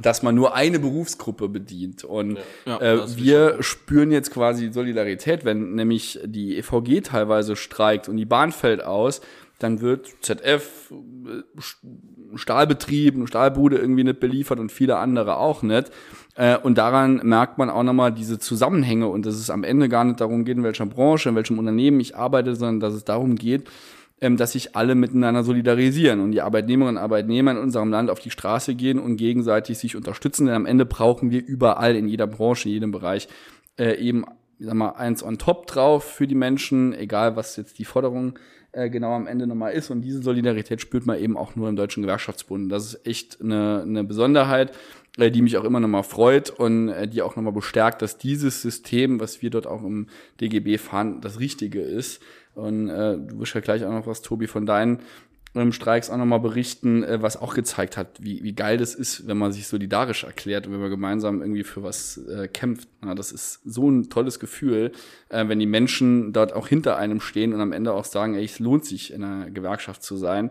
dass 0.01 0.23
man 0.23 0.35
nur 0.35 0.55
eine 0.55 0.79
Berufsgruppe 0.79 1.49
bedient. 1.49 2.05
Und 2.05 2.39
ja, 2.65 2.81
ja, 2.81 2.81
äh, 2.81 3.17
wir 3.17 3.63
spüren 3.63 4.11
jetzt 4.11 4.33
quasi 4.33 4.73
Solidarität, 4.73 5.45
wenn 5.45 5.75
nämlich 5.75 6.21
die 6.25 6.57
EVG 6.57 7.03
teilweise 7.03 7.57
streikt 7.57 8.09
und 8.09 8.17
die 8.17 8.25
Bahn 8.25 8.53
fällt 8.53 8.85
aus, 8.85 9.21
dann 9.59 9.81
wird 9.81 10.09
ZF, 10.21 10.93
äh, 10.93 11.61
Stahlbetrieb, 12.37 13.29
Stahlbude 13.29 13.79
irgendwie 13.79 14.05
nicht 14.05 14.21
beliefert 14.21 14.61
und 14.61 14.71
viele 14.71 14.99
andere 14.99 15.39
auch 15.39 15.63
nicht. 15.63 15.91
Äh, 16.39 16.57
und 16.57 16.79
daran 16.79 17.21
merkt 17.25 17.59
man 17.59 17.69
auch 17.69 17.83
nochmal 17.83 18.13
diese 18.13 18.39
Zusammenhänge 18.39 19.09
und 19.09 19.27
dass 19.27 19.35
es 19.35 19.51
am 19.51 19.65
Ende 19.65 19.89
gar 19.89 20.05
nicht 20.05 20.21
darum 20.21 20.45
geht, 20.45 20.57
in 20.57 20.63
welcher 20.63 20.87
Branche, 20.87 21.31
in 21.31 21.35
welchem 21.35 21.59
Unternehmen 21.59 21.99
ich 21.99 22.17
arbeite, 22.17 22.55
sondern 22.55 22.79
dass 22.79 22.95
es 22.95 23.05
darum 23.05 23.35
geht, 23.35 23.69
ähm, 24.21 24.37
dass 24.37 24.53
sich 24.53 24.77
alle 24.77 24.95
miteinander 24.95 25.43
solidarisieren 25.43 26.21
und 26.21 26.31
die 26.31 26.41
Arbeitnehmerinnen 26.41 26.97
und 26.97 27.03
Arbeitnehmer 27.03 27.51
in 27.51 27.59
unserem 27.59 27.91
Land 27.91 28.09
auf 28.09 28.21
die 28.21 28.31
Straße 28.31 28.77
gehen 28.77 29.01
und 29.01 29.17
gegenseitig 29.17 29.79
sich 29.79 29.97
unterstützen. 29.97 30.47
Denn 30.47 30.55
am 30.55 30.67
Ende 30.67 30.87
brauchen 30.87 31.33
wir 31.33 31.45
überall 31.45 31.97
in 31.97 32.07
jeder 32.07 32.29
Branche, 32.29 32.69
in 32.69 32.75
jedem 32.75 32.93
Bereich 32.93 33.27
äh, 33.77 33.97
eben, 33.97 34.25
sag 34.61 34.75
mal, 34.75 34.91
eins 34.91 35.25
on 35.25 35.39
top 35.39 35.67
drauf 35.67 36.05
für 36.05 36.29
die 36.29 36.37
Menschen, 36.37 36.95
egal 36.95 37.35
was 37.35 37.57
jetzt 37.57 37.81
die 37.81 37.85
Forderung 37.85 38.39
äh, 38.71 38.91
genau 38.91 39.13
am 39.13 39.27
Ende 39.27 39.49
nochmal 39.49 39.73
ist. 39.73 39.91
Und 39.91 40.03
diese 40.03 40.23
Solidarität 40.23 40.81
spürt 40.81 41.05
man 41.05 41.19
eben 41.19 41.37
auch 41.37 41.57
nur 41.57 41.69
im 41.69 41.75
Deutschen 41.75 42.05
Gewerkschaftsbund. 42.05 42.71
Das 42.71 42.95
ist 42.95 43.07
echt 43.07 43.41
eine, 43.41 43.83
eine 43.83 44.05
Besonderheit, 44.05 44.73
die 45.19 45.43
mich 45.43 45.57
auch 45.57 45.65
immer 45.65 45.81
nochmal 45.81 46.05
freut 46.05 46.51
und 46.51 46.89
äh, 46.89 47.09
die 47.09 47.23
auch 47.23 47.37
nochmal 47.37 47.53
bestärkt, 47.53 48.03
dass 48.03 48.19
dieses 48.19 48.63
System, 48.63 49.21
was 49.21 49.43
wir 49.43 49.51
dort 49.51 49.67
auch 49.67 49.83
im 49.83 50.07
DGB 50.41 50.79
fahren, 50.79 51.21
das 51.21 51.41
Richtige 51.41 51.81
ist. 51.81 52.23
Und 52.55 52.89
äh, 52.89 53.19
du 53.19 53.39
wirst 53.39 53.55
ja 53.55 53.61
gleich 53.61 53.85
auch 53.85 53.91
noch 53.91 54.07
was, 54.07 54.23
Tobi, 54.23 54.47
von 54.47 54.67
deinen 54.67 55.01
ähm, 55.55 55.73
Streiks 55.73 56.11
auch 56.11 56.17
nochmal 56.17 56.41
berichten, 56.41 57.03
äh, 57.03 57.23
was 57.23 57.37
auch 57.37 57.55
gezeigt 57.55 57.97
hat, 57.97 58.23
wie, 58.23 58.43
wie 58.43 58.55
geil 58.55 58.79
das 58.79 58.95
ist, 58.95 59.27
wenn 59.27 59.39
man 59.39 59.53
sich 59.53 59.67
solidarisch 59.67 60.25
erklärt 60.25 60.67
und 60.67 60.73
wenn 60.73 60.81
man 60.81 60.91
gemeinsam 60.91 61.41
irgendwie 61.41 61.65
für 61.65 61.83
was 61.83 62.19
äh, 62.19 62.49
kämpft. 62.49 62.89
Ja, 63.05 63.15
das 63.15 63.33
ist 63.33 63.61
so 63.65 63.91
ein 63.91 64.11
tolles 64.11 64.39
Gefühl, 64.39 64.93
äh, 65.29 65.49
wenn 65.49 65.59
die 65.59 65.67
Menschen 65.67 66.33
dort 66.33 66.53
auch 66.53 66.69
hinter 66.69 66.97
einem 66.97 67.21
stehen 67.21 67.53
und 67.53 67.61
am 67.61 67.73
Ende 67.73 67.93
auch 67.93 68.05
sagen, 68.05 68.35
ey, 68.35 68.45
es 68.45 68.59
lohnt 68.59 68.85
sich, 68.85 69.13
in 69.13 69.25
einer 69.25 69.51
Gewerkschaft 69.51 70.03
zu 70.03 70.17
sein. 70.17 70.51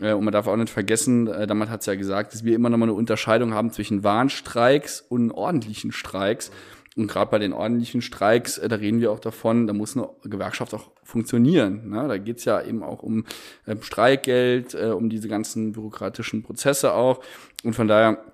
Äh, 0.00 0.12
und 0.12 0.24
man 0.24 0.32
darf 0.32 0.46
auch 0.46 0.56
nicht 0.56 0.70
vergessen, 0.70 1.26
äh, 1.26 1.46
damals 1.46 1.70
hat 1.70 1.80
es 1.80 1.86
ja 1.86 1.94
gesagt, 1.94 2.32
dass 2.32 2.44
wir 2.44 2.54
immer 2.54 2.70
noch 2.70 2.78
mal 2.78 2.86
eine 2.86 2.94
Unterscheidung 2.94 3.54
haben 3.54 3.70
zwischen 3.70 4.04
Warnstreiks 4.04 5.00
und 5.00 5.30
ordentlichen 5.30 5.92
Streiks. 5.92 6.50
Und 6.96 7.08
gerade 7.08 7.30
bei 7.30 7.38
den 7.38 7.52
ordentlichen 7.52 8.00
Streiks, 8.00 8.56
äh, 8.56 8.68
da 8.68 8.76
reden 8.76 9.00
wir 9.00 9.12
auch 9.12 9.20
davon, 9.20 9.66
da 9.66 9.72
muss 9.72 9.96
eine 9.96 10.08
Gewerkschaft 10.24 10.72
auch 10.72 10.90
funktionieren. 11.04 11.90
Ne? 11.90 12.08
Da 12.08 12.16
geht's 12.18 12.44
ja 12.46 12.62
eben 12.62 12.82
auch 12.82 13.02
um 13.02 13.24
äh, 13.66 13.76
Streikgeld, 13.80 14.74
äh, 14.74 14.86
um 14.86 15.10
diese 15.10 15.28
ganzen 15.28 15.72
bürokratischen 15.72 16.42
Prozesse 16.42 16.94
auch. 16.94 17.22
Und 17.62 17.74
von 17.74 17.86
daher 17.86 18.24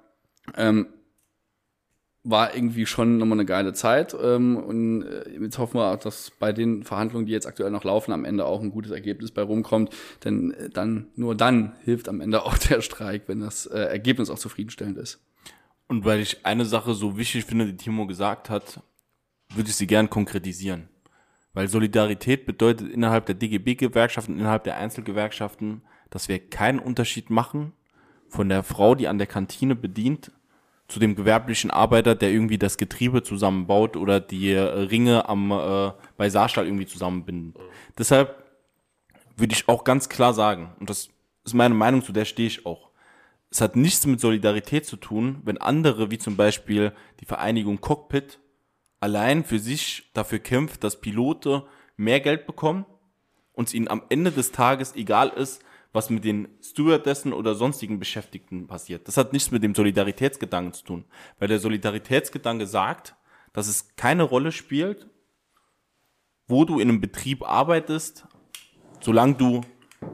ähm, 0.56 0.86
war 2.24 2.54
irgendwie 2.54 2.86
schon 2.86 3.18
nochmal 3.18 3.36
eine 3.36 3.46
geile 3.46 3.72
Zeit. 3.72 4.14
Ähm, 4.20 4.56
und 4.56 5.02
äh, 5.02 5.30
jetzt 5.40 5.58
hoffen 5.58 5.78
wir 5.78 5.92
auch, 5.92 5.98
dass 5.98 6.30
bei 6.30 6.52
den 6.52 6.84
Verhandlungen, 6.84 7.26
die 7.26 7.32
jetzt 7.32 7.46
aktuell 7.46 7.70
noch 7.70 7.84
laufen, 7.84 8.12
am 8.12 8.24
Ende 8.24 8.44
auch 8.44 8.60
ein 8.60 8.70
gutes 8.70 8.92
Ergebnis 8.92 9.32
bei 9.32 9.42
rumkommt. 9.42 9.90
Denn 10.24 10.52
äh, 10.52 10.70
dann, 10.70 11.08
nur 11.16 11.34
dann 11.34 11.74
hilft 11.82 12.08
am 12.08 12.20
Ende 12.20 12.42
auch 12.46 12.56
der 12.58 12.80
Streik, 12.80 13.24
wenn 13.26 13.40
das 13.40 13.66
äh, 13.66 13.78
Ergebnis 13.78 14.30
auch 14.30 14.38
zufriedenstellend 14.38 14.98
ist. 14.98 15.20
Und 15.88 16.04
weil 16.04 16.20
ich 16.20 16.46
eine 16.46 16.64
Sache 16.64 16.94
so 16.94 17.18
wichtig 17.18 17.44
finde, 17.44 17.66
die 17.66 17.76
Timo 17.76 18.06
gesagt 18.06 18.48
hat, 18.50 18.80
würde 19.54 19.68
ich 19.68 19.76
sie 19.76 19.86
gern 19.86 20.08
konkretisieren. 20.08 20.88
Weil 21.54 21.68
Solidarität 21.68 22.46
bedeutet 22.46 22.88
innerhalb 22.88 23.26
der 23.26 23.34
DGB-Gewerkschaften, 23.34 24.38
innerhalb 24.38 24.64
der 24.64 24.78
Einzelgewerkschaften, 24.78 25.82
dass 26.08 26.28
wir 26.28 26.38
keinen 26.38 26.78
Unterschied 26.78 27.28
machen 27.28 27.72
von 28.28 28.48
der 28.48 28.62
Frau, 28.62 28.94
die 28.94 29.08
an 29.08 29.18
der 29.18 29.26
Kantine 29.26 29.74
bedient, 29.74 30.32
zu 30.92 31.00
dem 31.00 31.14
gewerblichen 31.14 31.70
Arbeiter, 31.70 32.14
der 32.14 32.30
irgendwie 32.30 32.58
das 32.58 32.76
Getriebe 32.76 33.22
zusammenbaut 33.22 33.96
oder 33.96 34.20
die 34.20 34.52
äh, 34.52 34.60
Ringe 34.60 35.28
am 35.28 35.50
äh, 35.50 35.92
bei 36.16 36.28
Saarstahl 36.28 36.66
irgendwie 36.66 36.86
zusammenbinden. 36.86 37.54
Mhm. 37.56 37.68
Deshalb 37.98 38.42
würde 39.36 39.54
ich 39.54 39.68
auch 39.68 39.84
ganz 39.84 40.08
klar 40.08 40.34
sagen, 40.34 40.72
und 40.78 40.90
das 40.90 41.08
ist 41.44 41.54
meine 41.54 41.74
Meinung, 41.74 42.02
zu 42.02 42.12
der 42.12 42.24
stehe 42.24 42.46
ich 42.46 42.66
auch 42.66 42.92
es 43.52 43.60
hat 43.60 43.76
nichts 43.76 44.06
mit 44.06 44.18
Solidarität 44.18 44.86
zu 44.86 44.96
tun, 44.96 45.42
wenn 45.44 45.58
andere, 45.58 46.10
wie 46.10 46.18
zum 46.18 46.36
Beispiel 46.36 46.92
die 47.20 47.26
Vereinigung 47.26 47.82
Cockpit, 47.82 48.40
allein 48.98 49.44
für 49.44 49.58
sich 49.58 50.10
dafür 50.14 50.38
kämpft, 50.38 50.82
dass 50.82 51.02
Pilote 51.02 51.66
mehr 51.98 52.20
Geld 52.20 52.46
bekommen 52.46 52.86
und 53.52 53.68
es 53.68 53.74
ihnen 53.74 53.88
am 53.88 54.02
Ende 54.08 54.32
des 54.32 54.52
Tages 54.52 54.96
egal 54.96 55.28
ist, 55.28 55.62
was 55.92 56.10
mit 56.10 56.24
den 56.24 56.48
Stewardessen 56.62 57.32
oder 57.32 57.54
sonstigen 57.54 57.98
Beschäftigten 57.98 58.66
passiert. 58.66 59.06
Das 59.08 59.16
hat 59.16 59.32
nichts 59.32 59.50
mit 59.50 59.62
dem 59.62 59.74
Solidaritätsgedanken 59.74 60.72
zu 60.72 60.84
tun, 60.84 61.04
weil 61.38 61.48
der 61.48 61.58
Solidaritätsgedanke 61.58 62.66
sagt, 62.66 63.14
dass 63.52 63.68
es 63.68 63.94
keine 63.96 64.22
Rolle 64.22 64.52
spielt, 64.52 65.06
wo 66.48 66.64
du 66.64 66.80
in 66.80 66.88
einem 66.88 67.00
Betrieb 67.00 67.42
arbeitest, 67.42 68.26
solange 69.00 69.34
du 69.34 69.60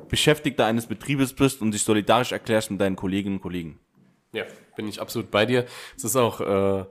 Beschäftigter 0.08 0.66
eines 0.66 0.86
Betriebes 0.86 1.32
bist 1.32 1.62
und 1.62 1.72
dich 1.72 1.82
solidarisch 1.82 2.32
erklärst 2.32 2.70
mit 2.70 2.80
deinen 2.80 2.96
Kolleginnen 2.96 3.36
und 3.36 3.42
Kollegen. 3.42 3.80
Ja, 4.32 4.44
bin 4.76 4.86
ich 4.88 5.00
absolut 5.00 5.30
bei 5.30 5.46
dir. 5.46 5.64
Es 5.96 6.04
ist 6.04 6.16
auch, 6.16 6.40
äh, 6.40 6.84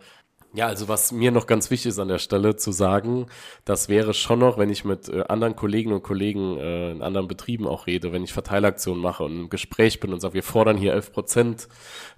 ja, 0.53 0.67
also 0.67 0.87
was 0.87 1.11
mir 1.11 1.31
noch 1.31 1.45
ganz 1.45 1.69
wichtig 1.69 1.89
ist 1.89 1.99
an 1.99 2.07
der 2.07 2.19
Stelle 2.19 2.55
zu 2.55 2.71
sagen, 2.71 3.27
das 3.65 3.89
wäre 3.89 4.13
schon 4.13 4.39
noch, 4.39 4.57
wenn 4.57 4.69
ich 4.69 4.85
mit 4.85 5.09
äh, 5.09 5.23
anderen 5.27 5.55
Kolleginnen 5.55 5.95
und 5.95 6.03
Kollegen 6.03 6.57
äh, 6.57 6.91
in 6.91 7.01
anderen 7.01 7.27
Betrieben 7.27 7.67
auch 7.67 7.87
rede, 7.87 8.13
wenn 8.13 8.23
ich 8.23 8.33
Verteilaktionen 8.33 9.01
mache 9.01 9.23
und 9.23 9.39
im 9.39 9.49
Gespräch 9.49 9.99
bin 9.99 10.13
und 10.13 10.19
sage, 10.19 10.35
wir 10.35 10.43
fordern 10.43 10.77
hier 10.77 10.93
11 10.93 11.11
Prozent, 11.11 11.67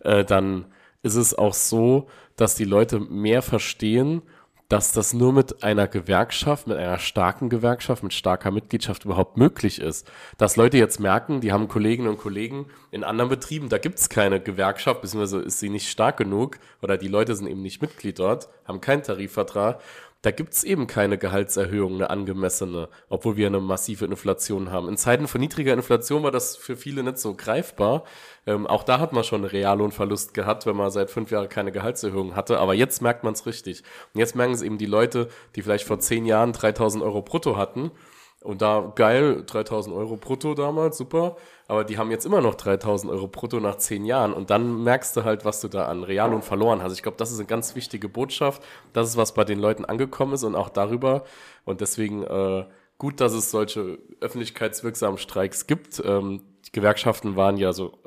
äh, 0.01 0.23
dann 0.23 0.65
ist 1.01 1.15
es 1.15 1.37
auch 1.37 1.53
so, 1.53 2.07
dass 2.35 2.55
die 2.55 2.65
Leute 2.65 2.99
mehr 2.99 3.41
verstehen, 3.41 4.21
dass 4.69 4.91
das 4.91 5.13
nur 5.13 5.33
mit 5.33 5.63
einer 5.63 5.87
Gewerkschaft, 5.87 6.67
mit 6.67 6.77
einer 6.77 6.99
starken 6.99 7.49
Gewerkschaft, 7.49 8.03
mit 8.03 8.13
starker 8.13 8.51
Mitgliedschaft 8.51 9.03
überhaupt 9.03 9.35
möglich 9.35 9.81
ist. 9.81 10.09
Dass 10.37 10.57
Leute 10.57 10.77
jetzt 10.77 10.99
merken, 10.99 11.41
die 11.41 11.51
haben 11.51 11.67
Kolleginnen 11.67 12.07
und 12.07 12.19
Kollegen 12.19 12.67
in 12.91 13.03
anderen 13.03 13.31
Betrieben, 13.31 13.69
da 13.69 13.79
gibt's 13.79 14.09
keine 14.09 14.39
Gewerkschaft, 14.39 15.01
beziehungsweise 15.01 15.39
ist 15.39 15.59
sie 15.59 15.69
nicht 15.69 15.89
stark 15.89 16.17
genug 16.17 16.59
oder 16.83 16.97
die 16.97 17.07
Leute 17.07 17.35
sind 17.35 17.47
eben 17.47 17.63
nicht 17.63 17.81
Mitglied 17.81 18.19
dort, 18.19 18.47
haben 18.65 18.79
keinen 18.79 19.01
Tarifvertrag 19.01 19.81
da 20.21 20.31
gibt's 20.31 20.65
eben 20.65 20.85
keine 20.85 21.17
Gehaltserhöhung, 21.17 21.95
eine 21.95 22.09
angemessene, 22.09 22.89
obwohl 23.07 23.37
wir 23.37 23.47
eine 23.47 23.61
massive 23.61 24.03
Inflation 24.03 24.69
haben. 24.69 24.89
In 24.89 24.97
Zeiten 24.97 25.27
von 25.29 25.39
niedriger 25.39 25.73
Inflation 25.73 26.23
war 26.23 26.31
das 26.31 26.57
für 26.57 26.75
viele 26.75 27.03
nicht 27.03 27.19
so 27.19 27.35
greifbar. 27.35 28.03
Ähm, 28.45 28.67
auch 28.67 28.83
da 28.83 28.99
hat 28.99 29.13
man 29.13 29.23
schon 29.23 29.41
einen 29.41 29.51
Reallohnverlust 29.51 30.33
gehabt, 30.33 30.65
wenn 30.65 30.75
man 30.75 30.91
seit 30.91 31.09
fünf 31.09 31.31
Jahren 31.31 31.47
keine 31.47 31.71
Gehaltserhöhung 31.71 32.35
hatte. 32.35 32.59
Aber 32.59 32.73
jetzt 32.73 33.01
merkt 33.01 33.23
man 33.23 33.33
es 33.33 33.45
richtig. 33.45 33.83
Und 34.13 34.19
jetzt 34.19 34.35
merken 34.35 34.53
es 34.53 34.61
eben 34.61 34.77
die 34.77 34.85
Leute, 34.85 35.29
die 35.55 35.61
vielleicht 35.61 35.87
vor 35.87 35.99
zehn 35.99 36.25
Jahren 36.25 36.51
3000 36.51 37.01
Euro 37.01 37.21
brutto 37.21 37.55
hatten 37.55 37.91
und 38.41 38.61
da 38.61 38.93
geil, 38.95 39.43
3000 39.45 39.93
Euro 39.93 40.15
brutto 40.15 40.53
damals, 40.53 40.97
super. 40.97 41.35
Aber 41.67 41.83
die 41.83 41.97
haben 41.97 42.09
jetzt 42.09 42.25
immer 42.25 42.39
noch 42.39 42.55
3000 42.55 43.11
Euro 43.11 43.27
brutto 43.27 43.59
nach 43.59 43.75
zehn 43.75 44.05
Jahren. 44.05 44.33
Und 44.33 44.49
dann 44.49 44.83
merkst 44.83 45.15
du 45.17 45.25
halt, 45.25 45.43
was 45.43 45.59
du 45.59 45.67
da 45.67 45.87
an 45.87 46.03
Reallohn 46.03 46.41
verloren 46.41 46.81
hast. 46.81 46.93
Ich 46.93 47.03
glaube, 47.03 47.17
das 47.17 47.31
ist 47.31 47.39
eine 47.39 47.47
ganz 47.47 47.75
wichtige 47.75 48.07
Botschaft. 48.07 48.63
Das 48.93 49.09
ist, 49.09 49.17
was 49.17 49.33
bei 49.33 49.43
den 49.43 49.59
Leuten 49.59 49.83
angekommen 49.83 50.33
ist 50.33 50.43
und 50.43 50.55
auch 50.55 50.69
darüber. 50.69 51.25
Und 51.65 51.81
deswegen 51.81 52.23
äh, 52.23 52.65
gut, 52.97 53.19
dass 53.19 53.33
es 53.33 53.51
solche 53.51 53.97
öffentlichkeitswirksamen 54.21 55.17
Streiks 55.17 55.67
gibt. 55.67 56.01
Ähm, 56.05 56.41
die 56.65 56.71
Gewerkschaften 56.73 57.35
waren 57.35 57.57
ja 57.57 57.73
so 57.73 57.97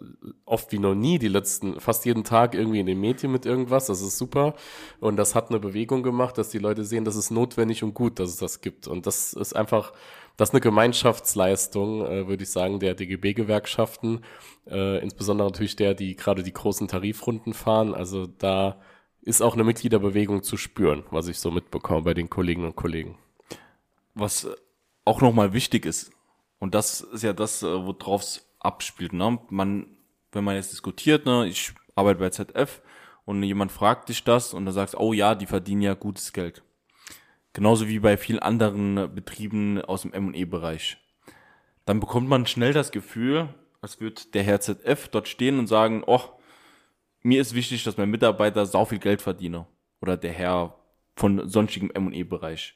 oft 0.45 0.71
wie 0.71 0.79
noch 0.79 0.95
nie, 0.95 1.19
die 1.19 1.29
letzten, 1.29 1.81
fast 1.81 2.05
jeden 2.05 2.23
Tag 2.23 2.55
irgendwie 2.55 2.81
in 2.81 2.87
den 2.87 3.01
Medien 3.01 3.33
mit 3.33 3.47
irgendwas. 3.47 3.87
Das 3.87 4.03
ist 4.03 4.19
super. 4.19 4.55
Und 5.01 5.17
das 5.17 5.35
hat 5.35 5.51
eine 5.51 5.59
Bewegung 5.59 6.03
gemacht, 6.03 6.39
dass 6.39 6.51
die 6.51 6.59
Leute 6.59 6.85
sehen, 6.85 7.05
das 7.05 7.17
ist 7.17 7.31
notwendig 7.31 7.83
und 7.83 7.95
gut, 7.95 8.19
dass 8.19 8.31
es 8.31 8.37
das 8.37 8.61
gibt. 8.61 8.87
Und 8.87 9.07
das 9.07 9.33
ist 9.33 9.57
einfach 9.57 9.93
das 10.37 10.51
ist 10.51 10.55
eine 10.55 10.61
Gemeinschaftsleistung, 10.61 12.07
äh, 12.07 12.29
würde 12.29 12.43
ich 12.45 12.51
sagen, 12.51 12.81
der 12.81 12.95
DGB-Gewerkschaften, 12.95 14.25
äh, 14.67 15.03
insbesondere 15.03 15.49
natürlich 15.49 15.77
der, 15.77 15.95
die 15.95 16.17
gerade 16.17 16.43
die 16.43 16.53
großen 16.53 16.89
Tarifrunden 16.89 17.55
fahren. 17.55 17.95
Also 17.95 18.27
da 18.27 18.81
ist 19.21 19.43
auch 19.43 19.55
eine 19.55 19.65
Mitgliederbewegung 19.65 20.43
zu 20.43 20.57
spüren, 20.57 21.05
was 21.11 21.29
ich 21.29 21.39
so 21.39 21.51
mitbekomme 21.51 22.03
bei 22.03 22.15
den 22.15 22.31
Kolleginnen 22.31 22.67
und 22.67 22.77
Kollegen. 22.77 23.19
Was 24.15 24.49
auch 25.05 25.21
nochmal 25.21 25.53
wichtig 25.53 25.87
ist, 25.87 26.13
und 26.63 26.77
das 26.77 27.01
ist 27.01 27.25
ja 27.25 27.33
das, 27.33 27.65
äh, 27.65 27.67
worauf 27.67 28.23
es 28.23 28.47
abspielt. 28.61 29.13
Ne? 29.13 29.37
Man, 29.51 29.87
wenn 30.31 30.45
man 30.45 30.55
jetzt 30.55 30.71
diskutiert, 30.71 31.27
ne, 31.27 31.49
ich 31.49 31.73
arbeite 31.97 32.21
bei 32.21 32.31
ZF 32.31 32.83
und 33.25 33.43
jemand 33.43 33.73
fragt 33.73 34.09
dich 34.09 34.23
das 34.23 34.55
und 34.55 34.65
dann 34.65 34.73
sagst, 34.73 34.97
oh 34.97 35.13
ja, 35.13 35.35
die 35.35 35.47
verdienen 35.47 35.83
ja 35.83 35.95
gutes 35.95 36.33
Geld. 36.33 36.63
Genauso 37.53 37.89
wie 37.89 37.99
bei 37.99 38.17
vielen 38.17 38.39
anderen 38.39 39.15
Betrieben 39.15 39.81
aus 39.83 40.03
dem 40.03 40.13
M&E-Bereich. 40.13 40.97
Dann 41.85 42.01
bekommt 42.01 42.29
man 42.29 42.47
schnell 42.47 42.73
das 42.73 42.93
Gefühl, 42.93 43.49
als 43.81 44.01
würde 44.01 44.23
der 44.33 44.43
Herr 44.43 44.61
ZF 44.61 45.09
dort 45.09 45.29
stehen 45.29 45.59
und 45.59 45.67
sagen, 45.67 46.03
oh, 46.07 46.21
mir 47.23 47.41
ist 47.41 47.55
wichtig, 47.55 47.85
dass 47.85 47.97
mein 47.97 48.11
Mitarbeiter 48.11 48.65
sau 48.67 48.85
viel 48.85 48.99
Geld 48.99 49.21
verdiene. 49.21 49.67
Oder 50.01 50.17
der 50.17 50.33
Herr 50.33 50.77
von 51.17 51.49
sonstigem 51.49 51.91
M&E-Bereich. 51.93 52.75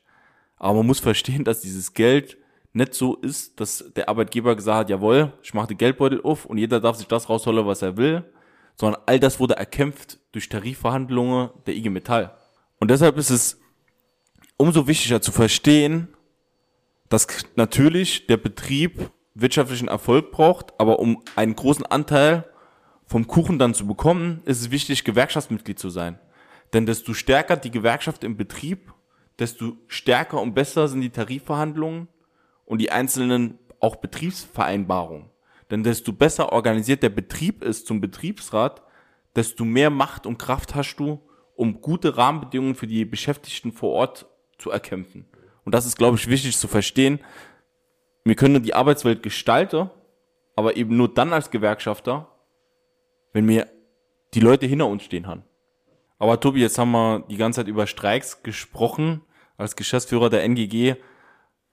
Aber 0.56 0.78
man 0.78 0.86
muss 0.86 1.00
verstehen, 1.00 1.44
dass 1.44 1.60
dieses 1.60 1.94
Geld 1.94 2.36
nicht 2.72 2.94
so 2.94 3.14
ist, 3.16 3.58
dass 3.58 3.92
der 3.94 4.08
Arbeitgeber 4.08 4.54
gesagt 4.54 4.78
hat, 4.78 4.90
jawohl, 4.90 5.32
ich 5.42 5.54
mache 5.54 5.68
den 5.68 5.78
Geldbeutel 5.78 6.20
auf 6.22 6.44
und 6.44 6.58
jeder 6.58 6.80
darf 6.80 6.96
sich 6.96 7.06
das 7.06 7.28
rausholen, 7.28 7.66
was 7.66 7.82
er 7.82 7.96
will, 7.96 8.24
sondern 8.74 9.00
all 9.06 9.18
das 9.18 9.40
wurde 9.40 9.56
erkämpft 9.56 10.18
durch 10.32 10.48
Tarifverhandlungen 10.48 11.50
der 11.66 11.74
IG 11.74 11.88
Metall. 11.88 12.36
Und 12.78 12.90
deshalb 12.90 13.16
ist 13.16 13.30
es 13.30 13.58
umso 14.56 14.86
wichtiger 14.86 15.20
zu 15.20 15.32
verstehen, 15.32 16.08
dass 17.08 17.26
natürlich 17.54 18.26
der 18.26 18.36
Betrieb 18.36 19.10
wirtschaftlichen 19.34 19.88
Erfolg 19.88 20.30
braucht, 20.32 20.72
aber 20.78 20.98
um 20.98 21.22
einen 21.36 21.54
großen 21.54 21.86
Anteil 21.86 22.44
vom 23.04 23.26
Kuchen 23.26 23.58
dann 23.58 23.74
zu 23.74 23.86
bekommen, 23.86 24.42
ist 24.44 24.60
es 24.60 24.70
wichtig, 24.70 25.04
Gewerkschaftsmitglied 25.04 25.78
zu 25.78 25.90
sein. 25.90 26.18
Denn 26.72 26.86
desto 26.86 27.14
stärker 27.14 27.56
die 27.56 27.70
Gewerkschaft 27.70 28.24
im 28.24 28.36
Betrieb, 28.36 28.92
desto 29.38 29.76
stärker 29.86 30.40
und 30.40 30.54
besser 30.54 30.88
sind 30.88 31.02
die 31.02 31.10
Tarifverhandlungen 31.10 32.08
und 32.64 32.80
die 32.80 32.90
einzelnen 32.90 33.58
auch 33.78 33.96
Betriebsvereinbarungen. 33.96 35.30
Denn 35.70 35.82
desto 35.82 36.12
besser 36.12 36.52
organisiert 36.52 37.02
der 37.02 37.10
Betrieb 37.10 37.62
ist 37.62 37.86
zum 37.86 38.00
Betriebsrat, 38.00 38.82
desto 39.36 39.64
mehr 39.64 39.90
Macht 39.90 40.26
und 40.26 40.38
Kraft 40.38 40.74
hast 40.74 40.96
du, 40.96 41.20
um 41.54 41.80
gute 41.80 42.16
Rahmenbedingungen 42.16 42.74
für 42.74 42.86
die 42.86 43.04
Beschäftigten 43.04 43.72
vor 43.72 43.92
Ort 43.92 44.26
zu 44.58 44.70
erkämpfen. 44.70 45.26
Und 45.64 45.74
das 45.74 45.86
ist, 45.86 45.96
glaube 45.96 46.16
ich, 46.16 46.28
wichtig 46.28 46.56
zu 46.56 46.68
verstehen. 46.68 47.20
Wir 48.24 48.34
können 48.34 48.62
die 48.62 48.74
Arbeitswelt 48.74 49.22
gestalten, 49.22 49.90
aber 50.54 50.76
eben 50.76 50.96
nur 50.96 51.12
dann 51.12 51.32
als 51.32 51.50
Gewerkschafter, 51.50 52.28
wenn 53.32 53.46
wir 53.48 53.68
die 54.34 54.40
Leute 54.40 54.66
hinter 54.66 54.86
uns 54.86 55.04
stehen 55.04 55.26
haben. 55.26 55.44
Aber 56.18 56.40
Tobi, 56.40 56.60
jetzt 56.60 56.78
haben 56.78 56.92
wir 56.92 57.24
die 57.28 57.36
ganze 57.36 57.60
Zeit 57.60 57.68
über 57.68 57.86
Streiks 57.86 58.42
gesprochen. 58.42 59.22
Als 59.58 59.76
Geschäftsführer 59.76 60.30
der 60.30 60.44
NGG 60.44 60.96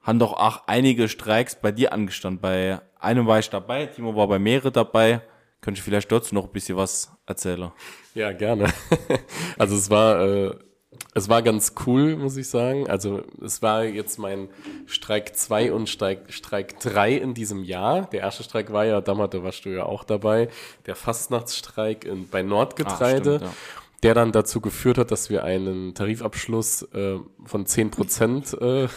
haben 0.01 0.19
doch 0.19 0.33
auch 0.33 0.67
einige 0.67 1.07
Streiks 1.07 1.55
bei 1.55 1.71
dir 1.71 1.93
angestanden. 1.93 2.41
Bei 2.41 2.81
einem 2.99 3.25
war 3.25 3.39
ich 3.39 3.49
dabei, 3.49 3.85
Timo 3.85 4.15
war 4.15 4.27
bei 4.27 4.39
mehrere 4.39 4.71
dabei. 4.71 5.21
Könnte 5.61 5.77
ich 5.77 5.83
vielleicht 5.83 6.11
dazu 6.11 6.35
noch 6.35 6.45
ein 6.45 6.51
bisschen 6.51 6.75
was 6.75 7.11
erzählen? 7.25 7.71
Ja, 8.13 8.31
gerne. 8.33 8.67
Also 9.57 9.75
es 9.75 9.89
war 9.89 10.21
äh, 10.21 10.55
es 11.15 11.29
war 11.29 11.41
ganz 11.43 11.73
cool, 11.85 12.15
muss 12.15 12.37
ich 12.37 12.49
sagen. 12.49 12.89
Also 12.89 13.23
es 13.43 13.61
war 13.61 13.83
jetzt 13.83 14.17
mein 14.17 14.49
Streik 14.87 15.35
2 15.35 15.71
und 15.71 15.87
Streik, 15.87 16.33
Streik 16.33 16.79
3 16.79 17.13
in 17.13 17.33
diesem 17.33 17.63
Jahr. 17.63 18.09
Der 18.09 18.21
erste 18.21 18.43
Streik 18.43 18.73
war 18.73 18.85
ja, 18.85 19.01
damals 19.01 19.31
da 19.31 19.43
warst 19.43 19.65
du 19.65 19.69
ja 19.69 19.83
auch 19.85 20.03
dabei, 20.03 20.49
der 20.85 20.95
Fastnachtsstreik 20.95 22.05
in, 22.05 22.27
bei 22.29 22.41
Nordgetreide. 22.41 23.35
Ach, 23.35 23.37
stimmt, 23.37 23.41
ja. 23.41 23.57
Der 24.01 24.13
dann 24.15 24.31
dazu 24.33 24.59
geführt 24.59 24.97
hat, 24.97 25.11
dass 25.11 25.29
wir 25.29 25.43
einen 25.45 25.93
Tarifabschluss 25.93 26.81
äh, 26.93 27.19
von 27.45 27.65
10 27.65 27.91
Prozent 27.91 28.53
äh, 28.59 28.87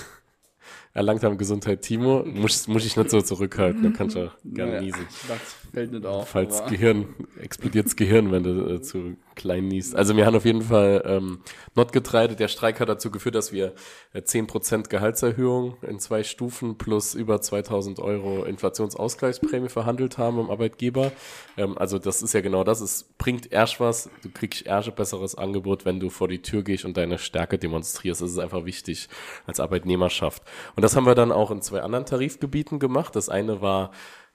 erlangt 0.95 1.23
haben. 1.23 1.39
Gesundheit, 1.39 1.83
Timo. 1.83 2.25
Muss, 2.25 2.67
muss 2.67 2.85
ich 2.85 2.97
nicht 2.97 3.11
so 3.11 3.21
zurückhalten, 3.21 3.83
da 3.83 3.91
kannst 3.91 4.17
du 4.17 4.33
gerne. 4.45 4.91
Das 5.29 5.57
fällt 5.77 5.93
nicht 5.93 6.07
auf. 6.07 6.31
Falls 6.31 6.65
Gehirn, 6.71 7.15
explodiert's 7.39 7.97
Gehirn, 7.97 8.33
wenn 8.33 8.43
du 8.43 8.77
äh, 8.77 8.81
zu 8.81 9.19
klein 9.35 9.69
niest. 9.69 9.95
Also 9.95 10.17
wir 10.17 10.25
haben 10.25 10.35
auf 10.35 10.47
jeden 10.47 10.63
Fall 10.63 11.03
ähm, 11.05 11.41
Notgetreide. 11.75 12.35
Der 12.35 12.49
Streik 12.49 12.81
hat 12.81 12.89
dazu 12.89 13.11
geführt, 13.11 13.35
dass 13.35 13.53
wir 13.53 13.75
äh, 14.15 14.21
10% 14.21 14.89
Gehaltserhöhung 14.89 15.77
in 15.83 15.99
zwei 15.99 16.23
Stufen 16.23 16.79
plus 16.79 17.15
über 17.15 17.43
2000 17.43 18.01
Euro 18.01 18.45
Inflationsausgleichsprämie 18.45 19.69
verhandelt 19.69 20.17
haben 20.17 20.41
im 20.41 20.51
Arbeitgeber. 20.51 21.13
Ähm, 21.59 21.77
also 21.77 21.99
das 21.99 22.23
ist 22.23 22.33
ja 22.33 22.41
genau 22.41 22.65
das. 22.65 22.81
Es 22.81 23.05
bringt 23.19 23.53
erst 23.53 23.79
was. 23.79 24.09
Du 24.23 24.31
kriegst 24.31 24.65
erst 24.65 24.89
ein 24.89 24.95
besseres 24.95 25.35
Angebot, 25.35 25.85
wenn 25.85 26.01
du 26.01 26.09
vor 26.09 26.29
die 26.29 26.41
Tür 26.41 26.63
gehst 26.63 26.87
und 26.87 26.97
deine 26.97 27.19
Stärke 27.19 27.59
demonstrierst. 27.59 28.23
Das 28.23 28.31
ist 28.31 28.39
einfach 28.39 28.65
wichtig 28.65 29.11
als 29.47 29.61
Arbeitnehmerschaft. 29.61 30.43
Und 30.75 30.83
das 30.83 30.97
haben 30.97 31.05
wir 31.05 31.15
dann 31.15 31.33
auch 31.33 31.51
in 31.51 31.61
zwei 31.61 31.83
anderen 31.83 32.07
Tarifgebieten 32.07 32.79
gemacht. 32.79 33.15
Das 33.15 33.29
eine 33.29 33.61
war 33.61 33.91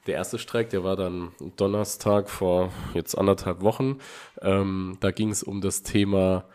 der 0.07 0.15
erste 0.15 0.39
Streik, 0.39 0.69
der 0.69 0.83
war 0.83 0.95
dann 0.95 1.31
Donnerstag 1.57 2.29
vor 2.29 2.71
jetzt 2.93 3.15
anderthalb 3.15 3.61
Wochen. 3.61 3.99
Ähm, 4.41 4.97
da 4.99 5.11
ging 5.11 5.29
es 5.29 5.43
um 5.43 5.61
das 5.61 5.83
Thema 5.83 6.45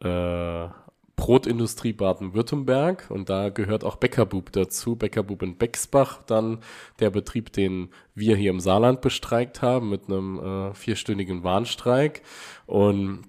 äh, 0.00 0.68
Brotindustrie 1.16 1.94
Baden-Württemberg 1.94 3.06
und 3.08 3.30
da 3.30 3.48
gehört 3.48 3.84
auch 3.84 3.96
Bäckerbub 3.96 4.52
dazu. 4.52 4.96
Bäckerbub 4.96 5.42
in 5.42 5.56
Bexbach, 5.56 6.22
dann 6.26 6.58
der 7.00 7.10
Betrieb, 7.10 7.52
den 7.52 7.88
wir 8.14 8.36
hier 8.36 8.50
im 8.50 8.60
Saarland 8.60 9.00
bestreikt 9.00 9.62
haben 9.62 9.88
mit 9.88 10.08
einem 10.08 10.38
äh, 10.38 10.74
vierstündigen 10.74 11.42
Warnstreik 11.42 12.22
und 12.66 13.22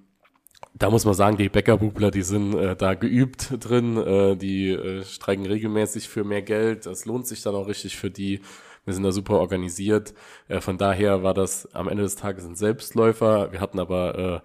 da 0.74 0.90
muss 0.90 1.04
man 1.04 1.14
sagen, 1.14 1.36
die 1.36 1.48
Bäckerbubler, 1.48 2.10
die 2.10 2.22
sind 2.22 2.54
äh, 2.54 2.76
da 2.76 2.94
geübt 2.94 3.54
drin, 3.58 3.96
äh, 3.96 4.36
die 4.36 4.70
äh, 4.70 5.02
streiken 5.04 5.46
regelmäßig 5.46 6.08
für 6.08 6.24
mehr 6.24 6.42
Geld. 6.42 6.86
Das 6.86 7.04
lohnt 7.04 7.26
sich 7.26 7.42
dann 7.42 7.54
auch 7.54 7.66
richtig 7.66 7.96
für 7.96 8.10
die 8.10 8.40
Wir 8.88 8.94
sind 8.94 9.04
da 9.04 9.12
super 9.12 9.38
organisiert. 9.38 10.14
Äh, 10.48 10.62
von 10.62 10.78
daher 10.78 11.22
war 11.22 11.34
das 11.34 11.72
am 11.74 11.88
Ende 11.88 12.04
des 12.04 12.16
Tages 12.16 12.46
ein 12.46 12.54
Selbstläufer. 12.54 13.52
Wir 13.52 13.60
hatten 13.60 13.78
aber 13.78 14.18
äh, 14.18 14.40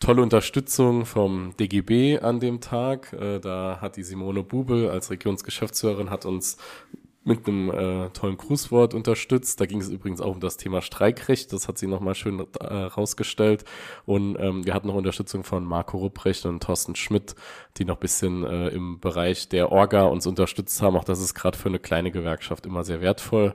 tolle 0.00 0.20
Unterstützung 0.20 1.06
vom 1.06 1.54
DGB 1.60 2.18
an 2.18 2.40
dem 2.40 2.60
Tag. 2.60 3.12
Äh, 3.12 3.38
da 3.38 3.78
hat 3.80 3.96
die 3.96 4.02
Simone 4.02 4.42
Bubel 4.42 4.90
als 4.90 5.12
Regionsgeschäftsführerin 5.12 6.10
hat 6.10 6.26
uns 6.26 6.56
mit 7.24 7.48
einem 7.48 7.70
äh, 7.70 8.10
tollen 8.10 8.36
Grußwort 8.36 8.92
unterstützt. 8.92 9.60
Da 9.60 9.66
ging 9.66 9.80
es 9.80 9.88
übrigens 9.88 10.20
auch 10.20 10.34
um 10.34 10.40
das 10.40 10.58
Thema 10.58 10.82
Streikrecht. 10.82 11.52
Das 11.52 11.68
hat 11.68 11.78
sie 11.78 11.86
nochmal 11.86 12.14
schön 12.14 12.46
äh, 12.60 12.64
rausgestellt. 12.66 13.64
Und 14.04 14.36
ähm, 14.38 14.66
wir 14.66 14.74
hatten 14.74 14.88
noch 14.88 14.94
Unterstützung 14.94 15.42
von 15.42 15.64
Marco 15.64 15.96
Rupprecht 15.96 16.44
und 16.44 16.62
Thorsten 16.62 16.94
Schmidt, 16.96 17.34
die 17.78 17.86
noch 17.86 17.96
bisschen 17.96 18.44
äh, 18.44 18.68
im 18.68 19.00
Bereich 19.00 19.48
der 19.48 19.72
Orga 19.72 20.04
uns 20.04 20.26
unterstützt 20.26 20.82
haben. 20.82 20.96
Auch 20.96 21.04
das 21.04 21.20
ist 21.20 21.34
gerade 21.34 21.56
für 21.56 21.70
eine 21.70 21.78
kleine 21.78 22.10
Gewerkschaft 22.10 22.66
immer 22.66 22.84
sehr 22.84 23.00
wertvoll. 23.00 23.54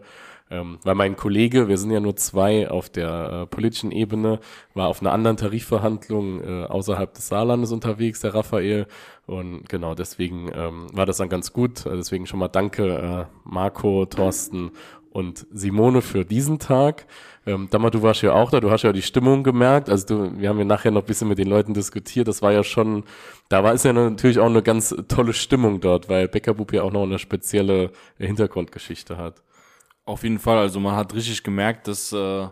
Ähm, 0.52 0.80
weil 0.84 0.96
mein 0.96 1.16
Kollege, 1.16 1.68
wir 1.68 1.78
sind 1.78 1.92
ja 1.92 2.00
nur 2.00 2.16
zwei 2.16 2.70
auf 2.70 2.90
der 2.90 3.44
äh, 3.44 3.46
politischen 3.46 3.92
Ebene, 3.92 4.40
war 4.74 4.88
auf 4.88 5.02
einer 5.02 5.12
anderen 5.12 5.38
Tarifverhandlung 5.38 6.44
äh, 6.44 6.66
außerhalb 6.66 7.14
des 7.14 7.28
Saarlandes 7.28 7.72
unterwegs, 7.72 8.22
der 8.22 8.34
Raphael. 8.34 8.88
Und 9.28 9.70
genau, 9.70 9.94
deswegen 9.94 10.50
ähm, 10.56 10.88
war 10.92 11.06
das 11.06 11.18
dann 11.18 11.30
ganz 11.30 11.54
gut. 11.54 11.86
Also 11.86 11.98
deswegen 11.98 12.26
schon 12.26 12.40
mal 12.40 12.48
danke, 12.48 12.88
äh, 12.88 13.26
Marco, 13.44 14.06
Thorsten 14.06 14.72
und 15.12 15.46
Simone 15.52 16.02
für 16.02 16.26
diesen 16.26 16.58
Tag. 16.60 17.06
Ähm, 17.46 17.68
Dammer, 17.70 17.92
du 17.92 18.02
warst 18.02 18.22
ja 18.22 18.34
auch 18.34 18.52
da, 18.52 18.60
du 18.60 18.72
hast 18.72 18.84
ja 18.84 18.92
die 18.92 19.02
Stimmung 19.02 19.44
gemerkt. 19.44 19.90
Also 19.90 20.08
du, 20.08 20.40
wir 20.40 20.50
haben 20.50 20.60
ja 20.60 20.66
nachher 20.66 20.92
noch 20.92 21.02
ein 21.02 21.08
bisschen 21.08 21.28
mit 21.28 21.38
den 21.38 21.48
Leuten 21.48 21.74
diskutiert. 21.74 22.28
Das 22.28 22.42
war 22.42 22.52
ja 22.52 22.64
schon, 22.64 23.04
da 23.50 23.64
war 23.64 23.74
es 23.74 23.84
ja 23.84 23.94
natürlich 23.94 24.40
auch 24.40 24.48
eine 24.48 24.64
ganz 24.64 24.96
tolle 25.08 25.34
Stimmung 25.34 25.80
dort, 25.80 26.10
weil 26.10 26.28
Beckerbub 26.28 26.74
ja 26.74 26.84
auch 26.84 26.92
noch 26.92 27.04
eine 27.04 27.20
spezielle 27.20 27.92
Hintergrundgeschichte 28.18 29.18
hat. 29.18 29.44
Auf 30.10 30.24
jeden 30.24 30.40
Fall, 30.40 30.58
also 30.58 30.80
man 30.80 30.96
hat 30.96 31.14
richtig 31.14 31.44
gemerkt, 31.44 31.88
dass 31.88 32.12
äh, 32.12 32.48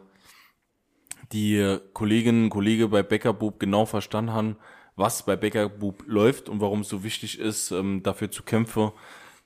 die 1.32 1.80
Kolleginnen 1.93 2.43
und 2.43 2.50
Kollegen 2.52 2.91
bei 2.91 3.02
Beckerbub 3.02 3.60
genau 3.60 3.88
verstanden 3.88 4.32
haben, 4.32 4.58
was 4.96 5.26
bei 5.26 5.36
Beckerbub 5.36 6.04
läuft 6.06 6.50
und 6.50 6.62
warum 6.62 6.82
es 6.82 6.89
so 6.89 7.04
wichtig 7.04 7.39
ist, 7.39 7.72
ähm, 7.72 8.04
dafür 8.04 8.30
zu 8.30 8.43
kämpfen, 8.43 8.91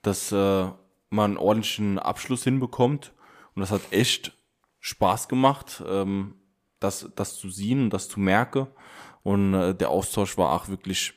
dass 0.02 0.34
äh, 0.34 0.66
man 1.10 1.32
einen 1.32 1.38
ordentlichen 1.38 2.00
Abschluss 2.00 2.44
hinbekommt. 2.44 3.14
Und 3.56 3.62
das 3.62 3.72
hat 3.72 3.94
echt 3.94 4.34
Spaß 4.82 5.30
gemacht, 5.30 5.82
ähm, 5.88 6.36
das, 6.82 7.10
das 7.16 7.38
zu 7.38 7.50
sehen 7.50 7.84
und 7.84 7.94
das 7.94 8.10
zu 8.10 8.20
merken. 8.20 8.68
Und 9.24 9.54
äh, 9.54 9.74
der 9.74 9.90
Austausch 9.90 10.38
war 10.38 10.52
auch 10.52 10.68
wirklich 10.68 11.14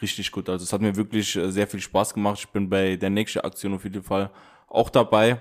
richtig 0.00 0.32
gut. 0.32 0.48
Also 0.48 0.64
es 0.64 0.72
hat 0.72 0.80
mir 0.80 0.96
wirklich 0.96 1.36
äh, 1.36 1.52
sehr 1.52 1.68
viel 1.68 1.80
Spaß 1.80 2.14
gemacht. 2.14 2.40
Ich 2.40 2.48
bin 2.48 2.68
bei 2.68 2.96
der 2.96 3.10
nächsten 3.10 3.42
Aktion 3.42 3.74
auf 3.74 3.84
jeden 3.84 4.02
Fall 4.02 4.32
auch 4.66 4.90
dabei. 4.90 5.40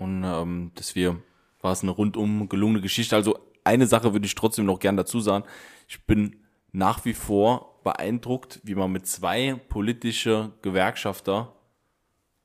Und 0.00 0.24
ähm, 0.24 0.72
deswegen 0.78 1.22
war 1.60 1.72
es 1.72 1.82
eine 1.82 1.90
rundum 1.90 2.48
gelungene 2.48 2.80
Geschichte. 2.80 3.14
Also 3.14 3.38
eine 3.64 3.86
Sache 3.86 4.12
würde 4.14 4.26
ich 4.26 4.34
trotzdem 4.34 4.64
noch 4.64 4.78
gern 4.78 4.96
dazu 4.96 5.20
sagen. 5.20 5.44
Ich 5.88 6.04
bin 6.06 6.36
nach 6.72 7.04
wie 7.04 7.12
vor 7.12 7.80
beeindruckt, 7.84 8.60
wie 8.64 8.74
man 8.74 8.92
mit 8.92 9.06
zwei 9.06 9.60
politische 9.68 10.52
Gewerkschafter 10.62 11.54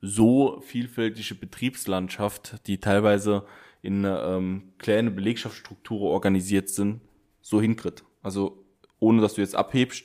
so 0.01 0.61
vielfältige 0.61 1.35
Betriebslandschaft, 1.35 2.67
die 2.67 2.79
teilweise 2.79 3.45
in 3.81 4.03
ähm, 4.05 4.73
kleine 4.77 5.11
Belegschaftsstrukturen 5.11 6.11
organisiert 6.11 6.69
sind, 6.69 7.01
so 7.41 7.61
hinkriegt. 7.61 8.03
Also 8.21 8.65
ohne 8.99 9.21
dass 9.21 9.35
du 9.35 9.41
jetzt 9.41 9.55
abhebst. 9.55 10.03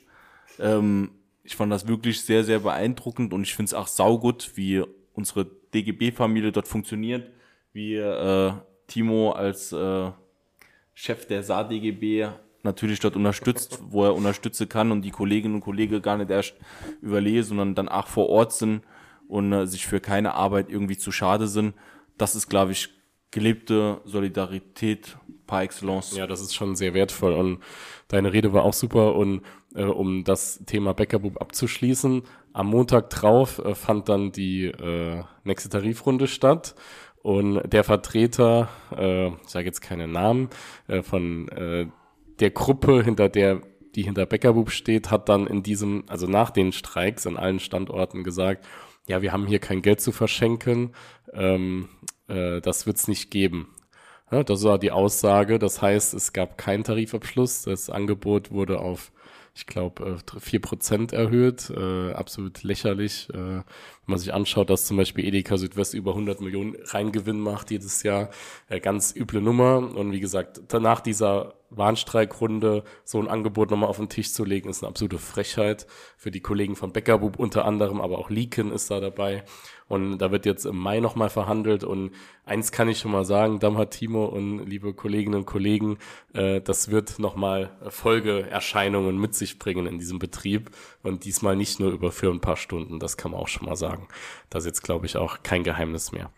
Ähm, 0.59 1.11
ich 1.43 1.57
fand 1.57 1.73
das 1.73 1.89
wirklich 1.89 2.21
sehr, 2.21 2.45
sehr 2.45 2.61
beeindruckend 2.61 3.33
und 3.33 3.43
ich 3.43 3.55
finde 3.55 3.71
es 3.71 3.75
auch 3.75 3.89
saugut, 3.89 4.53
wie 4.55 4.85
unsere 5.15 5.47
DGB-Familie 5.75 6.53
dort 6.53 6.69
funktioniert 6.69 7.31
wie 7.73 7.97
äh, 7.97 8.53
Timo 8.87 9.33
als 9.33 9.73
äh, 9.73 10.11
Chef 10.95 11.27
der 11.27 11.43
SADGB 11.43 12.29
natürlich 12.63 13.01
dort 13.01 13.17
unterstützt, 13.17 13.81
wo 13.89 14.05
er 14.05 14.15
unterstützen 14.15 14.69
kann 14.69 14.93
und 14.93 15.03
die 15.03 15.11
Kolleginnen 15.11 15.57
und 15.57 15.61
Kollegen 15.63 16.03
gar 16.03 16.19
nicht 16.19 16.31
erst 16.31 16.55
überlegen, 17.01 17.43
sondern 17.43 17.75
dann 17.75 17.89
auch 17.89 18.07
vor 18.07 18.29
Ort 18.29 18.53
sind 18.53 18.83
und 19.29 19.53
äh, 19.53 19.67
sich 19.67 19.87
für 19.87 20.01
keine 20.01 20.35
Arbeit 20.35 20.69
irgendwie 20.69 20.99
zu 20.99 21.13
schade 21.13 21.47
sind. 21.47 21.75
Das 22.19 22.35
ist, 22.35 22.49
glaube 22.49 22.73
ich, 22.73 22.91
gelebte 23.31 24.01
Solidarität 24.05 25.17
par 25.47 25.63
excellence. 25.63 26.17
Ja, 26.17 26.27
das 26.27 26.41
ist 26.41 26.55
schon 26.55 26.77
sehr 26.77 26.95
wertvoll 26.95 27.33
und 27.33 27.61
deine 28.09 28.33
Rede 28.33 28.53
war 28.53 28.65
auch 28.65 28.73
super 28.73 29.15
und 29.15 29.43
äh, 29.75 29.85
um 29.85 30.25
das 30.25 30.63
Thema 30.67 30.95
Bäckerbub 30.95 31.41
abzuschließen, 31.41 32.23
am 32.53 32.67
Montag 32.67 33.11
drauf 33.11 33.61
äh, 33.61 33.75
fand 33.75 34.09
dann 34.09 34.33
die 34.33 34.67
äh, 34.67 35.23
nächste 35.45 35.69
Tarifrunde 35.69 36.27
statt 36.27 36.75
und 37.23 37.63
der 37.71 37.85
Vertreter, 37.85 38.69
äh, 38.97 39.29
ich 39.29 39.49
sage 39.49 39.67
jetzt 39.67 39.81
keinen 39.81 40.13
Namen, 40.13 40.49
äh, 40.89 41.03
von 41.03 41.49
äh, 41.49 41.87
der 42.41 42.51
Gruppe, 42.51 43.03
hinter 43.03 43.29
der 43.29 43.61
die 43.95 44.03
hinter 44.03 44.27
Beckerbub 44.27 44.71
steht, 44.71 45.11
hat 45.11 45.29
dann 45.29 45.47
in 45.47 45.63
diesem, 45.63 46.05
also 46.07 46.27
nach 46.27 46.51
den 46.51 46.73
Streiks 46.73 47.27
an 47.27 47.37
allen 47.37 47.59
Standorten 47.59 48.23
gesagt, 48.23 48.65
ja, 49.09 49.23
wir 49.23 49.33
haben 49.33 49.47
hier 49.47 49.59
kein 49.59 49.83
Geld 49.83 50.01
zu 50.01 50.13
verschenken, 50.13 50.95
ähm, 51.33 51.89
äh, 52.29 52.61
das 52.61 52.87
wird's 52.87 53.09
nicht 53.09 53.31
geben. 53.31 53.75
Ja, 54.31 54.45
das 54.45 54.63
war 54.63 54.79
die 54.79 54.93
Aussage. 54.93 55.59
Das 55.59 55.83
heißt, 55.83 56.15
es 56.15 56.33
gab 56.33 56.57
keinen 56.57 56.85
Tarifabschluss. 56.85 57.63
Das 57.63 57.91
Angebot 57.91 58.53
wurde 58.53 58.79
auf 58.79 59.11
ich 59.61 59.67
glaube, 59.67 60.19
äh, 60.37 60.41
vier 60.41 60.61
Prozent 60.61 61.13
erhöht. 61.13 61.71
Äh, 61.71 62.13
absolut 62.13 62.63
lächerlich. 62.63 63.29
Äh, 63.31 63.37
wenn 63.37 63.65
man 64.07 64.19
sich 64.19 64.33
anschaut, 64.33 64.71
dass 64.71 64.87
zum 64.87 64.97
Beispiel 64.97 65.27
Edeka 65.27 65.59
Südwest 65.59 65.93
über 65.93 66.13
100 66.13 66.41
Millionen 66.41 66.77
Reingewinn 66.83 67.41
macht 67.41 67.71
jedes 67.71 68.03
Jahr. 68.03 68.31
Äh, 68.69 68.81
ganz 68.81 69.15
üble 69.15 69.43
Nummer. 69.43 69.77
Und 69.77 70.13
wie 70.13 70.21
gesagt, 70.21 70.63
danach 70.69 71.01
dieser 71.01 71.55
Warnstreikrunde 71.69 72.85
so 73.05 73.21
ein 73.21 73.29
Angebot 73.29 73.71
nochmal 73.71 73.91
auf 73.91 73.99
den 73.99 74.09
Tisch 74.09 74.33
zu 74.33 74.45
legen, 74.45 74.71
ist 74.71 74.83
eine 74.83 74.89
absolute 74.89 75.19
Frechheit 75.19 75.87
für 76.17 76.31
die 76.31 76.41
Kollegen 76.41 76.75
von 76.75 76.93
Beckerbub 76.93 77.39
unter 77.39 77.67
anderem, 77.67 78.01
aber 78.01 78.19
auch 78.19 78.31
Leaken 78.31 78.73
ist 78.73 78.91
da 78.91 78.99
dabei. 78.99 79.45
Und 79.91 80.19
da 80.19 80.31
wird 80.31 80.47
jetzt 80.47 80.67
im 80.67 80.77
Mai 80.77 81.01
nochmal 81.01 81.31
verhandelt. 81.31 81.83
Und 81.83 82.13
eins 82.45 82.71
kann 82.71 82.89
ich 82.89 83.01
schon 83.01 83.11
mal 83.11 83.25
sagen, 83.25 83.59
Damhat 83.59 83.91
Timo 83.91 84.25
und 84.25 84.65
liebe 84.65 84.95
Kolleginnen 84.95 85.35
und 85.35 85.47
Kollegen, 85.47 85.99
äh, 86.33 86.61
das 86.61 86.93
wird 86.93 87.19
nochmal 87.19 87.73
Folgeerscheinungen 87.89 89.21
mit 89.21 89.35
sich 89.35 89.59
bringen 89.59 89.89
in 89.89 89.99
diesem 89.99 90.21
Betrieb. 90.21 90.71
Und 91.03 91.25
diesmal 91.25 91.57
nicht 91.57 91.81
nur 91.81 91.91
über 91.91 92.13
für 92.13 92.31
ein 92.31 92.41
paar 92.41 92.57
Stunden, 92.57 93.01
das 93.01 93.17
kann 93.17 93.33
man 93.33 93.41
auch 93.41 93.49
schon 93.49 93.67
mal 93.67 93.75
sagen. 93.75 94.07
Das 94.49 94.63
ist 94.63 94.69
jetzt, 94.69 94.83
glaube 94.83 95.07
ich, 95.07 95.17
auch 95.17 95.43
kein 95.43 95.65
Geheimnis 95.65 96.13
mehr. 96.13 96.31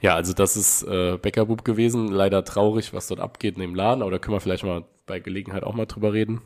Ja, 0.00 0.14
also 0.14 0.32
das 0.32 0.56
ist 0.56 0.82
äh, 0.84 1.18
Bäckerbub 1.20 1.62
gewesen. 1.62 2.08
Leider 2.08 2.42
traurig, 2.42 2.94
was 2.94 3.08
dort 3.08 3.20
abgeht 3.20 3.56
in 3.56 3.60
dem 3.60 3.74
Laden, 3.74 4.00
aber 4.00 4.12
da 4.12 4.18
können 4.18 4.34
wir 4.34 4.40
vielleicht 4.40 4.64
mal 4.64 4.82
bei 5.04 5.20
Gelegenheit 5.20 5.62
auch 5.62 5.74
mal 5.74 5.84
drüber 5.84 6.14
reden. 6.14 6.40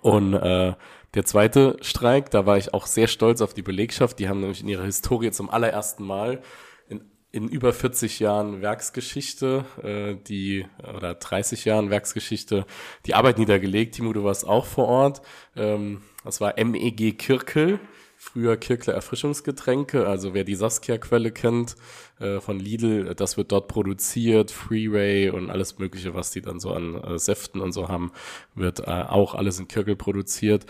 Und 0.00 0.32
äh, 0.32 0.72
der 1.14 1.24
zweite 1.24 1.76
Streik, 1.80 2.30
da 2.30 2.46
war 2.46 2.56
ich 2.56 2.72
auch 2.72 2.86
sehr 2.86 3.06
stolz 3.06 3.40
auf 3.40 3.54
die 3.54 3.62
Belegschaft. 3.62 4.18
Die 4.18 4.28
haben 4.28 4.40
nämlich 4.40 4.62
in 4.62 4.68
ihrer 4.68 4.84
Historie 4.84 5.30
zum 5.30 5.50
allerersten 5.50 6.04
Mal 6.04 6.40
in, 6.88 7.02
in 7.32 7.48
über 7.48 7.72
40 7.72 8.18
Jahren 8.18 8.62
Werksgeschichte, 8.62 9.64
äh, 9.82 10.14
die 10.26 10.66
oder 10.94 11.14
30 11.14 11.64
Jahren 11.64 11.90
Werksgeschichte, 11.90 12.64
die 13.06 13.14
Arbeit 13.14 13.38
niedergelegt. 13.38 13.94
Timo, 13.94 14.12
du 14.12 14.24
warst 14.24 14.46
auch 14.46 14.66
vor 14.66 14.88
Ort. 14.88 15.22
Ähm, 15.54 16.02
das 16.24 16.40
war 16.40 16.54
MEG 16.56 17.18
Kirkel 17.18 17.78
früher 18.22 18.56
Kirkler 18.56 18.94
Erfrischungsgetränke. 18.94 20.06
Also 20.06 20.32
wer 20.32 20.44
die 20.44 20.54
Saskia-Quelle 20.54 21.32
kennt 21.32 21.74
äh, 22.20 22.38
von 22.38 22.60
Lidl, 22.60 23.16
das 23.16 23.36
wird 23.36 23.50
dort 23.50 23.66
produziert. 23.66 24.52
Freeway 24.52 25.28
und 25.30 25.50
alles 25.50 25.80
Mögliche, 25.80 26.14
was 26.14 26.30
die 26.30 26.40
dann 26.40 26.60
so 26.60 26.70
an 26.70 26.94
äh, 27.02 27.18
Säften 27.18 27.60
und 27.60 27.72
so 27.72 27.88
haben, 27.88 28.12
wird 28.54 28.86
äh, 28.86 28.90
auch 28.90 29.34
alles 29.34 29.58
in 29.58 29.66
Kirkel 29.66 29.96
produziert. 29.96 30.66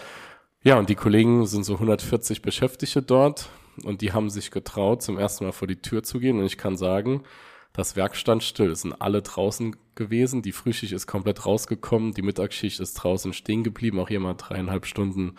Ja, 0.63 0.79
und 0.79 0.89
die 0.89 0.95
Kollegen 0.95 1.47
sind 1.47 1.65
so 1.65 1.75
140 1.75 2.43
Beschäftigte 2.43 3.03
dort 3.03 3.49
und 3.85 4.01
die 4.01 4.13
haben 4.13 4.31
sich 4.31 4.51
getraut, 4.51 5.03
zum 5.03 5.19
ersten 5.19 5.45
Mal 5.45 5.53
vor 5.53 5.69
die 5.69 5.83
Tür 5.83 6.03
zu 6.03 6.21
gehen. 6.21 6.39
Und 6.39 6.47
ich 6.47 6.59
kann 6.59 6.77
sagen, 6.77 7.25
das 7.73 7.97
Werk 7.97 8.17
stand 8.17 8.43
still. 8.43 8.71
Es 8.71 8.83
sind 8.83 9.01
alle 9.01 9.23
draußen 9.23 9.77
gewesen. 9.95 10.43
Die 10.43 10.53
Frühschicht 10.53 10.93
ist 10.93 11.07
komplett 11.07 11.47
rausgekommen. 11.47 12.13
Die 12.13 12.23
Mittagsschicht 12.23 12.81
ist 12.81 12.95
draußen 12.95 13.33
stehen 13.33 13.65
geblieben. 13.65 13.99
Auch 13.99 14.09
hier 14.09 14.21
mal 14.21 14.35
dreieinhalb 14.35 14.87
Stunden 14.87 15.37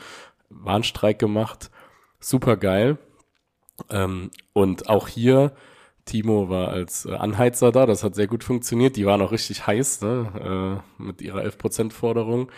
Warnstreik 0.50 1.20
gemacht 1.20 1.70
super 2.24 2.58
geil. 2.58 2.98
Ähm, 3.90 4.32
und 4.54 4.90
auch 4.90 5.08
hier, 5.08 5.54
Timo 6.06 6.50
war 6.50 6.70
als 6.70 7.06
äh, 7.06 7.14
Anheizer 7.14 7.72
da, 7.72 7.86
das 7.86 8.04
hat 8.04 8.16
sehr 8.16 8.28
gut 8.28 8.44
funktioniert. 8.44 8.96
Die 8.96 9.06
waren 9.06 9.22
auch 9.22 9.32
richtig 9.32 9.68
heiß 9.68 10.02
ne? 10.02 10.82
äh, 11.00 11.04
mit 11.04 11.22
ihrer 11.22 11.42
11%-Forderung. 11.42 12.52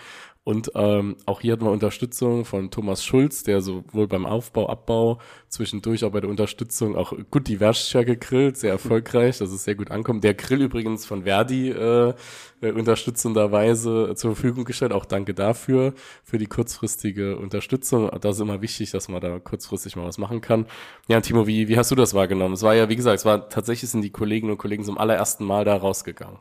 Und 0.45 0.71
ähm, 0.75 1.15
auch 1.25 1.41
hier 1.41 1.53
hatten 1.53 1.65
wir 1.65 1.71
Unterstützung 1.71 2.45
von 2.45 2.69
Thomas 2.69 3.03
Schulz, 3.03 3.41
der 3.41 3.62
sowohl 3.62 4.08
beim 4.08 4.27
Aufbau, 4.27 4.69
Abbau, 4.69 5.17
zwischendurch 5.49 6.05
auch 6.05 6.12
bei 6.12 6.21
der 6.21 6.29
Unterstützung 6.29 6.95
auch 6.95 7.13
gut 7.31 7.47
die 7.47 7.60
Werkstatt 7.60 8.05
gegrillt, 8.05 8.55
sehr 8.55 8.69
erfolgreich, 8.69 9.39
dass 9.39 9.49
es 9.49 9.63
sehr 9.63 9.73
gut 9.73 9.89
ankommt. 9.89 10.23
Der 10.23 10.36
Grill 10.36 10.62
übrigens 10.62 11.03
von 11.03 11.23
Verdi 11.23 11.71
äh, 11.71 12.13
äh, 12.62 12.71
unterstützenderweise 12.71 14.13
zur 14.15 14.36
Verfügung 14.36 14.65
gestellt. 14.65 14.91
Auch 14.91 15.05
danke 15.05 15.34
dafür, 15.34 15.95
für 16.23 16.38
die 16.38 16.45
kurzfristige 16.45 17.38
Unterstützung. 17.38 18.12
Das 18.21 18.36
ist 18.36 18.41
immer 18.41 18.62
wichtig, 18.62 18.91
dass 18.91 19.10
man 19.10 19.21
da 19.21 19.39
kurzfristig 19.39 19.95
mal 19.95 20.05
was 20.05 20.19
machen 20.19 20.41
kann. 20.41 20.67
Ja, 21.08 21.21
Timo, 21.21 21.47
wie, 21.47 21.67
wie 21.69 21.77
hast 21.77 21.89
du 21.89 21.95
das 21.95 22.13
wahrgenommen? 22.13 22.53
Es 22.53 22.62
war 22.62 22.75
ja, 22.75 22.88
wie 22.88 22.95
gesagt, 22.95 23.17
es 23.17 23.25
war 23.25 23.49
tatsächlich 23.49 23.89
sind 23.89 24.01
die 24.01 24.12
Kolleginnen 24.12 24.51
und 24.51 24.60
Kollegen 24.60 24.84
zum 24.84 24.99
allerersten 24.99 25.43
Mal 25.43 25.65
da 25.65 25.75
rausgegangen. 25.75 26.38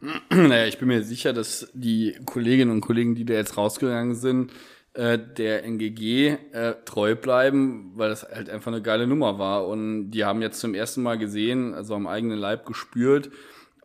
Naja, 0.30 0.66
ich 0.66 0.78
bin 0.78 0.88
mir 0.88 1.02
sicher, 1.02 1.32
dass 1.32 1.70
die 1.74 2.16
Kolleginnen 2.24 2.70
und 2.70 2.80
Kollegen, 2.80 3.14
die 3.14 3.24
da 3.24 3.34
jetzt 3.34 3.56
rausgegangen 3.56 4.14
sind, 4.14 4.52
äh, 4.94 5.18
der 5.18 5.64
NGG 5.64 6.36
äh, 6.52 6.74
treu 6.84 7.14
bleiben, 7.14 7.92
weil 7.94 8.08
das 8.08 8.24
halt 8.24 8.48
einfach 8.50 8.72
eine 8.72 8.82
geile 8.82 9.06
Nummer 9.06 9.38
war. 9.38 9.66
Und 9.66 10.10
die 10.10 10.24
haben 10.24 10.42
jetzt 10.42 10.60
zum 10.60 10.74
ersten 10.74 11.02
Mal 11.02 11.18
gesehen, 11.18 11.74
also 11.74 11.94
am 11.94 12.06
eigenen 12.06 12.38
Leib 12.38 12.66
gespürt, 12.66 13.30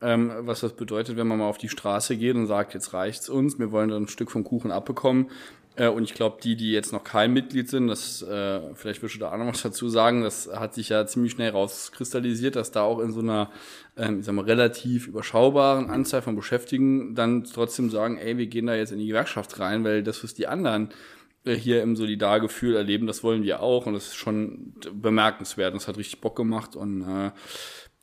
ähm, 0.02 0.32
was 0.40 0.62
das 0.62 0.74
bedeutet, 0.74 1.18
wenn 1.18 1.28
man 1.28 1.40
mal 1.40 1.48
auf 1.48 1.58
die 1.58 1.70
Straße 1.70 2.18
geht 2.18 2.36
und 2.36 2.48
sagt, 2.48 2.74
jetzt 2.74 2.94
reicht's 2.94 3.30
uns, 3.30 3.60
wir 3.60 3.72
wollen 3.72 3.92
ein 3.92 4.08
Stück 4.08 4.32
vom 4.32 4.44
Kuchen 4.44 4.72
abbekommen. 4.72 5.30
Äh, 5.76 5.90
und 5.90 6.04
ich 6.04 6.14
glaube, 6.14 6.38
die, 6.42 6.56
die 6.56 6.72
jetzt 6.72 6.94
noch 6.94 7.04
kein 7.04 7.34
Mitglied 7.34 7.70
sind, 7.70 7.88
das 7.88 8.22
äh, 8.22 8.62
vielleicht 8.76 9.02
wirst 9.04 9.16
du 9.16 9.20
da 9.20 9.32
auch 9.32 9.38
noch 9.38 9.48
was 9.48 9.62
dazu 9.62 9.90
sagen, 9.90 10.24
das 10.24 10.50
hat 10.54 10.74
sich 10.74 10.90
ja 10.90 11.06
ziemlich 11.06 11.34
schnell 11.34 11.52
rauskristallisiert, 11.52 12.56
dass 12.56 12.72
da 12.72 12.84
auch 12.84 13.00
in 13.00 13.12
so 13.12 13.20
einer, 13.20 13.52
ähm, 13.98 14.20
ich 14.20 14.26
sag 14.26 14.36
mal, 14.36 14.46
relativ 14.46 15.08
überschaubaren 15.08 15.90
Anzahl 15.90 16.22
von 16.22 16.36
Beschäftigten 16.36 17.16
dann 17.16 17.44
trotzdem 17.44 17.90
sagen, 17.90 18.18
ey, 18.18 18.38
wir 18.38 18.48
gehen 18.48 18.68
da 18.68 18.76
jetzt 18.76 18.92
in 18.92 19.00
die 19.00 19.08
Gewerkschaft 19.08 19.60
rein, 19.60 19.84
weil 19.84 20.04
das, 20.04 20.24
was 20.24 20.34
die 20.34 20.48
anderen 20.48 20.90
äh, 21.44 21.56
hier 21.56 21.84
im 21.84 21.96
Solidargefühl 21.96 22.76
erleben, 22.76 23.08
das 23.08 23.24
wollen 23.24 23.44
wir 23.44 23.62
auch 23.62 23.86
und 23.86 23.94
das 23.94 24.08
ist 24.08 24.16
schon 24.16 24.74
bemerkenswert 24.94 25.74
und 25.74 25.82
das 25.82 25.88
hat 25.88 25.98
richtig 25.98 26.22
Bock 26.22 26.36
gemacht 26.36 26.76
und 26.76 27.02
äh, 27.02 27.32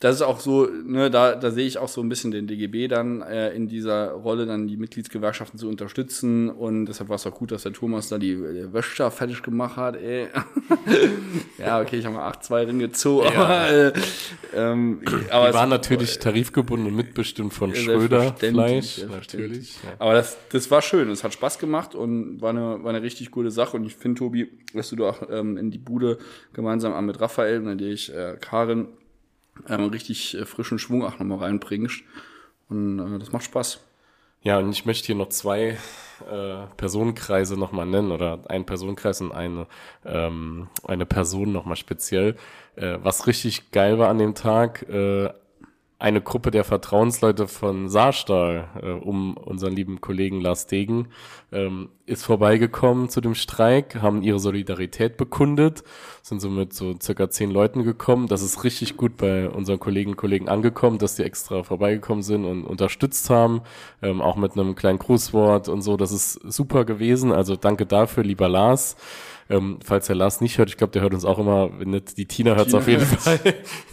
das 0.03 0.17
ist 0.17 0.23
auch 0.23 0.41
so, 0.41 0.67
ne, 0.67 1.13
da, 1.13 1.37
da 1.37 1.53
sehe 1.53 1.65
ich 1.65 1.79
auch 1.79 1.87
so 1.87 2.01
ein 2.01 2.09
bisschen 2.09 2.33
den 2.33 2.49
DGB 2.49 2.89
dann 2.89 3.23
äh, 3.23 3.51
in 3.55 3.69
dieser 3.69 4.11
Rolle, 4.11 4.47
dann 4.47 4.67
die 4.67 4.77
Mitgliedsgewerkschaften 4.77 5.61
zu 5.61 5.69
unterstützen. 5.69 6.51
Und 6.51 6.87
deshalb 6.87 7.09
war 7.09 7.15
es 7.17 7.27
auch 7.27 7.35
gut, 7.35 7.53
dass 7.53 7.63
der 7.63 7.73
Thomas 7.73 8.09
da 8.09 8.19
die, 8.19 8.35
die 8.35 8.73
Wäscher 8.73 9.13
fertig 9.13 9.45
gemacht 9.45 9.77
hat. 9.77 9.95
Ey. 9.95 10.27
ja, 11.59 11.81
okay, 11.81 11.99
ich 11.99 12.05
habe 12.05 12.17
mal 12.17 12.29
8-2 12.33 12.67
Ringe 12.67 12.91
zu, 12.91 13.23
Ja. 13.23 13.31
aber, 13.31 13.71
äh, 13.71 13.93
ähm, 14.57 15.03
aber 15.31 15.45
Die 15.45 15.51
es- 15.51 15.55
waren 15.55 15.69
natürlich 15.69 16.19
tarifgebunden 16.19 16.89
und 16.89 16.97
mitbestimmt 16.97 17.55
von 17.55 17.73
Schröder 17.73 18.35
Fleisch. 18.35 19.05
Natürlich. 19.09 19.77
Ja. 19.85 19.91
Aber 20.01 20.15
das, 20.15 20.37
das 20.51 20.69
war 20.71 20.83
schön, 20.83 21.11
es 21.11 21.23
hat 21.23 21.33
Spaß 21.33 21.61
gemacht 21.61 21.95
und 21.95 22.41
war 22.41 22.51
eine, 22.51 22.83
war 22.83 22.91
eine 22.91 23.03
richtig 23.03 23.31
gute 23.31 23.53
Sache. 23.53 23.77
Und 23.77 23.85
ich 23.85 23.95
finde, 23.95 24.19
Tobi, 24.19 24.51
dass 24.75 24.91
du 24.91 24.97
da 24.97 25.11
auch 25.11 25.23
ähm, 25.31 25.57
in 25.57 25.71
die 25.71 25.79
Bude 25.79 26.19
gemeinsam 26.55 27.07
mit 27.07 27.21
Raphael 27.21 27.59
und 27.59 27.67
natürlich 27.67 28.13
äh, 28.13 28.37
Karin 28.41 28.89
ähm, 29.69 29.85
richtig 29.87 30.37
äh, 30.37 30.45
frischen 30.45 30.79
Schwung 30.79 31.05
auch 31.05 31.19
nochmal 31.19 31.39
reinbringst. 31.39 32.03
Und 32.69 32.99
äh, 32.99 33.19
das 33.19 33.33
macht 33.33 33.45
Spaß. 33.45 33.81
Ja, 34.45 34.59
und 34.59 34.73
ich 34.73 34.87
möchte 34.87 35.07
hier 35.07 35.15
noch 35.15 35.29
zwei 35.29 35.79
äh, 36.29 36.67
Personenkreise 36.77 37.57
nochmal 37.57 37.87
nennen 37.87 38.11
oder 38.11 38.41
einen 38.49 38.67
Personenkreis 38.67 39.21
und 39.21 39.31
eine, 39.31 39.69
ähm, 40.05 40.69
eine 40.85 41.07
Person 41.07 41.53
nochmal 41.53 41.77
speziell. 41.77 42.37
Äh, 42.75 42.99
was 43.03 43.29
richtig 43.29 43.71
geil 43.71 43.99
war 43.99 44.09
an 44.09 44.19
dem 44.19 44.35
Tag, 44.35 44.83
äh, 44.89 45.31
eine 46.03 46.21
Gruppe 46.21 46.51
der 46.51 46.65
Vertrauensleute 46.65 47.47
von 47.47 47.89
Saarstahl 47.89 48.69
äh, 48.83 48.91
um 48.91 49.37
unseren 49.37 49.73
lieben 49.73 50.01
Kollegen 50.01 50.41
Lars 50.41 50.67
Degen 50.67 51.11
ähm, 51.53 51.91
ist 52.07 52.25
vorbeigekommen 52.25 53.09
zu 53.09 53.21
dem 53.21 53.37
Streik, 53.37 54.03
haben 54.03 54.23
ihre 54.23 54.41
Solidarität 54.41 55.17
bekundet, 55.17 55.85
sind 56.21 56.41
so 56.41 56.51
mit 56.51 56.73
so 56.73 56.97
circa 57.01 57.31
zehn 57.31 57.53
Leuten 57.53 57.85
gekommen. 57.85 58.27
Das 58.27 58.43
ist 58.43 58.65
richtig 58.65 58.97
gut 58.97 59.17
bei 59.17 59.49
unseren 59.49 59.79
Kolleginnen 59.79 60.15
und 60.15 60.17
Kollegen 60.17 60.49
angekommen, 60.49 60.99
dass 60.99 61.15
die 61.15 61.23
extra 61.23 61.63
vorbeigekommen 61.63 62.25
sind 62.25 62.47
und 62.47 62.65
unterstützt 62.65 63.31
haben, 63.31 63.63
ähm, 64.03 64.21
auch 64.21 64.35
mit 64.35 64.59
einem 64.59 64.75
kleinen 64.75 64.99
Grußwort 64.99 65.69
und 65.69 65.83
so. 65.83 65.97
Das 65.97 66.11
ist 66.11 66.33
super 66.53 66.85
gewesen. 66.85 67.31
Also 67.31 67.55
danke 67.55 67.87
dafür, 67.87 68.25
lieber 68.25 68.49
Lars. 68.49 68.97
Ähm, 69.53 69.81
falls 69.85 70.07
der 70.07 70.17
Lars 70.17 70.41
nicht 70.41 70.57
hört, 70.57 70.71
ich 70.71 70.79
glaube, 70.79 70.93
der 70.93 71.03
hört 71.03 71.13
uns 71.13 71.27
auch 71.27 71.39
immer, 71.39 71.79
wenn 71.79 71.91
nicht, 71.91 72.17
die 72.17 72.25
Tina 72.25 72.55
hört 72.55 72.69
es 72.69 72.75
auf 72.75 72.89
jeden. 72.89 73.05
Fall. 73.05 73.39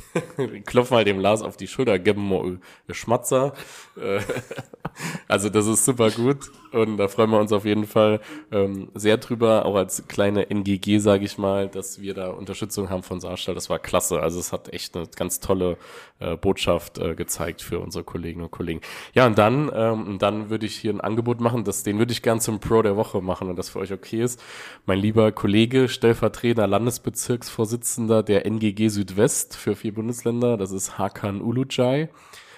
Klopf 0.65 0.89
mal 0.89 1.03
dem 1.03 1.19
Lars 1.19 1.41
auf 1.41 1.57
die 1.57 1.67
Schulter, 1.67 1.99
gib 1.99 2.15
mal 2.15 2.39
einen 2.39 2.61
Schmatzer. 2.91 3.53
Äh, 3.97 4.21
Also 5.27 5.49
das 5.49 5.67
ist 5.67 5.85
super 5.85 6.11
gut 6.11 6.51
und 6.71 6.97
da 6.97 7.07
freuen 7.07 7.29
wir 7.29 7.39
uns 7.39 7.51
auf 7.51 7.65
jeden 7.65 7.85
Fall 7.85 8.19
ähm, 8.51 8.89
sehr 8.93 9.17
drüber, 9.17 9.65
auch 9.65 9.75
als 9.75 10.07
kleine 10.07 10.49
NGG, 10.49 10.99
sage 10.99 11.25
ich 11.25 11.37
mal, 11.37 11.67
dass 11.67 12.01
wir 12.01 12.13
da 12.13 12.29
Unterstützung 12.29 12.89
haben 12.89 13.03
von 13.03 13.19
Saarstahl. 13.19 13.55
Das 13.55 13.69
war 13.69 13.79
klasse. 13.79 14.21
Also 14.21 14.39
es 14.39 14.51
hat 14.51 14.73
echt 14.73 14.95
eine 14.95 15.07
ganz 15.15 15.39
tolle 15.39 15.77
äh, 16.19 16.35
Botschaft 16.35 16.97
äh, 16.97 17.15
gezeigt 17.15 17.61
für 17.61 17.79
unsere 17.79 18.03
Kolleginnen 18.03 18.45
und 18.45 18.51
Kollegen. 18.51 18.81
Ja, 19.13 19.25
und 19.25 19.37
dann, 19.37 19.71
ähm, 19.73 20.07
und 20.07 20.21
dann 20.21 20.49
würde 20.49 20.65
ich 20.65 20.75
hier 20.75 20.93
ein 20.93 21.01
Angebot 21.01 21.39
machen, 21.39 21.63
das, 21.63 21.83
den 21.83 21.99
würde 21.99 22.11
ich 22.11 22.21
gern 22.21 22.39
zum 22.39 22.59
Pro 22.59 22.81
der 22.81 22.95
Woche 22.95 23.21
machen, 23.21 23.47
wenn 23.47 23.55
das 23.55 23.69
für 23.69 23.79
euch 23.79 23.93
okay 23.93 24.21
ist. 24.21 24.41
Mein 24.85 24.99
lieber 24.99 25.31
Kollege, 25.31 25.48
Stellvertreter, 25.87 26.67
Landesbezirksvorsitzender 26.67 28.23
der 28.23 28.45
NGG 28.45 28.89
Südwest 28.89 29.55
für 29.55 29.75
vier 29.75 29.93
Bundesländer, 29.93 30.57
das 30.57 30.71
ist 30.71 30.97
Hakan 30.97 31.41
Ulujai. 31.41 32.09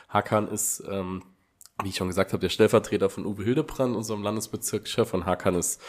Hakan 0.09 0.47
ist 0.47 0.83
ähm, 0.89 1.23
wie 1.83 1.89
ich 1.89 1.95
schon 1.95 2.07
gesagt 2.07 2.33
habe, 2.33 2.41
der 2.41 2.49
Stellvertreter 2.49 3.09
von 3.09 3.25
Uwe 3.25 3.43
Hildebrand, 3.43 3.95
unserem 3.95 4.23
Landesbezirkschef 4.23 5.07
von 5.07 5.25
Hakan 5.25 5.55
ist 5.55 5.81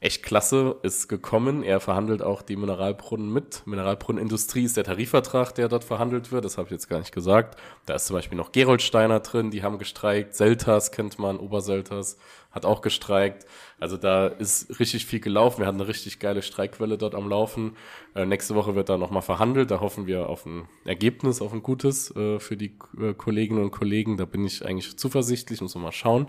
echt 0.00 0.22
klasse, 0.22 0.76
ist 0.82 1.08
gekommen. 1.08 1.62
Er 1.62 1.80
verhandelt 1.80 2.22
auch 2.22 2.42
die 2.42 2.56
Mineralbrunnen 2.56 3.32
mit. 3.32 3.62
Mineralbrunnenindustrie 3.66 4.64
ist 4.64 4.76
der 4.76 4.84
Tarifvertrag, 4.84 5.54
der 5.54 5.68
dort 5.68 5.84
verhandelt 5.84 6.30
wird. 6.30 6.44
Das 6.44 6.56
habe 6.56 6.66
ich 6.66 6.72
jetzt 6.72 6.88
gar 6.88 6.98
nicht 6.98 7.12
gesagt. 7.12 7.58
Da 7.86 7.94
ist 7.94 8.06
zum 8.06 8.14
Beispiel 8.14 8.38
noch 8.38 8.52
Geroldsteiner 8.52 9.20
drin, 9.20 9.50
die 9.50 9.62
haben 9.62 9.78
gestreikt. 9.78 10.34
Selters 10.34 10.92
kennt 10.92 11.18
man, 11.18 11.38
Oberselters 11.38 12.16
hat 12.50 12.64
auch 12.64 12.80
gestreikt. 12.80 13.46
Also 13.78 13.96
da 13.96 14.26
ist 14.26 14.80
richtig 14.80 15.06
viel 15.06 15.20
gelaufen. 15.20 15.60
Wir 15.60 15.66
hatten 15.66 15.80
eine 15.80 15.88
richtig 15.88 16.18
geile 16.18 16.42
Streikwelle 16.42 16.98
dort 16.98 17.14
am 17.14 17.28
Laufen. 17.28 17.76
Äh, 18.14 18.24
nächste 18.26 18.54
Woche 18.54 18.74
wird 18.74 18.88
da 18.88 18.96
nochmal 18.96 19.22
verhandelt. 19.22 19.70
Da 19.70 19.80
hoffen 19.80 20.06
wir 20.06 20.28
auf 20.28 20.46
ein 20.46 20.66
Ergebnis, 20.84 21.40
auf 21.42 21.52
ein 21.52 21.62
gutes 21.62 22.14
äh, 22.16 22.40
für 22.40 22.56
die 22.56 22.72
äh, 23.00 23.12
Kolleginnen 23.14 23.62
und 23.62 23.70
Kollegen. 23.70 24.16
Da 24.16 24.24
bin 24.24 24.44
ich 24.44 24.64
eigentlich 24.64 24.96
zuversichtlich, 24.96 25.60
muss 25.60 25.74
man 25.74 25.84
mal 25.84 25.92
schauen. 25.92 26.26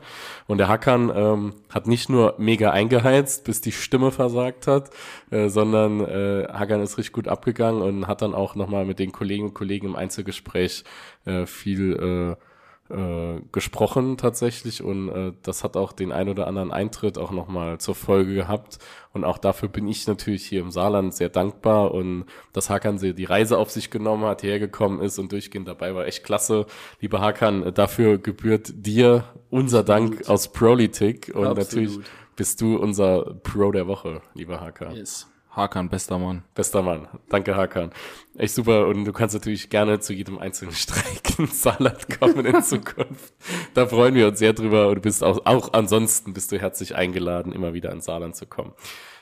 Und 0.47 0.57
der 0.57 0.67
Hackern 0.67 1.11
ähm, 1.15 1.53
hat 1.69 1.87
nicht 1.87 2.09
nur 2.09 2.35
mega 2.37 2.71
eingeheizt, 2.71 3.45
bis 3.45 3.58
die 3.61 3.71
Stimme 3.71 4.11
versagt 4.11 4.67
hat, 4.67 4.89
äh, 5.31 5.49
sondern 5.49 6.01
äh, 6.01 6.47
Hackern 6.51 6.81
ist 6.81 6.97
richtig 6.97 7.13
gut 7.13 7.27
abgegangen 7.27 7.81
und 7.81 8.07
hat 8.07 8.21
dann 8.21 8.33
auch 8.33 8.55
nochmal 8.55 8.85
mit 8.85 8.99
den 8.99 9.11
Kolleginnen 9.11 9.49
und 9.49 9.53
Kollegen 9.53 9.87
im 9.87 9.95
Einzelgespräch 9.95 10.83
äh, 11.25 11.45
viel 11.45 12.37
äh, 12.37 12.43
äh, 12.89 13.41
gesprochen 13.51 14.17
tatsächlich 14.17 14.83
und 14.83 15.09
äh, 15.09 15.33
das 15.43 15.63
hat 15.63 15.77
auch 15.77 15.91
den 15.91 16.11
ein 16.11 16.27
oder 16.27 16.47
anderen 16.47 16.71
Eintritt 16.71 17.19
auch 17.19 17.31
nochmal 17.31 17.77
zur 17.77 17.93
Folge 17.93 18.33
gehabt 18.33 18.79
und 19.13 19.23
auch 19.23 19.37
dafür 19.37 19.69
bin 19.69 19.87
ich 19.87 20.07
natürlich 20.07 20.45
hier 20.45 20.61
im 20.61 20.71
Saarland 20.71 21.13
sehr 21.13 21.29
dankbar 21.29 21.93
und 21.93 22.25
dass 22.51 22.71
Hakan 22.71 22.97
sie 22.97 23.13
die 23.13 23.25
Reise 23.25 23.59
auf 23.59 23.69
sich 23.69 23.91
genommen 23.91 24.25
hat, 24.25 24.41
hergekommen 24.41 25.01
ist 25.01 25.19
und 25.19 25.31
durchgehend 25.31 25.67
dabei 25.67 25.93
war 25.93 26.07
echt 26.07 26.23
klasse. 26.23 26.65
Lieber 26.99 27.21
Hakan, 27.21 27.63
äh, 27.63 27.71
dafür 27.71 28.17
gebührt 28.17 28.71
dir 28.73 29.25
unser 29.51 29.83
Dank 29.83 30.27
aus 30.27 30.51
Prolitic 30.51 31.31
und 31.35 31.45
Absolut. 31.45 31.57
natürlich 31.57 31.99
bist 32.39 32.61
du 32.61 32.77
unser 32.77 33.33
Pro 33.43 33.69
der 33.69 33.85
Woche, 33.87 34.21
lieber 34.33 34.61
Hakan. 34.61 34.95
Yes. 34.95 35.27
Hakan, 35.49 35.89
bester 35.89 36.17
Mann. 36.17 36.45
Bester 36.55 36.81
Mann. 36.81 37.09
Danke, 37.27 37.57
Hakan. 37.57 37.91
Echt 38.37 38.55
super. 38.55 38.87
Und 38.87 39.03
du 39.03 39.11
kannst 39.11 39.35
natürlich 39.35 39.69
gerne 39.69 39.99
zu 39.99 40.13
jedem 40.13 40.39
einzelnen 40.39 40.71
Streik 40.73 41.37
ins 41.37 41.61
Saarland 41.61 42.17
kommen 42.17 42.45
in 42.45 42.63
Zukunft. 42.63 43.33
Da 43.73 43.87
freuen 43.87 44.15
wir 44.15 44.29
uns 44.29 44.39
sehr 44.39 44.53
drüber. 44.53 44.87
Und 44.87 44.95
du 44.95 45.01
bist 45.01 45.21
auch, 45.21 45.45
auch 45.45 45.73
ansonsten 45.73 46.31
bist 46.31 46.53
du 46.53 46.61
herzlich 46.61 46.95
eingeladen, 46.95 47.51
immer 47.51 47.73
wieder 47.73 47.91
ins 47.91 48.05
Saarland 48.05 48.37
zu 48.37 48.45
kommen. 48.45 48.71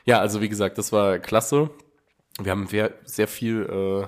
Ja, 0.05 0.19
also 0.19 0.39
wie 0.39 0.49
gesagt, 0.49 0.77
das 0.77 0.91
war 0.91 1.17
klasse. 1.17 1.71
Wir 2.39 2.51
haben 2.51 2.67
sehr, 2.67 2.93
sehr 3.03 3.27
viel 3.27 4.07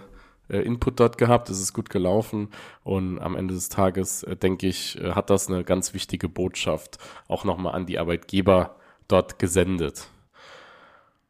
äh, 0.52 0.56
äh, 0.56 0.62
Input 0.62 1.00
dort 1.00 1.18
gehabt. 1.18 1.50
Es 1.50 1.60
ist 1.60 1.74
gut 1.74 1.90
gelaufen. 1.90 2.50
Und 2.84 3.18
am 3.18 3.36
Ende 3.36 3.56
des 3.56 3.70
Tages, 3.70 4.22
äh, 4.22 4.36
denke 4.36 4.68
ich, 4.68 5.02
äh, 5.02 5.14
hat 5.14 5.32
das 5.32 5.48
eine 5.48 5.64
ganz 5.64 5.96
wichtige 5.96 6.30
Botschaft 6.30 7.00
auch 7.28 7.44
nochmal 7.44 7.74
an 7.74 7.88
die 7.88 7.98
Arbeitgeber 7.98 8.76
dort 9.10 9.40
gesendet. 9.40 10.08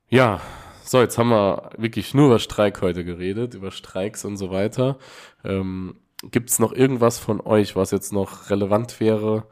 Ja, 0.07 0.41
so, 0.83 1.01
jetzt 1.01 1.17
haben 1.17 1.29
wir 1.29 1.69
wirklich 1.77 2.13
nur 2.13 2.27
über 2.27 2.39
Streik 2.39 2.81
heute 2.81 3.05
geredet, 3.05 3.53
über 3.53 3.71
Streiks 3.71 4.25
und 4.25 4.37
so 4.37 4.49
weiter. 4.49 4.97
Ähm, 5.43 5.95
Gibt 6.23 6.49
es 6.49 6.59
noch 6.59 6.73
irgendwas 6.73 7.17
von 7.17 7.39
euch, 7.39 7.75
was 7.75 7.91
jetzt 7.91 8.11
noch 8.11 8.49
relevant 8.49 8.99
wäre 8.99 9.45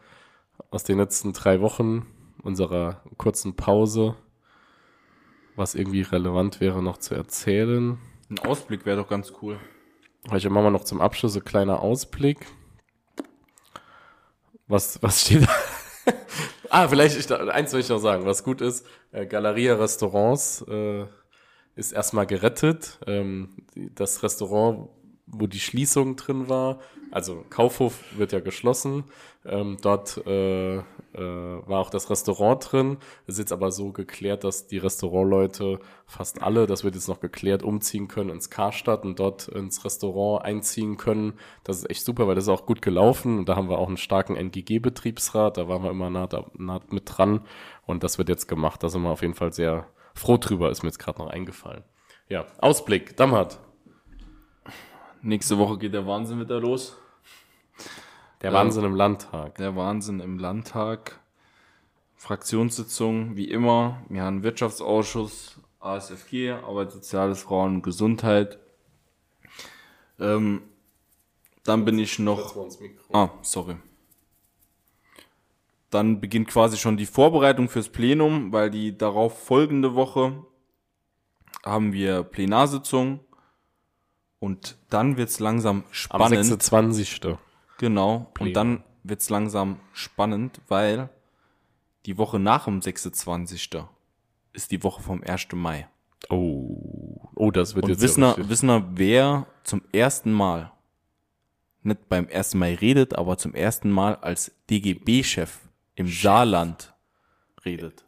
aus 0.70 0.84
den 0.84 0.98
letzten 0.98 1.34
drei 1.34 1.62
Wochen 1.62 2.06
unserer 2.44 3.04
kurzen 3.18 3.56
Pause, 3.56 4.16
was 5.56 5.76
irgendwie 5.76 6.02
relevant 6.02 6.60
wäre 6.60 6.84
noch 6.84 6.98
zu 6.98 7.16
erzählen? 7.16 8.00
Ein 8.30 8.40
Ausblick 8.40 8.86
wäre 8.86 8.98
doch 8.98 9.08
ganz 9.08 9.32
cool. 9.42 9.60
Ich 10.36 10.50
machen 10.50 10.66
wir 10.66 10.72
noch 10.72 10.84
zum 10.84 11.00
Abschluss 11.00 11.38
ein 11.38 11.46
kleiner 11.46 11.82
Ausblick. 11.82 12.48
Was, 14.68 15.02
was 15.02 15.22
steht 15.22 15.44
da? 15.44 15.52
ah, 16.70 16.88
vielleicht, 16.88 17.18
ich, 17.18 17.32
eins 17.32 17.74
will 17.74 17.80
ich 17.80 17.90
noch 17.90 18.00
sagen, 18.00 18.26
was 18.26 18.44
gut 18.44 18.62
ist, 18.62 18.86
äh, 19.12 19.26
Galeria 19.26 19.76
Restaurants 19.76 20.66
äh, 20.68 21.06
ist 21.76 21.92
erstmal 21.92 22.26
gerettet. 22.26 23.00
Ähm, 23.06 23.56
das 23.76 24.24
Restaurant, 24.24 24.90
wo 25.28 25.48
die 25.48 25.60
Schließung 25.60 26.16
drin 26.16 26.50
war, 26.50 26.80
also 27.12 27.46
Kaufhof 27.50 28.00
wird 28.18 28.32
ja 28.32 28.40
geschlossen, 28.40 29.06
ähm, 29.46 29.78
dort 29.82 30.18
äh, 30.28 30.78
äh, 30.78 30.84
war 31.14 31.80
auch 31.80 31.90
das 31.90 32.10
Restaurant 32.10 32.72
drin. 32.72 32.98
Es 33.26 33.36
ist 33.36 33.40
jetzt 33.40 33.54
aber 33.54 33.72
so 33.72 33.92
geklärt, 33.92 34.44
dass 34.44 34.68
die 34.68 34.78
Restaurantleute 34.78 35.80
fast 36.06 36.42
alle, 36.42 36.68
das 36.68 36.84
wird 36.84 36.96
jetzt 36.96 37.08
noch 37.08 37.20
geklärt, 37.20 37.64
umziehen 37.64 38.08
können 38.08 38.30
ins 38.30 38.50
Karstadt 38.50 39.04
und 39.04 39.20
dort 39.20 39.48
ins 39.48 39.86
Restaurant 39.86 40.44
einziehen 40.44 40.98
können. 40.98 41.34
Das 41.64 41.78
ist 41.78 41.90
echt 41.90 42.04
super, 42.04 42.28
weil 42.28 42.36
das 42.36 42.46
ist 42.46 42.50
auch 42.50 42.66
gut 42.66 42.82
gelaufen 42.82 43.40
und 43.40 43.50
da 43.50 43.56
haben 43.56 43.70
wir 43.70 43.80
auch 43.80 43.88
einen 43.88 43.98
starken 43.98 44.36
NGG-Betriebsrat, 44.36 45.58
da 45.58 45.68
waren 45.68 45.84
wir 45.84 45.92
immer 45.92 46.10
nah, 46.10 46.28
da, 46.28 46.46
nah 46.58 46.82
mit 46.90 47.04
dran 47.06 47.42
und 47.86 48.04
das 48.04 48.18
wird 48.18 48.30
jetzt 48.30 48.48
gemacht. 48.48 48.84
Da 48.84 48.90
sind 48.90 49.02
wir 49.04 49.10
auf 49.10 49.22
jeden 49.22 49.36
Fall 49.36 49.54
sehr 49.54 49.88
froh 50.14 50.38
drüber, 50.38 50.72
ist 50.72 50.84
mir 50.84 50.90
jetzt 50.90 51.00
gerade 51.00 51.20
noch 51.20 51.30
eingefallen. 51.30 51.84
Ja, 52.28 52.46
Ausblick, 52.60 53.16
Damhat. 53.16 53.60
Nächste 55.22 55.58
Woche 55.58 55.78
geht 55.78 55.94
der 55.94 56.06
Wahnsinn 56.06 56.40
wieder 56.40 56.60
los. 56.60 56.96
Der 58.42 58.54
Wahnsinn 58.54 58.84
im 58.84 58.96
Landtag. 58.96 59.56
Der 59.56 59.76
Wahnsinn 59.76 60.20
im 60.20 60.38
Landtag. 60.38 61.20
Fraktionssitzung, 62.16 63.36
wie 63.36 63.50
immer. 63.50 64.02
Wir 64.10 64.24
haben 64.24 64.44
Wirtschaftsausschuss, 64.44 65.60
ASFG, 65.80 66.52
Arbeit, 66.52 66.92
Soziales, 66.92 67.42
Frauen 67.42 67.76
und 67.76 67.82
Gesundheit. 67.82 68.60
Ähm, 70.20 70.62
dann 71.64 71.86
bin 71.86 72.00
ich 72.00 72.20
noch. 72.20 72.56
Ah, 73.12 73.30
sorry. 73.42 73.78
Dann 75.90 76.20
beginnt 76.20 76.50
quasi 76.50 76.78
schon 76.78 76.98
die 76.98 77.06
Vorbereitung 77.06 77.70
fürs 77.70 77.90
Plenum, 77.90 78.52
weil 78.52 78.70
die 78.70 78.98
darauf 78.98 79.46
folgende 79.46 79.96
Woche 79.96 80.44
haben 81.64 81.94
wir 81.94 82.24
Plenarsitzung 82.24 83.20
und 84.40 84.78
dann 84.90 85.18
wird's 85.18 85.40
langsam 85.40 85.84
Am 85.84 85.94
spannend. 85.94 86.46
26. 86.46 87.22
Genau. 87.78 88.32
Plenum. 88.34 88.48
Und 88.48 88.54
dann 88.54 88.84
wird's 89.04 89.30
langsam 89.30 89.80
spannend, 89.94 90.62
weil 90.68 91.10
die 92.06 92.18
Woche 92.18 92.40
nach 92.40 92.66
dem 92.66 92.82
26. 92.82 93.70
ist 94.54 94.72
die 94.72 94.84
Woche 94.84 95.02
vom 95.02 95.24
1. 95.24 95.48
Mai. 95.54 95.88
Oh, 96.30 97.30
oh, 97.36 97.52
das 97.52 97.76
wird 97.76 97.86
Und 97.86 97.92
jetzt 97.92 98.02
wissen 98.02 98.24
ja 98.24 98.36
wissen 98.50 98.68
wir, 98.68 98.88
wer 98.96 99.48
zum 99.64 99.82
ersten 99.92 100.32
Mal, 100.32 100.72
nicht 101.84 102.10
beim 102.10 102.28
ersten 102.28 102.58
Mal 102.60 102.74
redet, 102.74 103.16
aber 103.16 103.38
zum 103.38 103.54
ersten 103.54 103.90
Mal 103.92 104.16
als 104.16 104.52
DGB-Chef 104.70 105.60
im 105.96 106.08
Saarland 106.08 106.94
redet? 107.64 108.06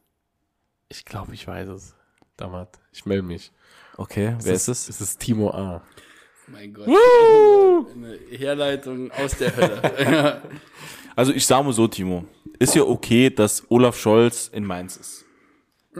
Ich 0.89 1.05
glaube, 1.05 1.34
ich 1.34 1.47
weiß 1.47 1.69
es. 1.69 1.95
Damals. 2.36 2.80
Ich 2.91 3.05
melde 3.05 3.23
mich. 3.23 3.51
Okay, 3.97 4.36
wer 4.41 4.53
ist 4.53 4.69
es? 4.69 4.88
Es 4.88 5.01
ist 5.01 5.19
Timo 5.19 5.51
A. 5.51 5.82
Mein 6.52 6.74
Gott. 6.74 6.88
Eine 6.88 8.18
Herleitung 8.32 9.12
aus 9.12 9.38
der 9.38 9.56
Hölle. 9.56 10.41
Also 11.16 11.34
ich 11.34 11.45
sage 11.45 11.66
mal 11.66 11.74
so, 11.74 11.86
Timo. 11.86 12.24
Ist 12.60 12.76
ja 12.76 12.84
okay, 12.84 13.30
dass 13.30 13.70
Olaf 13.70 13.97
Scholz 14.00 14.47
in 14.54 14.64
Mainz 14.64 14.95
ist. 14.95 15.26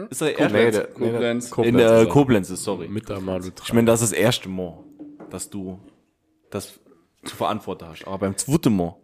Ist 0.08 0.22
er 0.22 0.38
erst 0.38 0.54
Nee, 0.54 0.70
der, 0.70 0.86
Koblenz. 0.86 1.50
Der, 1.50 1.64
in 1.64 1.76
der 1.76 1.86
ist 2.00 2.06
er. 2.06 2.10
Koblenz 2.10 2.48
ist, 2.48 2.64
sorry. 2.64 2.88
Mit 2.88 3.06
der 3.06 3.20
Malu 3.20 3.50
Ich 3.62 3.72
meine, 3.74 3.86
das 3.86 4.00
ist 4.00 4.12
das 4.12 4.18
erste 4.18 4.48
Mal, 4.48 4.78
dass 5.28 5.50
du 5.50 5.78
das 6.50 6.80
zu 7.22 7.36
verantworten 7.36 7.86
hast. 7.86 8.06
Aber 8.06 8.16
beim 8.16 8.34
zweiten 8.34 8.74
Mal 8.74 8.96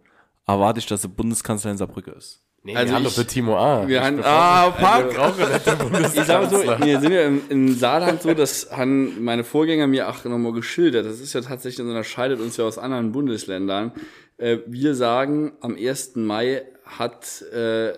erwarte 0.47 0.79
ich, 0.79 0.87
dass 0.87 1.01
der 1.01 1.09
Bundeskanzler 1.09 1.69
in 1.69 1.77
Saarbrücke 1.77 2.11
ist. 2.11 2.41
Nee, 2.67 2.75
Also 2.75 2.93
also 2.93 2.95
hallo 2.95 3.07
ich- 3.07 3.15
für 3.15 3.25
Timo 3.25 3.57
A. 3.57 3.87
Wir 3.87 4.03
haben, 4.03 4.19
ah, 4.23 4.69
Park. 4.77 5.11
der 5.11 5.55
Ich 5.57 5.63
sage 5.63 5.77
so, 5.77 6.57
Bundeskanzler. 6.57 6.79
wir 6.85 6.99
sind 6.99 7.13
ja 7.13 7.21
im, 7.23 7.41
im 7.47 7.73
Saarland 7.73 8.21
so, 8.21 8.33
das 8.33 8.69
haben 8.71 9.23
meine 9.23 9.45
Vorgänger 9.45 9.87
mir 9.87 10.09
auch 10.09 10.21
nochmal 10.25 10.51
geschildert. 10.51 11.05
Das 11.05 11.21
ist 11.21 11.31
ja 11.31 11.39
tatsächlich, 11.39 11.77
das 11.77 11.85
unterscheidet 11.87 12.41
uns 12.41 12.57
ja 12.57 12.65
aus 12.65 12.77
anderen 12.77 13.13
Bundesländern. 13.13 13.93
Äh, 14.37 14.57
wir 14.67 14.95
sagen, 14.95 15.53
am 15.61 15.75
1. 15.77 16.17
Mai 16.17 16.63
hat, 16.83 17.41
äh, 17.53 17.93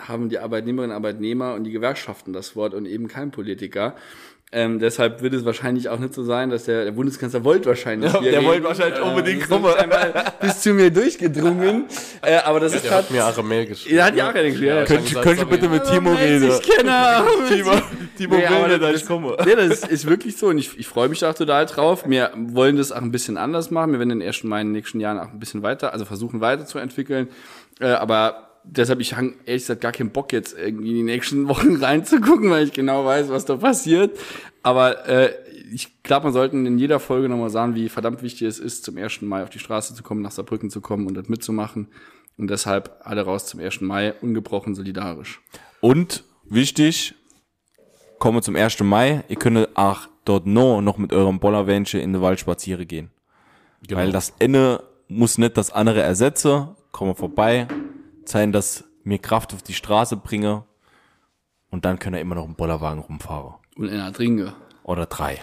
haben 0.00 0.30
die 0.30 0.38
Arbeitnehmerinnen 0.38 0.92
und 0.92 0.96
Arbeitnehmer 0.96 1.52
und 1.52 1.64
die 1.64 1.70
Gewerkschaften 1.72 2.32
das 2.32 2.56
Wort 2.56 2.72
und 2.72 2.86
eben 2.86 3.08
kein 3.08 3.30
Politiker. 3.30 3.96
Ähm, 4.52 4.78
deshalb 4.78 5.22
wird 5.22 5.34
es 5.34 5.44
wahrscheinlich 5.44 5.88
auch 5.88 5.98
nicht 5.98 6.14
so 6.14 6.22
sein, 6.22 6.50
dass 6.50 6.64
der, 6.64 6.84
der 6.84 6.92
Bundeskanzler 6.92 7.42
wollte 7.42 7.68
wahrscheinlich 7.68 8.16
hier 8.20 8.30
der 8.30 8.44
wollte 8.44 8.62
wahrscheinlich 8.62 9.02
unbedingt 9.02 9.42
ist 9.42 9.48
kommen. 9.50 9.74
bis 10.40 10.60
zu 10.60 10.72
mir 10.72 10.88
durchgedrungen. 10.90 11.86
Äh, 12.22 12.36
aber 12.36 12.60
das 12.60 12.72
ist 12.74 12.84
Der 12.84 12.92
hat 12.92 13.10
mir 13.10 13.26
auch 13.26 13.36
eine 13.36 13.46
Mail 13.46 13.66
geschrieben. 13.66 13.96
er 13.98 14.04
hat 14.04 14.14
ja 14.14 14.30
auch 14.30 14.34
eine 14.34 14.50
geschrieben. 14.52 14.84
Könnt, 14.86 15.14
könnt 15.20 15.38
ihr 15.40 15.44
bitte 15.46 15.68
mit 15.68 15.84
Timo 15.84 16.12
reden? 16.14 16.48
Ich 16.48 16.62
kenne. 16.62 17.24
Timo, 17.48 17.72
Timo 18.16 18.36
Nee, 18.36 18.42
will 18.48 18.68
nicht, 18.68 18.82
dass 18.82 18.92
das- 18.92 19.02
ich 19.02 19.06
komme. 19.08 19.36
Nee, 19.44 19.56
das 19.56 19.66
ist, 19.80 19.88
ist 19.88 20.06
wirklich 20.08 20.36
so 20.36 20.46
und 20.46 20.58
ich, 20.58 20.78
ich 20.78 20.86
freue 20.86 21.08
mich 21.08 21.24
auch 21.24 21.34
total 21.34 21.66
drauf. 21.66 22.04
Wir 22.08 22.30
wollen 22.36 22.76
das 22.76 22.92
auch 22.92 23.02
ein 23.02 23.10
bisschen 23.10 23.36
anders 23.38 23.72
machen. 23.72 23.90
Wir 23.92 23.98
werden 23.98 24.10
den 24.10 24.20
ersten 24.20 24.46
Mal 24.48 24.60
in 24.60 24.68
den 24.68 24.72
nächsten 24.74 25.00
Jahren 25.00 25.18
auch 25.18 25.32
ein 25.32 25.40
bisschen 25.40 25.64
weiter, 25.64 25.92
also 25.92 26.04
versuchen 26.04 26.40
weiterzuentwickeln. 26.40 27.28
Äh, 27.80 27.88
aber 27.88 28.45
deshalb, 28.66 29.00
ich 29.00 29.14
habe 29.14 29.34
ehrlich 29.46 29.62
gesagt 29.62 29.80
gar 29.80 29.92
keinen 29.92 30.10
Bock 30.10 30.32
jetzt 30.32 30.56
irgendwie 30.56 30.90
in 30.90 30.96
die 30.96 31.02
nächsten 31.02 31.48
Wochen 31.48 31.76
reinzugucken, 31.76 32.50
weil 32.50 32.64
ich 32.64 32.72
genau 32.72 33.04
weiß, 33.04 33.28
was 33.28 33.44
da 33.44 33.56
passiert. 33.56 34.18
Aber 34.62 35.08
äh, 35.08 35.32
ich 35.72 36.02
glaube, 36.02 36.24
man 36.24 36.32
sollte 36.32 36.56
in 36.56 36.78
jeder 36.78 37.00
Folge 37.00 37.28
nochmal 37.28 37.50
sagen, 37.50 37.74
wie 37.74 37.88
verdammt 37.88 38.22
wichtig 38.22 38.42
es 38.42 38.58
ist, 38.58 38.84
zum 38.84 38.96
1. 38.96 39.22
Mai 39.22 39.42
auf 39.42 39.50
die 39.50 39.58
Straße 39.58 39.94
zu 39.94 40.02
kommen, 40.02 40.22
nach 40.22 40.30
Saarbrücken 40.30 40.70
zu 40.70 40.80
kommen 40.80 41.06
und 41.06 41.14
das 41.14 41.28
mitzumachen. 41.28 41.88
Und 42.38 42.48
deshalb 42.48 43.00
alle 43.02 43.22
raus 43.22 43.46
zum 43.46 43.60
1. 43.60 43.80
Mai, 43.80 44.12
ungebrochen 44.20 44.74
solidarisch. 44.74 45.40
Und 45.80 46.24
wichtig, 46.44 47.14
kommen 48.18 48.38
wir 48.38 48.42
zum 48.42 48.56
1. 48.56 48.80
Mai. 48.80 49.24
Ihr 49.28 49.36
könnt 49.36 49.76
auch 49.76 50.08
dort 50.24 50.46
noch, 50.46 50.80
noch 50.80 50.98
mit 50.98 51.12
eurem 51.12 51.38
Bollerwänsche 51.38 51.98
in 51.98 52.12
den 52.12 52.22
Wald 52.22 52.40
spazieren 52.40 52.86
gehen. 52.86 53.10
Genau. 53.86 54.00
Weil 54.00 54.12
das 54.12 54.34
eine 54.40 54.82
muss 55.08 55.38
nicht 55.38 55.56
das 55.56 55.70
andere 55.70 56.02
ersetzen. 56.02 56.68
Kommen 56.92 57.10
wir 57.10 57.14
vorbei, 57.14 57.68
zeigen, 58.26 58.52
dass 58.52 58.84
mir 59.04 59.18
Kraft 59.18 59.54
auf 59.54 59.62
die 59.62 59.74
Straße 59.74 60.16
bringe. 60.16 60.64
Und 61.70 61.84
dann 61.84 61.98
können 61.98 62.14
wir 62.14 62.20
immer 62.20 62.34
noch 62.34 62.44
im 62.46 62.54
Bollerwagen 62.54 63.00
rumfahren. 63.00 63.54
Und 63.76 63.88
in 63.88 63.96
der 63.98 64.12
Trinke. 64.12 64.54
Oder 64.84 65.06
drei. 65.06 65.40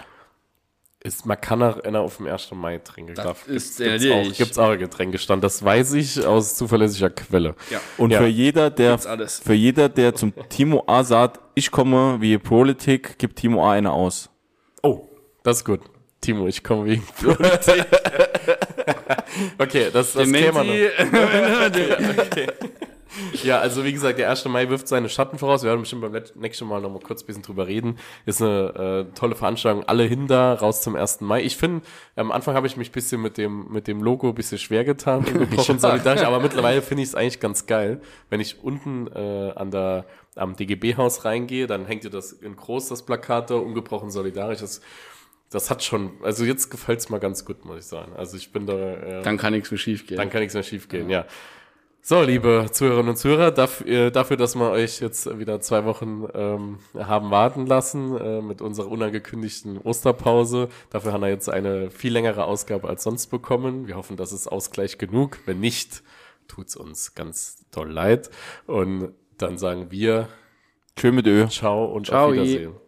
Ist, 1.00 1.26
man 1.26 1.38
kann 1.38 1.62
auch 1.62 1.78
einer 1.84 2.00
auf 2.00 2.16
dem 2.16 2.26
1. 2.26 2.52
Mai 2.52 2.78
trinken. 2.78 3.14
Das 3.14 3.24
Darf- 3.26 3.46
ist 3.46 3.76
gibt's, 3.76 4.06
auch, 4.10 4.32
gibt's 4.38 4.58
auch 4.58 4.70
ein 4.70 4.78
Getränkestand. 4.78 5.44
Das 5.44 5.62
weiß 5.62 5.92
ich 5.94 6.24
aus 6.24 6.54
zuverlässiger 6.54 7.10
Quelle. 7.10 7.54
Ja. 7.68 7.78
Und 7.98 8.10
Ja. 8.10 8.20
für 8.20 8.26
jeder, 8.26 8.70
der, 8.70 8.98
alles. 9.06 9.38
für 9.40 9.52
jeder, 9.52 9.90
der 9.90 10.14
zum 10.14 10.32
Timo 10.48 10.82
A 10.86 11.04
sagt, 11.04 11.40
ich 11.54 11.70
komme 11.70 12.22
wie 12.22 12.38
Politik, 12.38 13.18
gibt 13.18 13.36
Timo 13.38 13.66
A 13.68 13.72
eine 13.72 13.92
aus. 13.92 14.30
Oh, 14.82 15.08
das 15.42 15.58
ist 15.58 15.64
gut. 15.66 15.80
Timo, 16.24 16.46
ich 16.46 16.64
komme 16.64 16.86
wegen 16.86 17.04
Politik. 17.22 17.84
okay, 19.58 19.90
das, 19.92 20.14
das 20.14 20.32
käme 20.32 20.64
noch. 20.64 20.74
Ja, 23.44 23.60
also 23.60 23.84
wie 23.84 23.92
gesagt, 23.92 24.18
der 24.18 24.28
1. 24.28 24.44
Mai 24.46 24.68
wirft 24.70 24.88
seine 24.88 25.08
Schatten 25.08 25.38
voraus. 25.38 25.62
Wir 25.62 25.68
werden 25.68 25.82
bestimmt 25.82 26.02
beim 26.02 26.20
nächsten 26.34 26.66
Mal 26.66 26.80
noch 26.80 26.90
mal 26.90 26.98
kurz 26.98 27.22
ein 27.22 27.26
bisschen 27.26 27.44
drüber 27.44 27.68
reden. 27.68 27.96
Ist 28.26 28.42
eine 28.42 29.06
äh, 29.10 29.14
tolle 29.14 29.36
Veranstaltung. 29.36 29.84
Alle 29.84 30.02
hin 30.02 30.26
da, 30.26 30.54
raus 30.54 30.82
zum 30.82 30.96
1. 30.96 31.20
Mai. 31.20 31.42
Ich 31.42 31.56
finde, 31.56 31.86
am 32.16 32.32
Anfang 32.32 32.56
habe 32.56 32.66
ich 32.66 32.76
mich 32.76 32.88
ein 32.88 32.92
bisschen 32.92 33.22
mit 33.22 33.38
dem, 33.38 33.70
mit 33.70 33.86
dem 33.86 34.02
Logo 34.02 34.30
ein 34.30 34.34
bisschen 34.34 34.58
schwer 34.58 34.84
getan, 34.84 35.24
ungebrochen 35.24 35.78
solidarisch, 35.78 36.22
aber 36.22 36.40
mittlerweile 36.40 36.82
finde 36.82 37.04
ich 37.04 37.10
es 37.10 37.14
eigentlich 37.14 37.38
ganz 37.38 37.66
geil. 37.66 38.00
Wenn 38.30 38.40
ich 38.40 38.64
unten 38.64 39.06
äh, 39.14 39.52
an 39.54 39.70
der, 39.70 40.06
am 40.34 40.56
DGB-Haus 40.56 41.24
reingehe, 41.24 41.68
dann 41.68 41.86
hängt 41.86 42.02
ihr 42.02 42.10
das 42.10 42.32
in 42.32 42.56
groß, 42.56 42.88
das 42.88 43.04
Plakat 43.04 43.50
da, 43.50 43.54
ungebrochen 43.54 44.10
solidarisch. 44.10 44.58
Das, 44.58 44.80
das 45.54 45.70
hat 45.70 45.82
schon, 45.84 46.12
also 46.22 46.44
jetzt 46.44 46.70
gefällt 46.70 46.98
es 46.98 47.08
mal 47.08 47.18
ganz 47.20 47.44
gut, 47.44 47.64
muss 47.64 47.78
ich 47.78 47.84
sagen. 47.86 48.12
Also 48.16 48.36
ich 48.36 48.52
bin 48.52 48.66
da, 48.66 48.74
äh, 48.74 49.22
Dann 49.22 49.36
kann 49.36 49.52
nichts 49.52 49.70
mehr 49.70 49.78
schief 49.78 50.06
gehen. 50.06 50.16
dann 50.16 50.30
kann 50.30 50.40
nichts 50.40 50.54
mehr 50.54 50.62
schief 50.62 50.88
gehen, 50.88 51.08
ja. 51.08 51.26
So, 52.02 52.20
liebe 52.20 52.66
Zuhörerinnen 52.70 53.10
und 53.10 53.16
Zuhörer, 53.16 53.50
dafür, 53.50 54.10
dafür 54.10 54.36
dass 54.36 54.56
wir 54.56 54.70
euch 54.70 55.00
jetzt 55.00 55.38
wieder 55.38 55.60
zwei 55.62 55.86
Wochen 55.86 56.26
ähm, 56.34 56.78
haben 56.98 57.30
warten 57.30 57.64
lassen 57.64 58.14
äh, 58.18 58.42
mit 58.42 58.60
unserer 58.60 58.90
unangekündigten 58.90 59.78
Osterpause. 59.78 60.68
Dafür 60.90 61.14
haben 61.14 61.22
wir 61.22 61.30
jetzt 61.30 61.48
eine 61.48 61.90
viel 61.90 62.12
längere 62.12 62.44
Ausgabe 62.44 62.88
als 62.88 63.04
sonst 63.04 63.28
bekommen. 63.28 63.86
Wir 63.86 63.96
hoffen, 63.96 64.18
das 64.18 64.32
ist 64.32 64.48
Ausgleich 64.48 64.98
genug. 64.98 65.38
Wenn 65.46 65.60
nicht, 65.60 66.02
tut's 66.46 66.76
uns 66.76 67.14
ganz 67.14 67.64
doll 67.70 67.90
leid. 67.90 68.28
Und 68.66 69.14
dann 69.38 69.56
sagen 69.56 69.90
wir 69.90 70.28
Schön 70.98 71.14
mit 71.14 71.26
Ö. 71.26 71.48
Ciao 71.48 71.86
und 71.86 72.06
Ciao. 72.06 72.26
auf 72.28 72.34
Wiedersehen. 72.34 72.83